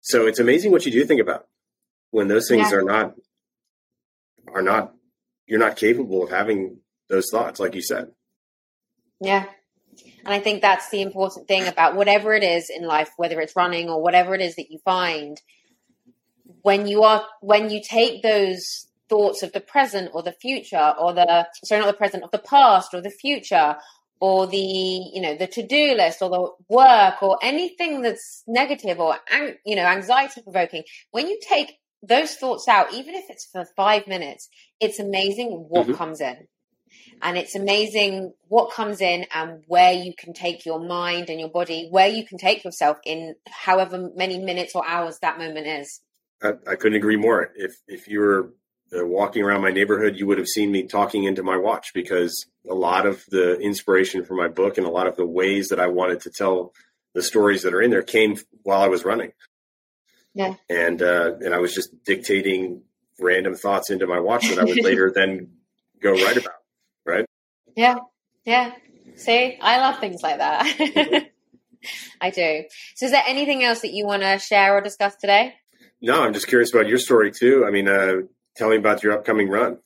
so 0.00 0.26
it's 0.26 0.40
amazing 0.40 0.72
what 0.72 0.86
you 0.86 0.92
do 0.92 1.04
think 1.04 1.20
about 1.20 1.46
when 2.10 2.28
those 2.28 2.48
things 2.48 2.70
yeah. 2.70 2.78
are 2.78 2.82
not 2.82 3.14
are 4.52 4.62
not 4.62 4.92
you're 5.46 5.60
not 5.60 5.76
capable 5.76 6.24
of 6.24 6.30
having 6.30 6.78
those 7.08 7.28
thoughts, 7.30 7.60
like 7.60 7.74
you 7.74 7.82
said. 7.82 8.10
Yeah. 9.20 9.46
And 10.24 10.32
I 10.32 10.38
think 10.38 10.62
that's 10.62 10.88
the 10.90 11.02
important 11.02 11.48
thing 11.48 11.66
about 11.66 11.96
whatever 11.96 12.34
it 12.34 12.42
is 12.42 12.70
in 12.70 12.86
life, 12.86 13.10
whether 13.16 13.40
it's 13.40 13.56
running 13.56 13.88
or 13.90 14.02
whatever 14.02 14.34
it 14.34 14.40
is 14.40 14.56
that 14.56 14.70
you 14.70 14.78
find, 14.84 15.40
when 16.62 16.86
you 16.86 17.02
are 17.02 17.24
when 17.40 17.70
you 17.70 17.80
take 17.82 18.22
those 18.22 18.86
thoughts 19.10 19.42
of 19.42 19.52
the 19.52 19.60
present 19.60 20.10
or 20.14 20.22
the 20.22 20.32
future 20.32 20.94
or 20.98 21.12
the 21.12 21.46
sorry 21.64 21.80
not 21.80 21.88
the 21.88 21.92
present 21.92 22.24
of 22.24 22.30
the 22.30 22.38
past 22.38 22.94
or 22.94 23.02
the 23.02 23.10
future 23.10 23.76
or 24.20 24.46
the 24.46 24.56
you 24.56 25.20
know 25.20 25.36
the 25.36 25.46
to-do 25.46 25.94
list 25.94 26.22
or 26.22 26.30
the 26.30 26.74
work 26.74 27.22
or 27.22 27.38
anything 27.42 28.00
that's 28.00 28.42
negative 28.46 28.98
or 28.98 29.16
you 29.66 29.76
know 29.76 29.84
anxiety 29.84 30.40
provoking 30.40 30.84
when 31.10 31.26
you 31.28 31.38
take 31.46 31.72
those 32.02 32.34
thoughts 32.36 32.68
out 32.68 32.94
even 32.94 33.14
if 33.14 33.24
it's 33.28 33.46
for 33.52 33.66
5 33.76 34.06
minutes 34.06 34.48
it's 34.78 34.98
amazing 34.98 35.66
what 35.68 35.86
mm-hmm. 35.86 35.96
comes 35.96 36.20
in 36.20 36.46
and 37.22 37.36
it's 37.36 37.54
amazing 37.54 38.32
what 38.48 38.72
comes 38.72 39.00
in 39.00 39.26
and 39.34 39.62
where 39.66 39.92
you 39.92 40.14
can 40.16 40.32
take 40.32 40.64
your 40.64 40.80
mind 40.80 41.28
and 41.28 41.38
your 41.38 41.50
body, 41.50 41.88
where 41.90 42.08
you 42.08 42.26
can 42.26 42.38
take 42.38 42.64
yourself 42.64 42.98
in 43.04 43.34
however 43.48 44.10
many 44.14 44.38
minutes 44.38 44.74
or 44.74 44.86
hours 44.86 45.18
that 45.20 45.38
moment 45.38 45.66
is. 45.66 46.00
I, 46.42 46.52
I 46.66 46.76
couldn't 46.76 46.96
agree 46.96 47.16
more. 47.16 47.52
If 47.54 47.76
if 47.86 48.08
you 48.08 48.20
were 48.20 48.54
uh, 48.96 49.06
walking 49.06 49.42
around 49.42 49.62
my 49.62 49.70
neighborhood, 49.70 50.16
you 50.16 50.26
would 50.26 50.38
have 50.38 50.48
seen 50.48 50.70
me 50.70 50.84
talking 50.84 51.24
into 51.24 51.42
my 51.42 51.56
watch 51.56 51.92
because 51.94 52.46
a 52.68 52.74
lot 52.74 53.06
of 53.06 53.24
the 53.30 53.58
inspiration 53.58 54.24
for 54.24 54.34
my 54.34 54.48
book 54.48 54.78
and 54.78 54.86
a 54.86 54.90
lot 54.90 55.06
of 55.06 55.16
the 55.16 55.26
ways 55.26 55.68
that 55.68 55.80
I 55.80 55.88
wanted 55.88 56.20
to 56.22 56.30
tell 56.30 56.72
the 57.14 57.22
stories 57.22 57.62
that 57.62 57.74
are 57.74 57.82
in 57.82 57.90
there 57.90 58.02
came 58.02 58.36
while 58.62 58.80
I 58.80 58.88
was 58.88 59.04
running. 59.04 59.32
Yeah. 60.34 60.54
And 60.68 61.02
uh, 61.02 61.34
and 61.40 61.54
I 61.54 61.58
was 61.58 61.74
just 61.74 62.04
dictating 62.04 62.82
random 63.18 63.54
thoughts 63.54 63.90
into 63.90 64.06
my 64.06 64.20
watch 64.20 64.48
that 64.48 64.58
I 64.58 64.64
would 64.64 64.82
later 64.82 65.10
then 65.14 65.52
go 66.00 66.12
write 66.12 66.36
about 66.36 66.54
right? 67.04 67.26
Yeah, 67.76 67.96
yeah. 68.44 68.72
See, 69.16 69.58
I 69.60 69.78
love 69.78 69.98
things 69.98 70.22
like 70.22 70.38
that. 70.38 70.66
Mm-hmm. 70.66 71.26
I 72.20 72.30
do. 72.30 72.64
So, 72.94 73.06
is 73.06 73.12
there 73.12 73.24
anything 73.26 73.64
else 73.64 73.80
that 73.80 73.92
you 73.92 74.06
want 74.06 74.22
to 74.22 74.38
share 74.38 74.76
or 74.76 74.80
discuss 74.80 75.16
today? 75.16 75.54
No, 76.02 76.22
I'm 76.22 76.32
just 76.32 76.46
curious 76.46 76.72
about 76.72 76.88
your 76.88 76.98
story 76.98 77.32
too. 77.32 77.64
I 77.66 77.70
mean, 77.70 77.88
uh, 77.88 78.22
tell 78.60 78.70
me 78.70 78.76
about 78.76 79.02
your 79.02 79.12
upcoming 79.12 79.48
run. 79.48 79.78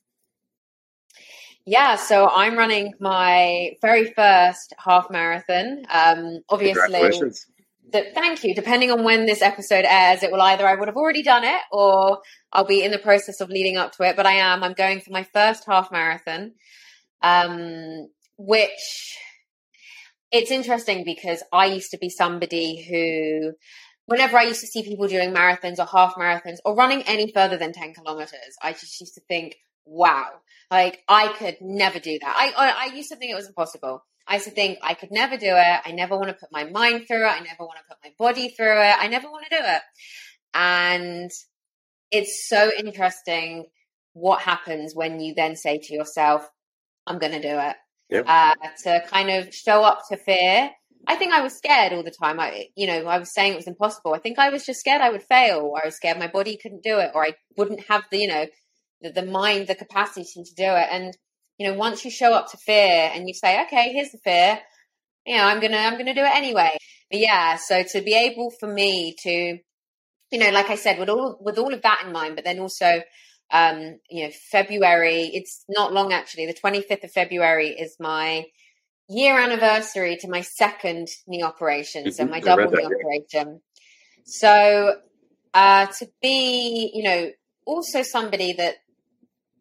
Yeah, 1.66 1.96
so 1.96 2.28
I'm 2.28 2.58
running 2.58 2.92
my 3.00 3.70
very 3.80 4.12
first 4.12 4.74
half 4.78 5.10
marathon. 5.10 5.84
Um, 5.90 6.40
obviously, 6.50 7.00
the, 7.90 8.04
thank 8.14 8.44
you. 8.44 8.54
Depending 8.54 8.90
on 8.90 9.02
when 9.02 9.24
this 9.24 9.40
episode 9.40 9.86
airs, 9.88 10.22
it 10.22 10.30
will 10.30 10.42
either 10.42 10.66
I 10.66 10.74
would 10.74 10.88
have 10.88 10.96
already 10.96 11.22
done 11.22 11.44
it 11.44 11.60
or 11.72 12.20
I'll 12.52 12.66
be 12.66 12.84
in 12.84 12.90
the 12.90 12.98
process 12.98 13.40
of 13.40 13.48
leading 13.48 13.78
up 13.78 13.92
to 13.92 14.02
it. 14.02 14.14
But 14.14 14.26
I 14.26 14.32
am. 14.32 14.62
I'm 14.62 14.74
going 14.74 15.00
for 15.00 15.10
my 15.10 15.22
first 15.22 15.64
half 15.66 15.90
marathon 15.90 16.52
um, 17.24 18.08
which 18.36 19.18
it's 20.30 20.50
interesting 20.50 21.04
because 21.04 21.42
I 21.52 21.66
used 21.66 21.90
to 21.92 21.98
be 21.98 22.10
somebody 22.10 22.84
who, 22.84 23.54
whenever 24.06 24.36
I 24.36 24.44
used 24.44 24.60
to 24.60 24.66
see 24.66 24.82
people 24.82 25.08
doing 25.08 25.32
marathons 25.32 25.78
or 25.78 25.86
half 25.86 26.14
marathons 26.14 26.58
or 26.64 26.74
running 26.74 27.02
any 27.02 27.32
further 27.32 27.56
than 27.56 27.72
10 27.72 27.94
kilometers, 27.94 28.56
I 28.62 28.72
just 28.72 29.00
used 29.00 29.14
to 29.14 29.20
think, 29.28 29.56
wow, 29.84 30.28
like 30.70 31.02
I 31.08 31.28
could 31.28 31.56
never 31.60 31.98
do 31.98 32.18
that. 32.20 32.34
I, 32.36 32.52
I, 32.56 32.86
I 32.86 32.94
used 32.94 33.10
to 33.10 33.16
think 33.16 33.32
it 33.32 33.36
was 33.36 33.48
impossible. 33.48 34.04
I 34.26 34.34
used 34.34 34.46
to 34.46 34.52
think 34.52 34.78
I 34.82 34.94
could 34.94 35.10
never 35.10 35.36
do 35.36 35.48
it. 35.48 35.80
I 35.84 35.92
never 35.92 36.16
want 36.16 36.28
to 36.28 36.34
put 36.34 36.50
my 36.50 36.64
mind 36.64 37.06
through 37.06 37.24
it. 37.24 37.30
I 37.30 37.40
never 37.40 37.64
want 37.64 37.78
to 37.78 37.84
put 37.88 37.98
my 38.02 38.12
body 38.18 38.48
through 38.48 38.80
it. 38.80 38.96
I 38.98 39.08
never 39.08 39.28
want 39.28 39.44
to 39.50 39.56
do 39.56 39.62
it. 39.62 39.82
And 40.54 41.30
it's 42.10 42.48
so 42.48 42.70
interesting 42.78 43.66
what 44.14 44.40
happens 44.40 44.94
when 44.94 45.20
you 45.20 45.34
then 45.34 45.56
say 45.56 45.78
to 45.78 45.94
yourself, 45.94 46.48
I'm 47.06 47.18
going 47.18 47.32
to 47.32 47.42
do 47.42 47.58
it. 47.58 47.76
Yep. 48.10 48.24
Uh, 48.28 48.54
to 48.84 49.02
kind 49.08 49.30
of 49.30 49.54
show 49.54 49.82
up 49.82 50.02
to 50.08 50.16
fear. 50.16 50.70
I 51.06 51.16
think 51.16 51.32
I 51.32 51.40
was 51.40 51.56
scared 51.56 51.92
all 51.92 52.02
the 52.02 52.10
time. 52.10 52.40
I, 52.40 52.68
you 52.76 52.86
know, 52.86 53.06
I 53.06 53.18
was 53.18 53.32
saying 53.32 53.52
it 53.52 53.56
was 53.56 53.66
impossible. 53.66 54.14
I 54.14 54.18
think 54.18 54.38
I 54.38 54.50
was 54.50 54.64
just 54.64 54.80
scared 54.80 55.00
I 55.00 55.10
would 55.10 55.22
fail, 55.22 55.60
or 55.60 55.82
I 55.82 55.86
was 55.86 55.96
scared 55.96 56.18
my 56.18 56.28
body 56.28 56.56
couldn't 56.56 56.82
do 56.82 56.98
it, 56.98 57.10
or 57.14 57.24
I 57.24 57.34
wouldn't 57.56 57.86
have 57.88 58.04
the, 58.10 58.18
you 58.18 58.28
know, 58.28 58.46
the, 59.00 59.10
the 59.10 59.26
mind, 59.26 59.66
the 59.66 59.74
capacity 59.74 60.42
to 60.44 60.54
do 60.54 60.64
it. 60.64 60.88
And 60.90 61.16
you 61.58 61.68
know, 61.68 61.78
once 61.78 62.04
you 62.04 62.10
show 62.10 62.32
up 62.32 62.50
to 62.50 62.56
fear 62.56 63.10
and 63.14 63.28
you 63.28 63.34
say, 63.34 63.62
okay, 63.64 63.92
here's 63.92 64.10
the 64.10 64.18
fear, 64.24 64.58
you 65.26 65.36
know, 65.36 65.44
I'm 65.44 65.60
gonna, 65.60 65.76
I'm 65.76 65.96
gonna 65.96 66.14
do 66.14 66.22
it 66.24 66.36
anyway. 66.36 66.76
But 67.10 67.20
yeah, 67.20 67.56
so 67.56 67.82
to 67.82 68.02
be 68.02 68.14
able 68.14 68.50
for 68.58 68.72
me 68.72 69.14
to, 69.22 69.58
you 70.30 70.38
know, 70.38 70.50
like 70.50 70.70
I 70.70 70.74
said, 70.76 70.98
with 70.98 71.08
all 71.08 71.38
with 71.40 71.58
all 71.58 71.72
of 71.72 71.82
that 71.82 72.02
in 72.06 72.12
mind, 72.12 72.34
but 72.36 72.44
then 72.44 72.58
also 72.58 73.02
um, 73.50 73.98
you 74.10 74.24
know, 74.24 74.30
February, 74.50 75.30
it's 75.32 75.64
not 75.68 75.92
long 75.92 76.12
actually. 76.12 76.46
The 76.46 76.54
25th 76.54 77.04
of 77.04 77.12
February 77.12 77.68
is 77.68 77.96
my 78.00 78.46
year 79.08 79.38
anniversary 79.38 80.16
to 80.20 80.28
my 80.28 80.40
second 80.40 81.08
knee 81.26 81.42
operation. 81.42 82.10
So 82.12 82.24
mm-hmm. 82.24 82.32
my 82.32 82.40
double 82.40 82.70
knee 82.70 82.84
operation. 82.84 83.60
So, 84.24 84.96
uh, 85.52 85.86
to 85.86 86.08
be, 86.22 86.90
you 86.94 87.04
know, 87.04 87.30
also 87.66 88.02
somebody 88.02 88.54
that 88.54 88.76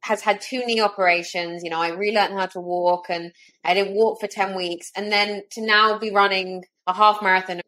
has 0.01 0.21
had 0.21 0.41
two 0.41 0.65
knee 0.65 0.81
operations, 0.81 1.63
you 1.63 1.69
know, 1.69 1.79
I 1.79 1.89
relearned 1.89 2.33
how 2.33 2.47
to 2.47 2.59
walk 2.59 3.05
and 3.09 3.31
I 3.63 3.73
didn't 3.73 3.95
walk 3.95 4.19
for 4.19 4.27
10 4.27 4.55
weeks. 4.55 4.91
And 4.95 5.11
then 5.11 5.43
to 5.51 5.65
now 5.65 5.97
be 5.97 6.11
running 6.11 6.63
a 6.87 6.93
half 6.93 7.21
marathon 7.21 7.61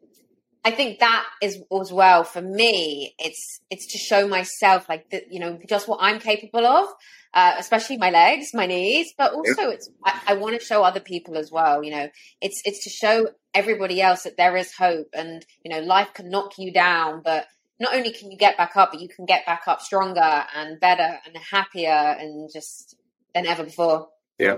I 0.66 0.72
think 0.72 0.98
that 0.98 1.24
is 1.40 1.62
as 1.80 1.92
well 1.92 2.24
for 2.24 2.42
me. 2.42 3.14
It's 3.20 3.60
it's 3.70 3.92
to 3.92 3.98
show 3.98 4.26
myself 4.26 4.88
like 4.88 5.08
that, 5.10 5.32
you 5.32 5.38
know, 5.38 5.60
just 5.68 5.86
what 5.86 6.00
I'm 6.02 6.18
capable 6.18 6.66
of, 6.66 6.88
uh, 7.32 7.54
especially 7.56 7.98
my 7.98 8.10
legs, 8.10 8.48
my 8.52 8.66
knees, 8.66 9.14
but 9.16 9.32
also 9.32 9.70
it's 9.70 9.88
I, 10.04 10.20
I 10.26 10.34
want 10.34 10.58
to 10.58 10.66
show 10.66 10.82
other 10.82 10.98
people 10.98 11.38
as 11.38 11.52
well. 11.52 11.84
You 11.84 11.92
know, 11.92 12.08
it's 12.40 12.60
it's 12.64 12.82
to 12.82 12.90
show 12.90 13.28
everybody 13.54 14.02
else 14.02 14.24
that 14.24 14.36
there 14.36 14.56
is 14.56 14.74
hope, 14.74 15.06
and 15.14 15.46
you 15.64 15.70
know, 15.70 15.82
life 15.86 16.12
can 16.14 16.30
knock 16.30 16.54
you 16.58 16.72
down, 16.72 17.22
but 17.24 17.46
not 17.78 17.94
only 17.94 18.10
can 18.10 18.32
you 18.32 18.36
get 18.36 18.56
back 18.56 18.76
up, 18.76 18.90
but 18.90 19.00
you 19.00 19.08
can 19.08 19.24
get 19.24 19.46
back 19.46 19.68
up 19.68 19.80
stronger 19.80 20.44
and 20.52 20.80
better 20.80 21.20
and 21.26 21.36
happier 21.48 22.16
and 22.18 22.50
just 22.52 22.96
than 23.36 23.46
ever 23.46 23.62
before. 23.62 24.08
Yeah, 24.36 24.56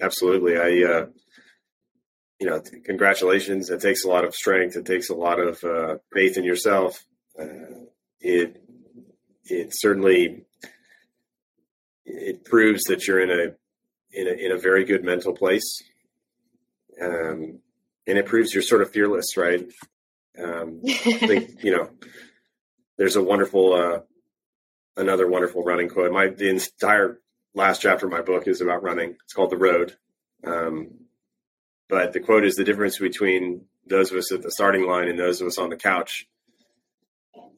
absolutely. 0.00 0.56
I 0.56 0.90
uh, 0.90 1.06
you 2.40 2.48
know, 2.48 2.60
congratulations. 2.84 3.70
It 3.70 3.80
takes 3.80 4.04
a 4.04 4.08
lot 4.08 4.24
of 4.24 4.34
strength. 4.34 4.76
It 4.76 4.86
takes 4.86 5.08
a 5.10 5.14
lot 5.14 5.38
of 5.38 5.62
uh, 5.64 5.96
faith 6.12 6.36
in 6.36 6.44
yourself. 6.44 7.04
Uh, 7.38 7.86
it 8.20 8.62
it 9.44 9.68
certainly 9.72 10.44
it 12.04 12.44
proves 12.44 12.84
that 12.84 13.06
you're 13.06 13.20
in 13.20 13.30
a 13.30 13.54
in 14.18 14.28
a 14.28 14.32
in 14.46 14.52
a 14.52 14.58
very 14.58 14.84
good 14.84 15.04
mental 15.04 15.32
place, 15.32 15.82
um, 17.00 17.60
and 18.06 18.18
it 18.18 18.26
proves 18.26 18.52
you're 18.52 18.62
sort 18.62 18.82
of 18.82 18.90
fearless, 18.90 19.36
right? 19.36 19.64
Um, 20.38 20.80
I 20.84 20.92
think 20.94 21.50
you 21.64 21.76
know. 21.76 21.90
There's 22.96 23.16
a 23.16 23.22
wonderful, 23.22 23.72
uh, 23.72 24.00
another 24.96 25.26
wonderful 25.26 25.64
running 25.64 25.88
quote. 25.88 26.12
My 26.12 26.28
the 26.28 26.48
entire 26.48 27.18
last 27.52 27.82
chapter 27.82 28.06
of 28.06 28.12
my 28.12 28.20
book 28.20 28.46
is 28.46 28.60
about 28.60 28.84
running. 28.84 29.16
It's 29.24 29.32
called 29.32 29.50
The 29.50 29.56
Road. 29.56 29.96
Um, 30.46 30.90
but 31.88 32.12
the 32.12 32.20
quote 32.20 32.44
is 32.44 32.54
the 32.56 32.64
difference 32.64 32.98
between 32.98 33.66
those 33.86 34.10
of 34.10 34.16
us 34.16 34.32
at 34.32 34.42
the 34.42 34.50
starting 34.50 34.86
line 34.86 35.08
and 35.08 35.18
those 35.18 35.40
of 35.40 35.46
us 35.46 35.58
on 35.58 35.70
the 35.70 35.76
couch 35.76 36.26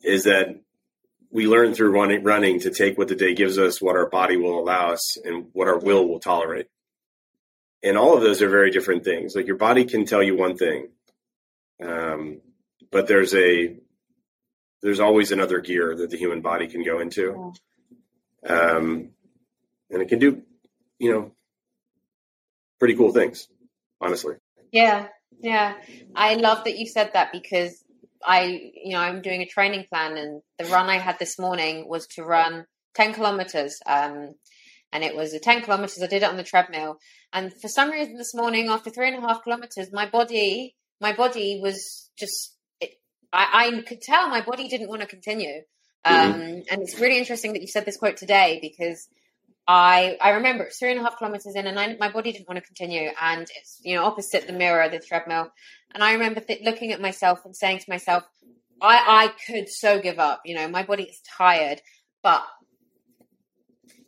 is 0.02 0.24
that 0.24 0.60
we 1.30 1.46
learn 1.46 1.74
through 1.74 1.90
running, 1.90 2.22
running 2.22 2.60
to 2.60 2.70
take 2.70 2.96
what 2.96 3.08
the 3.08 3.14
day 3.14 3.34
gives 3.34 3.58
us, 3.58 3.80
what 3.80 3.96
our 3.96 4.08
body 4.08 4.36
will 4.36 4.58
allow 4.58 4.90
us, 4.92 5.16
and 5.24 5.46
what 5.52 5.68
our 5.68 5.78
will 5.78 6.08
will 6.08 6.20
tolerate. 6.20 6.66
And 7.82 7.96
all 7.96 8.16
of 8.16 8.22
those 8.22 8.42
are 8.42 8.48
very 8.48 8.70
different 8.70 9.04
things. 9.04 9.34
Like 9.34 9.46
your 9.46 9.56
body 9.56 9.84
can 9.84 10.06
tell 10.06 10.22
you 10.22 10.36
one 10.36 10.56
thing, 10.56 10.88
um, 11.82 12.40
but 12.90 13.06
there's 13.06 13.34
a 13.34 13.76
there's 14.82 15.00
always 15.00 15.32
another 15.32 15.60
gear 15.60 15.94
that 15.96 16.10
the 16.10 16.16
human 16.16 16.40
body 16.40 16.68
can 16.68 16.84
go 16.84 17.00
into, 17.00 17.52
um, 18.46 19.10
and 19.90 20.02
it 20.02 20.08
can 20.08 20.18
do, 20.18 20.42
you 20.98 21.12
know, 21.12 21.32
pretty 22.78 22.94
cool 22.94 23.12
things 23.12 23.48
honestly. 24.00 24.34
Yeah, 24.72 25.08
yeah. 25.40 25.74
I 26.14 26.34
love 26.34 26.64
that 26.64 26.78
you 26.78 26.86
said 26.86 27.10
that 27.14 27.32
because 27.32 27.82
I, 28.24 28.72
you 28.74 28.92
know, 28.92 29.00
I'm 29.00 29.22
doing 29.22 29.42
a 29.42 29.46
training 29.46 29.86
plan, 29.88 30.16
and 30.16 30.42
the 30.58 30.64
run 30.66 30.88
I 30.88 30.98
had 30.98 31.18
this 31.18 31.38
morning 31.38 31.88
was 31.88 32.06
to 32.14 32.24
run 32.24 32.66
10 32.94 33.14
kilometers. 33.14 33.78
Um, 33.86 34.34
and 34.92 35.04
it 35.04 35.14
was 35.14 35.34
a 35.34 35.38
10 35.38 35.62
kilometers. 35.62 36.00
I 36.02 36.06
did 36.06 36.22
it 36.22 36.28
on 36.28 36.36
the 36.36 36.42
treadmill. 36.42 36.98
And 37.32 37.52
for 37.60 37.68
some 37.68 37.90
reason 37.90 38.16
this 38.16 38.34
morning, 38.34 38.68
after 38.68 38.90
three 38.90 39.08
and 39.08 39.22
a 39.22 39.26
half 39.26 39.42
kilometers, 39.42 39.92
my 39.92 40.08
body, 40.08 40.74
my 41.00 41.14
body 41.14 41.60
was 41.62 42.10
just, 42.18 42.56
it, 42.80 42.92
I, 43.32 43.66
I 43.66 43.82
could 43.82 44.00
tell 44.00 44.28
my 44.28 44.40
body 44.40 44.68
didn't 44.68 44.88
want 44.88 45.02
to 45.02 45.06
continue. 45.06 45.62
Um, 46.04 46.14
mm-hmm. 46.14 46.60
And 46.70 46.82
it's 46.82 46.98
really 46.98 47.18
interesting 47.18 47.52
that 47.52 47.62
you 47.62 47.68
said 47.68 47.84
this 47.84 47.96
quote 47.96 48.16
today 48.16 48.58
because 48.62 49.08
I 49.68 50.16
I 50.20 50.30
remember 50.30 50.68
three 50.70 50.90
and 50.92 51.00
a 51.00 51.02
half 51.02 51.18
kilometers 51.18 51.54
in, 51.54 51.66
and 51.66 51.78
I, 51.78 51.96
my 51.98 52.10
body 52.10 52.32
didn't 52.32 52.48
want 52.48 52.58
to 52.58 52.66
continue, 52.66 53.10
and 53.20 53.42
it's 53.42 53.80
you 53.82 53.96
know 53.96 54.04
opposite 54.04 54.46
the 54.46 54.52
mirror, 54.52 54.88
the 54.88 55.00
treadmill, 55.00 55.50
and 55.92 56.04
I 56.04 56.12
remember 56.12 56.40
th- 56.40 56.62
looking 56.62 56.92
at 56.92 57.00
myself 57.00 57.44
and 57.44 57.54
saying 57.54 57.80
to 57.80 57.90
myself, 57.90 58.24
I 58.80 59.26
I 59.26 59.32
could 59.46 59.68
so 59.68 60.00
give 60.00 60.18
up, 60.18 60.42
you 60.44 60.54
know, 60.54 60.68
my 60.68 60.84
body 60.84 61.04
is 61.04 61.20
tired, 61.36 61.80
but 62.22 62.44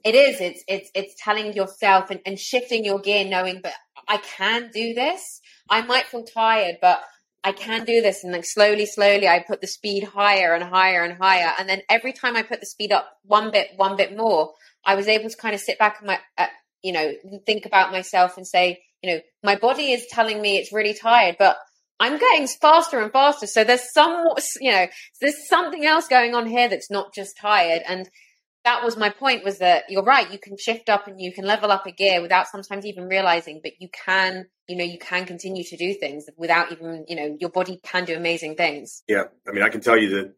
it 0.04 0.14
is 0.14 0.40
it's 0.40 0.62
it's 0.68 0.90
it's 0.94 1.14
telling 1.22 1.52
yourself 1.54 2.10
and, 2.10 2.20
and 2.24 2.38
shifting 2.38 2.84
your 2.84 3.00
gear, 3.00 3.24
knowing, 3.24 3.60
but 3.62 3.74
I 4.06 4.18
can 4.18 4.70
do 4.72 4.94
this. 4.94 5.40
I 5.68 5.82
might 5.82 6.06
feel 6.06 6.24
tired, 6.24 6.76
but 6.80 7.02
I 7.44 7.52
can 7.52 7.84
do 7.84 8.00
this. 8.00 8.24
And 8.24 8.34
then 8.34 8.42
slowly, 8.42 8.86
slowly, 8.86 9.28
I 9.28 9.40
put 9.40 9.60
the 9.60 9.66
speed 9.66 10.04
higher 10.04 10.54
and 10.54 10.64
higher 10.64 11.02
and 11.04 11.18
higher. 11.18 11.52
And 11.58 11.68
then 11.68 11.82
every 11.88 12.12
time 12.12 12.36
I 12.36 12.42
put 12.42 12.60
the 12.60 12.66
speed 12.66 12.92
up 12.92 13.18
one 13.22 13.50
bit, 13.50 13.68
one 13.76 13.96
bit 13.96 14.16
more, 14.16 14.54
I 14.88 14.94
was 14.94 15.06
able 15.06 15.28
to 15.28 15.36
kind 15.36 15.54
of 15.54 15.60
sit 15.60 15.78
back 15.78 15.98
and 15.98 16.06
my, 16.06 16.18
uh, 16.38 16.46
you 16.82 16.94
know, 16.94 17.12
think 17.44 17.66
about 17.66 17.92
myself 17.92 18.38
and 18.38 18.46
say, 18.46 18.80
you 19.02 19.12
know, 19.12 19.20
my 19.44 19.54
body 19.54 19.92
is 19.92 20.06
telling 20.06 20.40
me 20.40 20.56
it's 20.56 20.72
really 20.72 20.94
tired, 20.94 21.36
but 21.38 21.58
I'm 22.00 22.16
getting 22.16 22.46
faster 22.46 22.98
and 22.98 23.12
faster. 23.12 23.46
So 23.46 23.64
there's 23.64 23.92
some, 23.92 24.24
you 24.62 24.72
know, 24.72 24.86
there's 25.20 25.46
something 25.46 25.84
else 25.84 26.08
going 26.08 26.34
on 26.34 26.46
here 26.46 26.70
that's 26.70 26.90
not 26.90 27.12
just 27.12 27.36
tired. 27.38 27.82
And 27.86 28.08
that 28.64 28.82
was 28.82 28.96
my 28.96 29.10
point 29.10 29.44
was 29.44 29.58
that 29.58 29.84
you're 29.90 30.02
right. 30.02 30.32
You 30.32 30.38
can 30.38 30.56
shift 30.56 30.88
up 30.88 31.06
and 31.06 31.20
you 31.20 31.34
can 31.34 31.44
level 31.44 31.70
up 31.70 31.86
a 31.86 31.92
gear 31.92 32.22
without 32.22 32.48
sometimes 32.48 32.86
even 32.86 33.08
realizing, 33.08 33.60
but 33.62 33.72
you 33.80 33.90
can, 33.92 34.46
you 34.70 34.76
know, 34.76 34.84
you 34.84 34.98
can 34.98 35.26
continue 35.26 35.64
to 35.64 35.76
do 35.76 35.92
things 35.92 36.24
without 36.38 36.72
even, 36.72 37.04
you 37.08 37.16
know, 37.16 37.36
your 37.38 37.50
body 37.50 37.78
can 37.82 38.06
do 38.06 38.16
amazing 38.16 38.56
things. 38.56 39.02
Yeah. 39.06 39.24
I 39.46 39.52
mean, 39.52 39.64
I 39.64 39.68
can 39.68 39.82
tell 39.82 39.98
you 39.98 40.08
that 40.16 40.34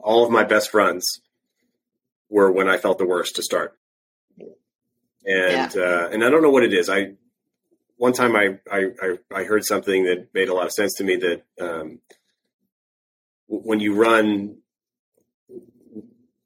all 0.00 0.24
of 0.24 0.30
my 0.30 0.44
best 0.44 0.72
runs 0.72 1.20
were 2.34 2.50
when 2.50 2.68
I 2.68 2.78
felt 2.78 2.98
the 2.98 3.06
worst 3.06 3.36
to 3.36 3.42
start. 3.42 3.78
And, 5.24 5.74
yeah. 5.74 5.82
uh, 5.84 6.08
and 6.12 6.24
I 6.24 6.30
don't 6.30 6.42
know 6.42 6.50
what 6.50 6.64
it 6.64 6.74
is. 6.74 6.90
I, 6.90 7.12
one 7.96 8.12
time 8.12 8.34
I, 8.34 8.58
I, 8.70 8.80
I 9.32 9.44
heard 9.44 9.64
something 9.64 10.04
that 10.04 10.34
made 10.34 10.48
a 10.48 10.54
lot 10.54 10.66
of 10.66 10.72
sense 10.72 10.94
to 10.94 11.04
me 11.04 11.14
that, 11.16 11.42
um, 11.60 12.00
when 13.46 13.78
you 13.78 13.94
run 13.94 14.58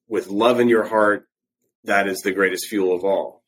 with 0.09 0.28
love 0.28 0.61
in 0.61 0.68
your 0.68 0.84
heart, 0.84 1.26
that 1.84 2.07
is 2.07 2.18
the 2.20 2.32
greatest 2.32 2.68
fuel 2.68 2.95
of 2.95 3.03
all. 3.05 3.43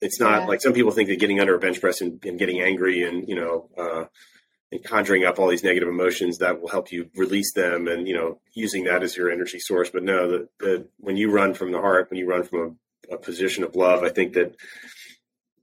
It's 0.00 0.20
not 0.20 0.42
yeah. 0.42 0.46
like 0.46 0.62
some 0.62 0.74
people 0.74 0.92
think 0.92 1.08
that 1.08 1.18
getting 1.18 1.40
under 1.40 1.56
a 1.56 1.58
bench 1.58 1.80
press 1.80 2.00
and, 2.00 2.24
and 2.24 2.38
getting 2.38 2.60
angry 2.60 3.02
and, 3.02 3.28
you 3.28 3.34
know, 3.34 3.68
uh, 3.76 4.04
and 4.72 4.84
conjuring 4.84 5.24
up 5.24 5.38
all 5.38 5.48
these 5.48 5.64
negative 5.64 5.88
emotions 5.88 6.38
that 6.38 6.60
will 6.60 6.68
help 6.68 6.92
you 6.92 7.10
release 7.16 7.52
them 7.54 7.88
and, 7.88 8.06
you 8.06 8.14
know, 8.14 8.38
using 8.52 8.84
that 8.84 9.02
as 9.02 9.16
your 9.16 9.30
energy 9.30 9.58
source. 9.58 9.90
But 9.90 10.04
no, 10.04 10.30
the, 10.30 10.48
the 10.60 10.88
when 10.98 11.16
you 11.16 11.30
run 11.30 11.54
from 11.54 11.72
the 11.72 11.80
heart, 11.80 12.08
when 12.10 12.18
you 12.18 12.26
run 12.28 12.44
from 12.44 12.78
a, 13.10 13.14
a 13.14 13.18
position 13.18 13.64
of 13.64 13.74
love, 13.74 14.04
I 14.04 14.10
think 14.10 14.34
that, 14.34 14.54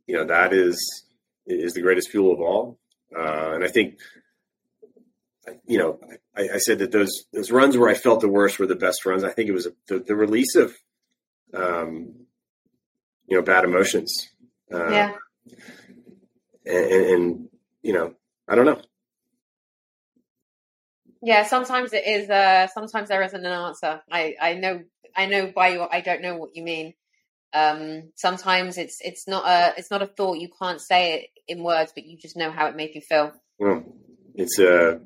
you 0.08 0.16
know, 0.16 0.26
that 0.26 0.52
is, 0.54 1.06
is 1.46 1.74
the 1.74 1.82
greatest 1.82 2.10
fuel 2.10 2.34
of 2.34 2.42
all. 2.42 2.78
Uh, 3.16 3.54
and 3.56 3.64
I 3.64 3.70
think, 3.70 3.98
you 5.66 5.78
know, 5.78 6.00
I, 6.36 6.56
I, 6.56 6.58
said 6.58 6.80
that 6.80 6.92
those 6.92 7.24
those 7.32 7.52
runs 7.52 7.78
where 7.78 7.90
I 7.90 7.94
felt 7.94 8.20
the 8.20 8.28
worst 8.28 8.60
were 8.60 8.68
the 8.68 8.76
best 8.76 9.06
runs. 9.06 9.24
I 9.24 9.32
think 9.32 9.48
it 9.48 9.54
was 9.54 9.70
the, 9.88 10.00
the 10.00 10.16
release 10.16 10.56
of, 10.56 10.76
um, 11.54 12.14
you 13.28 13.38
know, 13.38 13.42
bad 13.42 13.64
emotions. 13.64 14.28
Uh, 14.74 14.90
yeah. 14.90 15.14
And, 16.66 16.92
and, 16.92 17.50
you 17.82 17.94
know, 17.94 18.14
I 18.46 18.56
don't 18.56 18.66
know. 18.66 18.82
Yeah, 21.22 21.44
sometimes 21.46 21.94
it 21.94 22.06
is. 22.06 22.30
Uh, 22.30 22.68
sometimes 22.68 23.10
there 23.10 23.24
isn't 23.24 23.46
an 23.46 23.52
answer. 23.52 24.02
I 24.12 24.36
I 24.40 24.54
know 24.54 24.84
I 25.16 25.26
know 25.26 25.52
by 25.54 25.70
your 25.70 25.94
I 25.94 26.02
don't 26.02 26.22
know 26.22 26.36
what 26.36 26.56
you 26.56 26.64
mean. 26.64 26.94
Um, 27.54 28.12
sometimes 28.16 28.78
it's 28.78 29.00
it's 29.02 29.28
not 29.28 29.46
a 29.48 29.74
it's 29.78 29.92
not 29.92 30.02
a 30.02 30.08
thought. 30.08 30.38
You 30.38 30.50
can't 30.60 30.82
say 30.82 31.14
it 31.14 31.30
in 31.48 31.64
words, 31.64 31.92
but 31.94 32.06
you 32.06 32.18
just 32.18 32.38
know 32.38 32.52
how 32.52 32.68
it 32.68 32.76
made 32.76 32.94
you 32.94 33.02
feel. 33.02 33.32
Well, 33.60 33.84
it's 34.36 34.60
a 34.60 34.90
uh, 34.90 35.00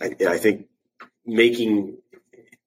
I, 0.00 0.14
I 0.28 0.38
think 0.38 0.66
making, 1.24 1.96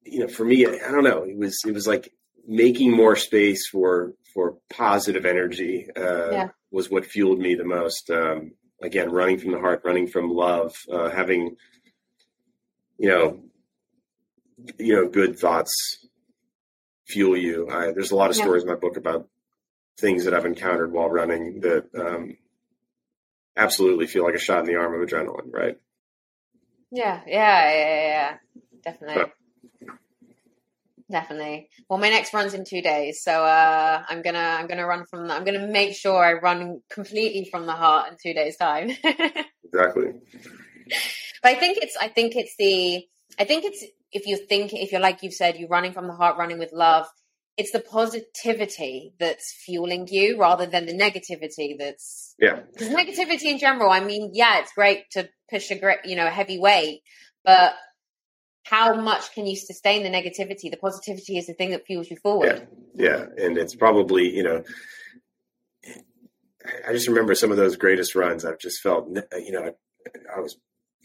you 0.03 0.20
know, 0.20 0.28
for 0.28 0.45
me, 0.45 0.66
I 0.66 0.91
don't 0.91 1.03
know, 1.03 1.24
it 1.24 1.38
was, 1.38 1.60
it 1.66 1.74
was 1.74 1.88
like 1.88 2.12
making 2.47 2.91
more 2.91 3.16
space 3.16 3.68
for, 3.68 4.14
for 4.34 4.58
positive 4.70 5.26
energy, 5.26 5.88
uh, 5.95 6.32
yeah. 6.32 6.47
was 6.72 6.89
what 6.89 7.05
fueled 7.05 7.39
me 7.39 7.55
the 7.55 7.66
most. 7.66 8.10
Um, 8.10 8.53
again, 8.82 9.11
running 9.11 9.39
from 9.39 9.51
the 9.51 9.59
heart, 9.59 9.82
running 9.84 10.07
from 10.07 10.30
love, 10.30 10.75
uh, 10.91 11.09
having, 11.09 11.57
you 12.97 13.09
know, 13.09 13.43
you 14.78 14.93
know, 14.93 15.07
good 15.07 15.39
thoughts 15.39 16.05
fuel 17.05 17.38
you. 17.38 17.69
I, 17.69 17.91
there's 17.91 18.11
a 18.11 18.15
lot 18.15 18.30
of 18.30 18.38
yeah. 18.38 18.43
stories 18.43 18.63
in 18.63 18.69
my 18.69 18.75
book 18.75 18.97
about 18.97 19.28
things 19.97 20.25
that 20.25 20.34
I've 20.34 20.45
encountered 20.45 20.91
while 20.91 21.09
running 21.09 21.61
that 21.61 21.86
um, 21.97 22.38
absolutely 23.55 24.07
feel 24.07 24.23
like 24.23 24.36
a 24.36 24.39
shot 24.39 24.59
in 24.59 24.65
the 24.65 24.75
arm 24.75 24.93
of 24.93 25.07
adrenaline, 25.07 25.51
right? 25.51 25.78
Yeah, 26.91 27.21
yeah, 27.25 27.71
yeah, 27.71 28.07
yeah, 28.07 28.38
definitely. 28.84 29.32
Definitely. 31.10 31.70
Well, 31.89 31.99
my 31.99 32.10
next 32.10 32.34
run's 32.34 32.53
in 32.53 32.66
two 32.66 32.82
days, 32.82 33.22
so 33.24 33.32
uh, 33.32 34.03
I'm 34.10 34.22
gonna 34.22 34.39
I'm 34.39 34.68
gonna 34.68 34.86
run 34.86 35.05
from. 35.05 35.32
I'm 35.32 35.45
gonna 35.45 35.68
make 35.68 35.95
sure 35.95 36.22
I 36.22 36.34
run 36.34 36.82
completely 36.89 37.47
from 37.49 37.66
the 37.66 37.72
heart 37.72 38.12
in 38.12 38.18
two 38.22 38.34
days' 38.34 38.58
time. 38.58 38.89
exactly. 39.64 40.12
But 41.41 41.51
I 41.51 41.55
think 41.55 41.78
it's 41.82 41.95
I 41.95 42.10
think 42.10 42.36
it's 42.36 42.55
the 42.58 43.05
I 43.39 43.45
think 43.45 43.64
it's 43.64 43.86
if 44.12 44.28
you 44.28 44.36
think 44.36 44.74
if 44.74 44.91
you're 44.91 44.99
like 44.99 45.24
you've 45.24 45.34
said 45.34 45.55
you're 45.58 45.70
running 45.70 45.93
from 45.93 46.08
the 46.08 46.14
heart, 46.14 46.38
running 46.38 46.60
with 46.60 46.74
love. 46.74 47.08
It's 47.55 47.72
the 47.72 47.80
positivity 47.80 49.16
that's 49.20 49.51
fueling 49.66 50.08
you 50.12 50.39
rather 50.39 50.68
than 50.68 50.86
the 50.86 50.93
negativity 50.93 51.76
that's 51.76 52.36
yeah. 52.38 52.60
Because 52.72 52.89
negativity 52.89 53.45
in 53.45 53.58
general, 53.58 53.89
I 53.89 53.99
mean, 53.99 54.30
yeah, 54.34 54.60
it's 54.60 54.74
great 54.74 55.10
to 55.14 55.28
push 55.49 55.72
a 55.72 55.76
great, 55.80 55.99
you 56.05 56.16
know, 56.16 56.28
a 56.28 56.30
heavy 56.30 56.60
weight, 56.60 57.01
but 57.43 57.74
how 58.70 58.93
much 58.95 59.34
can 59.34 59.45
you 59.45 59.55
sustain 59.55 60.03
the 60.03 60.09
negativity? 60.09 60.70
The 60.70 60.78
positivity 60.78 61.38
is 61.38 61.47
the 61.47 61.53
thing 61.53 61.72
that 61.72 61.86
fuels 61.86 62.09
you 62.09 62.18
forward. 62.18 62.68
Yeah, 62.93 63.26
yeah. 63.38 63.45
and 63.45 63.57
it's 63.57 63.76
probably 63.76 64.36
you 64.36 64.43
know, 64.43 64.63
I 66.88 66.91
just 66.91 67.07
remember 67.07 67.36
some 67.36 67.51
of 67.51 67.57
those 67.57 67.76
greatest 67.76 68.15
runs. 68.15 68.45
I've 68.45 68.59
just 68.59 68.82
felt 68.82 69.09
you 69.09 69.51
know, 69.51 69.63
I, 69.63 70.36
I 70.36 70.39
was 70.39 70.57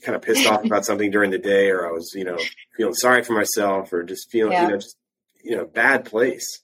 kind 0.03 0.17
of 0.17 0.23
pissed 0.23 0.47
off 0.47 0.65
about 0.65 0.85
something 0.85 1.11
during 1.11 1.31
the 1.31 1.39
day, 1.39 1.71
or 1.71 1.87
I 1.87 1.93
was 1.93 2.13
you 2.15 2.25
know 2.25 2.39
feeling 2.77 2.95
sorry 2.95 3.23
for 3.23 3.35
myself, 3.35 3.93
or 3.93 4.03
just 4.03 4.31
feeling 4.31 4.53
yeah. 4.53 4.63
you 4.65 4.69
know 4.69 4.77
just 4.77 4.97
you 5.43 5.57
know 5.57 5.65
bad 5.65 6.05
place. 6.05 6.63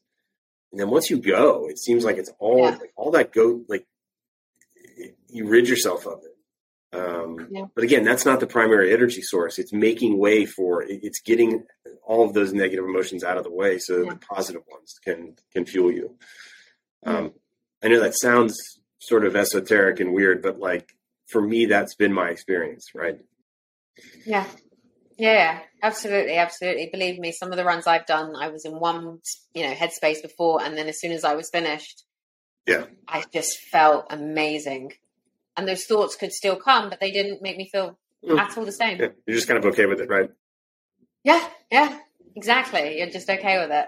And 0.72 0.80
then 0.80 0.90
once 0.90 1.09
you 1.09 1.18
go, 1.18 1.66
it 1.68 1.78
seems 1.78 2.05
like 2.05 2.16
it's 2.16 2.32
all 2.38 2.59
yeah. 2.59 2.70
like, 2.70 2.92
all 2.96 3.12
that 3.12 3.32
go 3.32 3.62
like 3.68 3.86
you 5.28 5.46
rid 5.46 5.68
yourself 5.68 6.07
of 6.07 6.20
it. 6.24 6.36
Um, 6.93 7.49
yeah. 7.51 7.64
But 7.74 7.84
again, 7.84 8.05
that's 8.05 8.24
not 8.24 8.41
the 8.41 8.47
primary 8.47 8.93
energy 8.93 9.20
source. 9.22 9.59
It's 9.59 9.72
making 9.72 10.18
way 10.18 10.47
for 10.47 10.82
it's 10.82 11.20
getting 11.20 11.64
all 12.03 12.26
of 12.26 12.32
those 12.32 12.53
negative 12.53 12.84
emotions 12.84 13.22
out 13.22 13.36
of 13.36 13.45
the 13.45 13.53
way 13.53 13.78
so 13.78 14.03
yeah. 14.03 14.11
the 14.11 14.16
positive 14.16 14.62
ones 14.70 14.95
can 15.05 15.36
can 15.53 15.66
fuel 15.66 15.93
you. 15.93 16.16
Um, 17.05 17.32
I 17.82 17.89
know 17.89 18.01
that 18.01 18.18
sounds 18.18 18.57
sort 19.01 19.26
of 19.26 19.36
esoteric 19.36 20.01
and 20.01 20.14
weird, 20.14 20.43
but 20.43 20.59
like 20.59 20.95
for 21.26 21.43
me, 21.43 21.66
that's 21.66 21.95
been 21.95 22.12
my 22.12 22.30
experience, 22.30 22.89
right? 22.95 23.18
Yeah. 24.26 24.47
Yeah, 25.18 25.61
absolutely, 25.82 26.36
absolutely. 26.36 26.91
Believe 26.93 27.18
me, 27.18 27.32
some 27.32 27.51
of 27.51 27.57
the 27.57 27.64
runs 27.64 27.89
I've 27.89 28.07
done, 28.07 28.36
I 28.36 28.49
was 28.51 28.64
in 28.64 28.78
one, 28.78 29.18
you 29.53 29.64
know, 29.64 29.74
headspace 29.74 30.22
before, 30.22 30.62
and 30.62 30.78
then 30.78 30.86
as 30.86 31.01
soon 31.01 31.11
as 31.11 31.24
I 31.24 31.34
was 31.34 31.51
finished, 31.51 32.05
yeah, 32.68 32.84
I 33.09 33.24
just 33.32 33.59
felt 33.59 34.07
amazing 34.11 34.93
and 35.59 35.66
those 35.66 35.84
thoughts 35.84 36.14
could 36.14 36.32
still 36.32 36.56
come, 36.56 36.88
but 36.88 37.00
they 37.00 37.11
didn't 37.11 37.42
make 37.42 37.56
me 37.56 37.68
feel 37.68 37.98
mm. 38.24 38.38
at 38.38 38.56
all 38.56 38.64
the 38.64 38.72
same. 38.72 39.00
Yeah, 39.00 39.09
you're 39.26 39.36
just 39.36 39.48
kind 39.48 39.59
of 39.59 39.66
okay 39.72 39.86
with 39.86 40.00
it, 40.00 40.09
right? 40.09 40.30
Yeah, 41.24 41.46
yeah, 41.70 41.98
exactly. 42.36 42.98
You're 42.98 43.11
just 43.11 43.28
okay 43.28 43.59
with 43.59 43.72
it. 43.72 43.86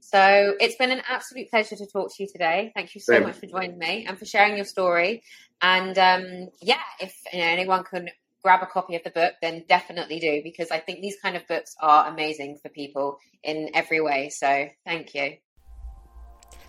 So 0.00 0.54
it's 0.60 0.76
been 0.76 0.92
an 0.92 1.02
absolute 1.06 1.50
pleasure 1.50 1.76
to 1.76 1.86
talk 1.86 2.14
to 2.14 2.22
you 2.22 2.28
today. 2.32 2.72
Thank 2.74 2.94
you 2.94 3.00
so 3.00 3.14
Same. 3.14 3.24
much 3.24 3.36
for 3.36 3.46
joining 3.46 3.76
me 3.76 4.06
and 4.08 4.16
for 4.16 4.24
sharing 4.24 4.56
your 4.56 4.64
story. 4.64 5.22
And 5.60 5.98
um, 5.98 6.48
yeah, 6.62 6.80
if 7.00 7.14
you 7.32 7.40
know, 7.40 7.46
anyone 7.46 7.82
can 7.82 8.08
grab 8.44 8.62
a 8.62 8.66
copy 8.66 8.94
of 8.94 9.02
the 9.02 9.10
book, 9.10 9.34
then 9.42 9.64
definitely 9.68 10.20
do 10.20 10.40
because 10.44 10.70
I 10.70 10.78
think 10.78 11.00
these 11.00 11.16
kind 11.20 11.36
of 11.36 11.46
books 11.48 11.74
are 11.82 12.06
amazing 12.06 12.58
for 12.62 12.68
people 12.68 13.18
in 13.42 13.70
every 13.74 14.00
way. 14.00 14.30
So 14.30 14.68
thank 14.86 15.14
you. 15.14 15.38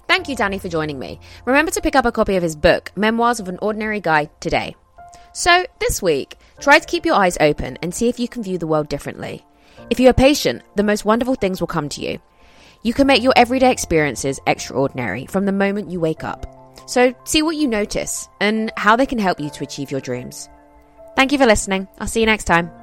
Thank 0.10 0.28
you, 0.28 0.36
Danny, 0.36 0.58
for 0.58 0.70
joining 0.70 0.98
me. 0.98 1.20
Remember 1.46 1.70
to 1.70 1.82
pick 1.82 1.96
up 1.96 2.04
a 2.04 2.12
copy 2.12 2.36
of 2.36 2.42
his 2.42 2.56
book, 2.56 2.92
Memoirs 2.96 3.40
of 3.40 3.48
an 3.48 3.60
Ordinary 3.62 4.02
Guy, 4.02 4.28
today. 4.40 4.76
So, 5.34 5.68
this 5.80 6.02
week, 6.02 6.36
try 6.60 6.80
to 6.80 6.88
keep 6.88 7.06
your 7.06 7.14
eyes 7.14 7.38
open 7.40 7.78
and 7.84 7.94
see 7.94 8.10
if 8.10 8.20
you 8.20 8.28
can 8.28 8.42
view 8.42 8.58
the 8.58 8.66
world 8.66 8.90
differently. 8.90 9.46
If 9.92 10.00
you 10.00 10.10
are 10.10 10.14
patient, 10.14 10.64
the 10.76 10.82
most 10.82 11.06
wonderful 11.06 11.36
things 11.36 11.60
will 11.60 11.68
come 11.68 11.90
to 11.90 12.02
you. 12.02 12.18
You 12.82 12.92
can 12.92 13.06
make 13.06 13.22
your 13.22 13.34
everyday 13.36 13.72
experiences 13.72 14.40
extraordinary 14.48 15.28
from 15.28 15.46
the 15.46 15.52
moment 15.52 15.92
you 15.92 16.00
wake 16.00 16.24
up. 16.24 16.48
So, 16.88 17.14
see 17.26 17.44
what 17.44 17.58
you 17.58 17.68
notice 17.68 18.28
and 18.42 18.72
how 18.78 18.96
they 18.96 19.06
can 19.06 19.20
help 19.20 19.40
you 19.40 19.52
to 19.52 19.64
achieve 19.64 19.92
your 19.92 20.02
dreams. 20.02 20.50
Thank 21.16 21.34
you 21.34 21.38
for 21.38 21.46
listening. 21.46 21.88
I'll 22.00 22.08
see 22.08 22.22
you 22.22 22.26
next 22.26 22.46
time. 22.46 22.79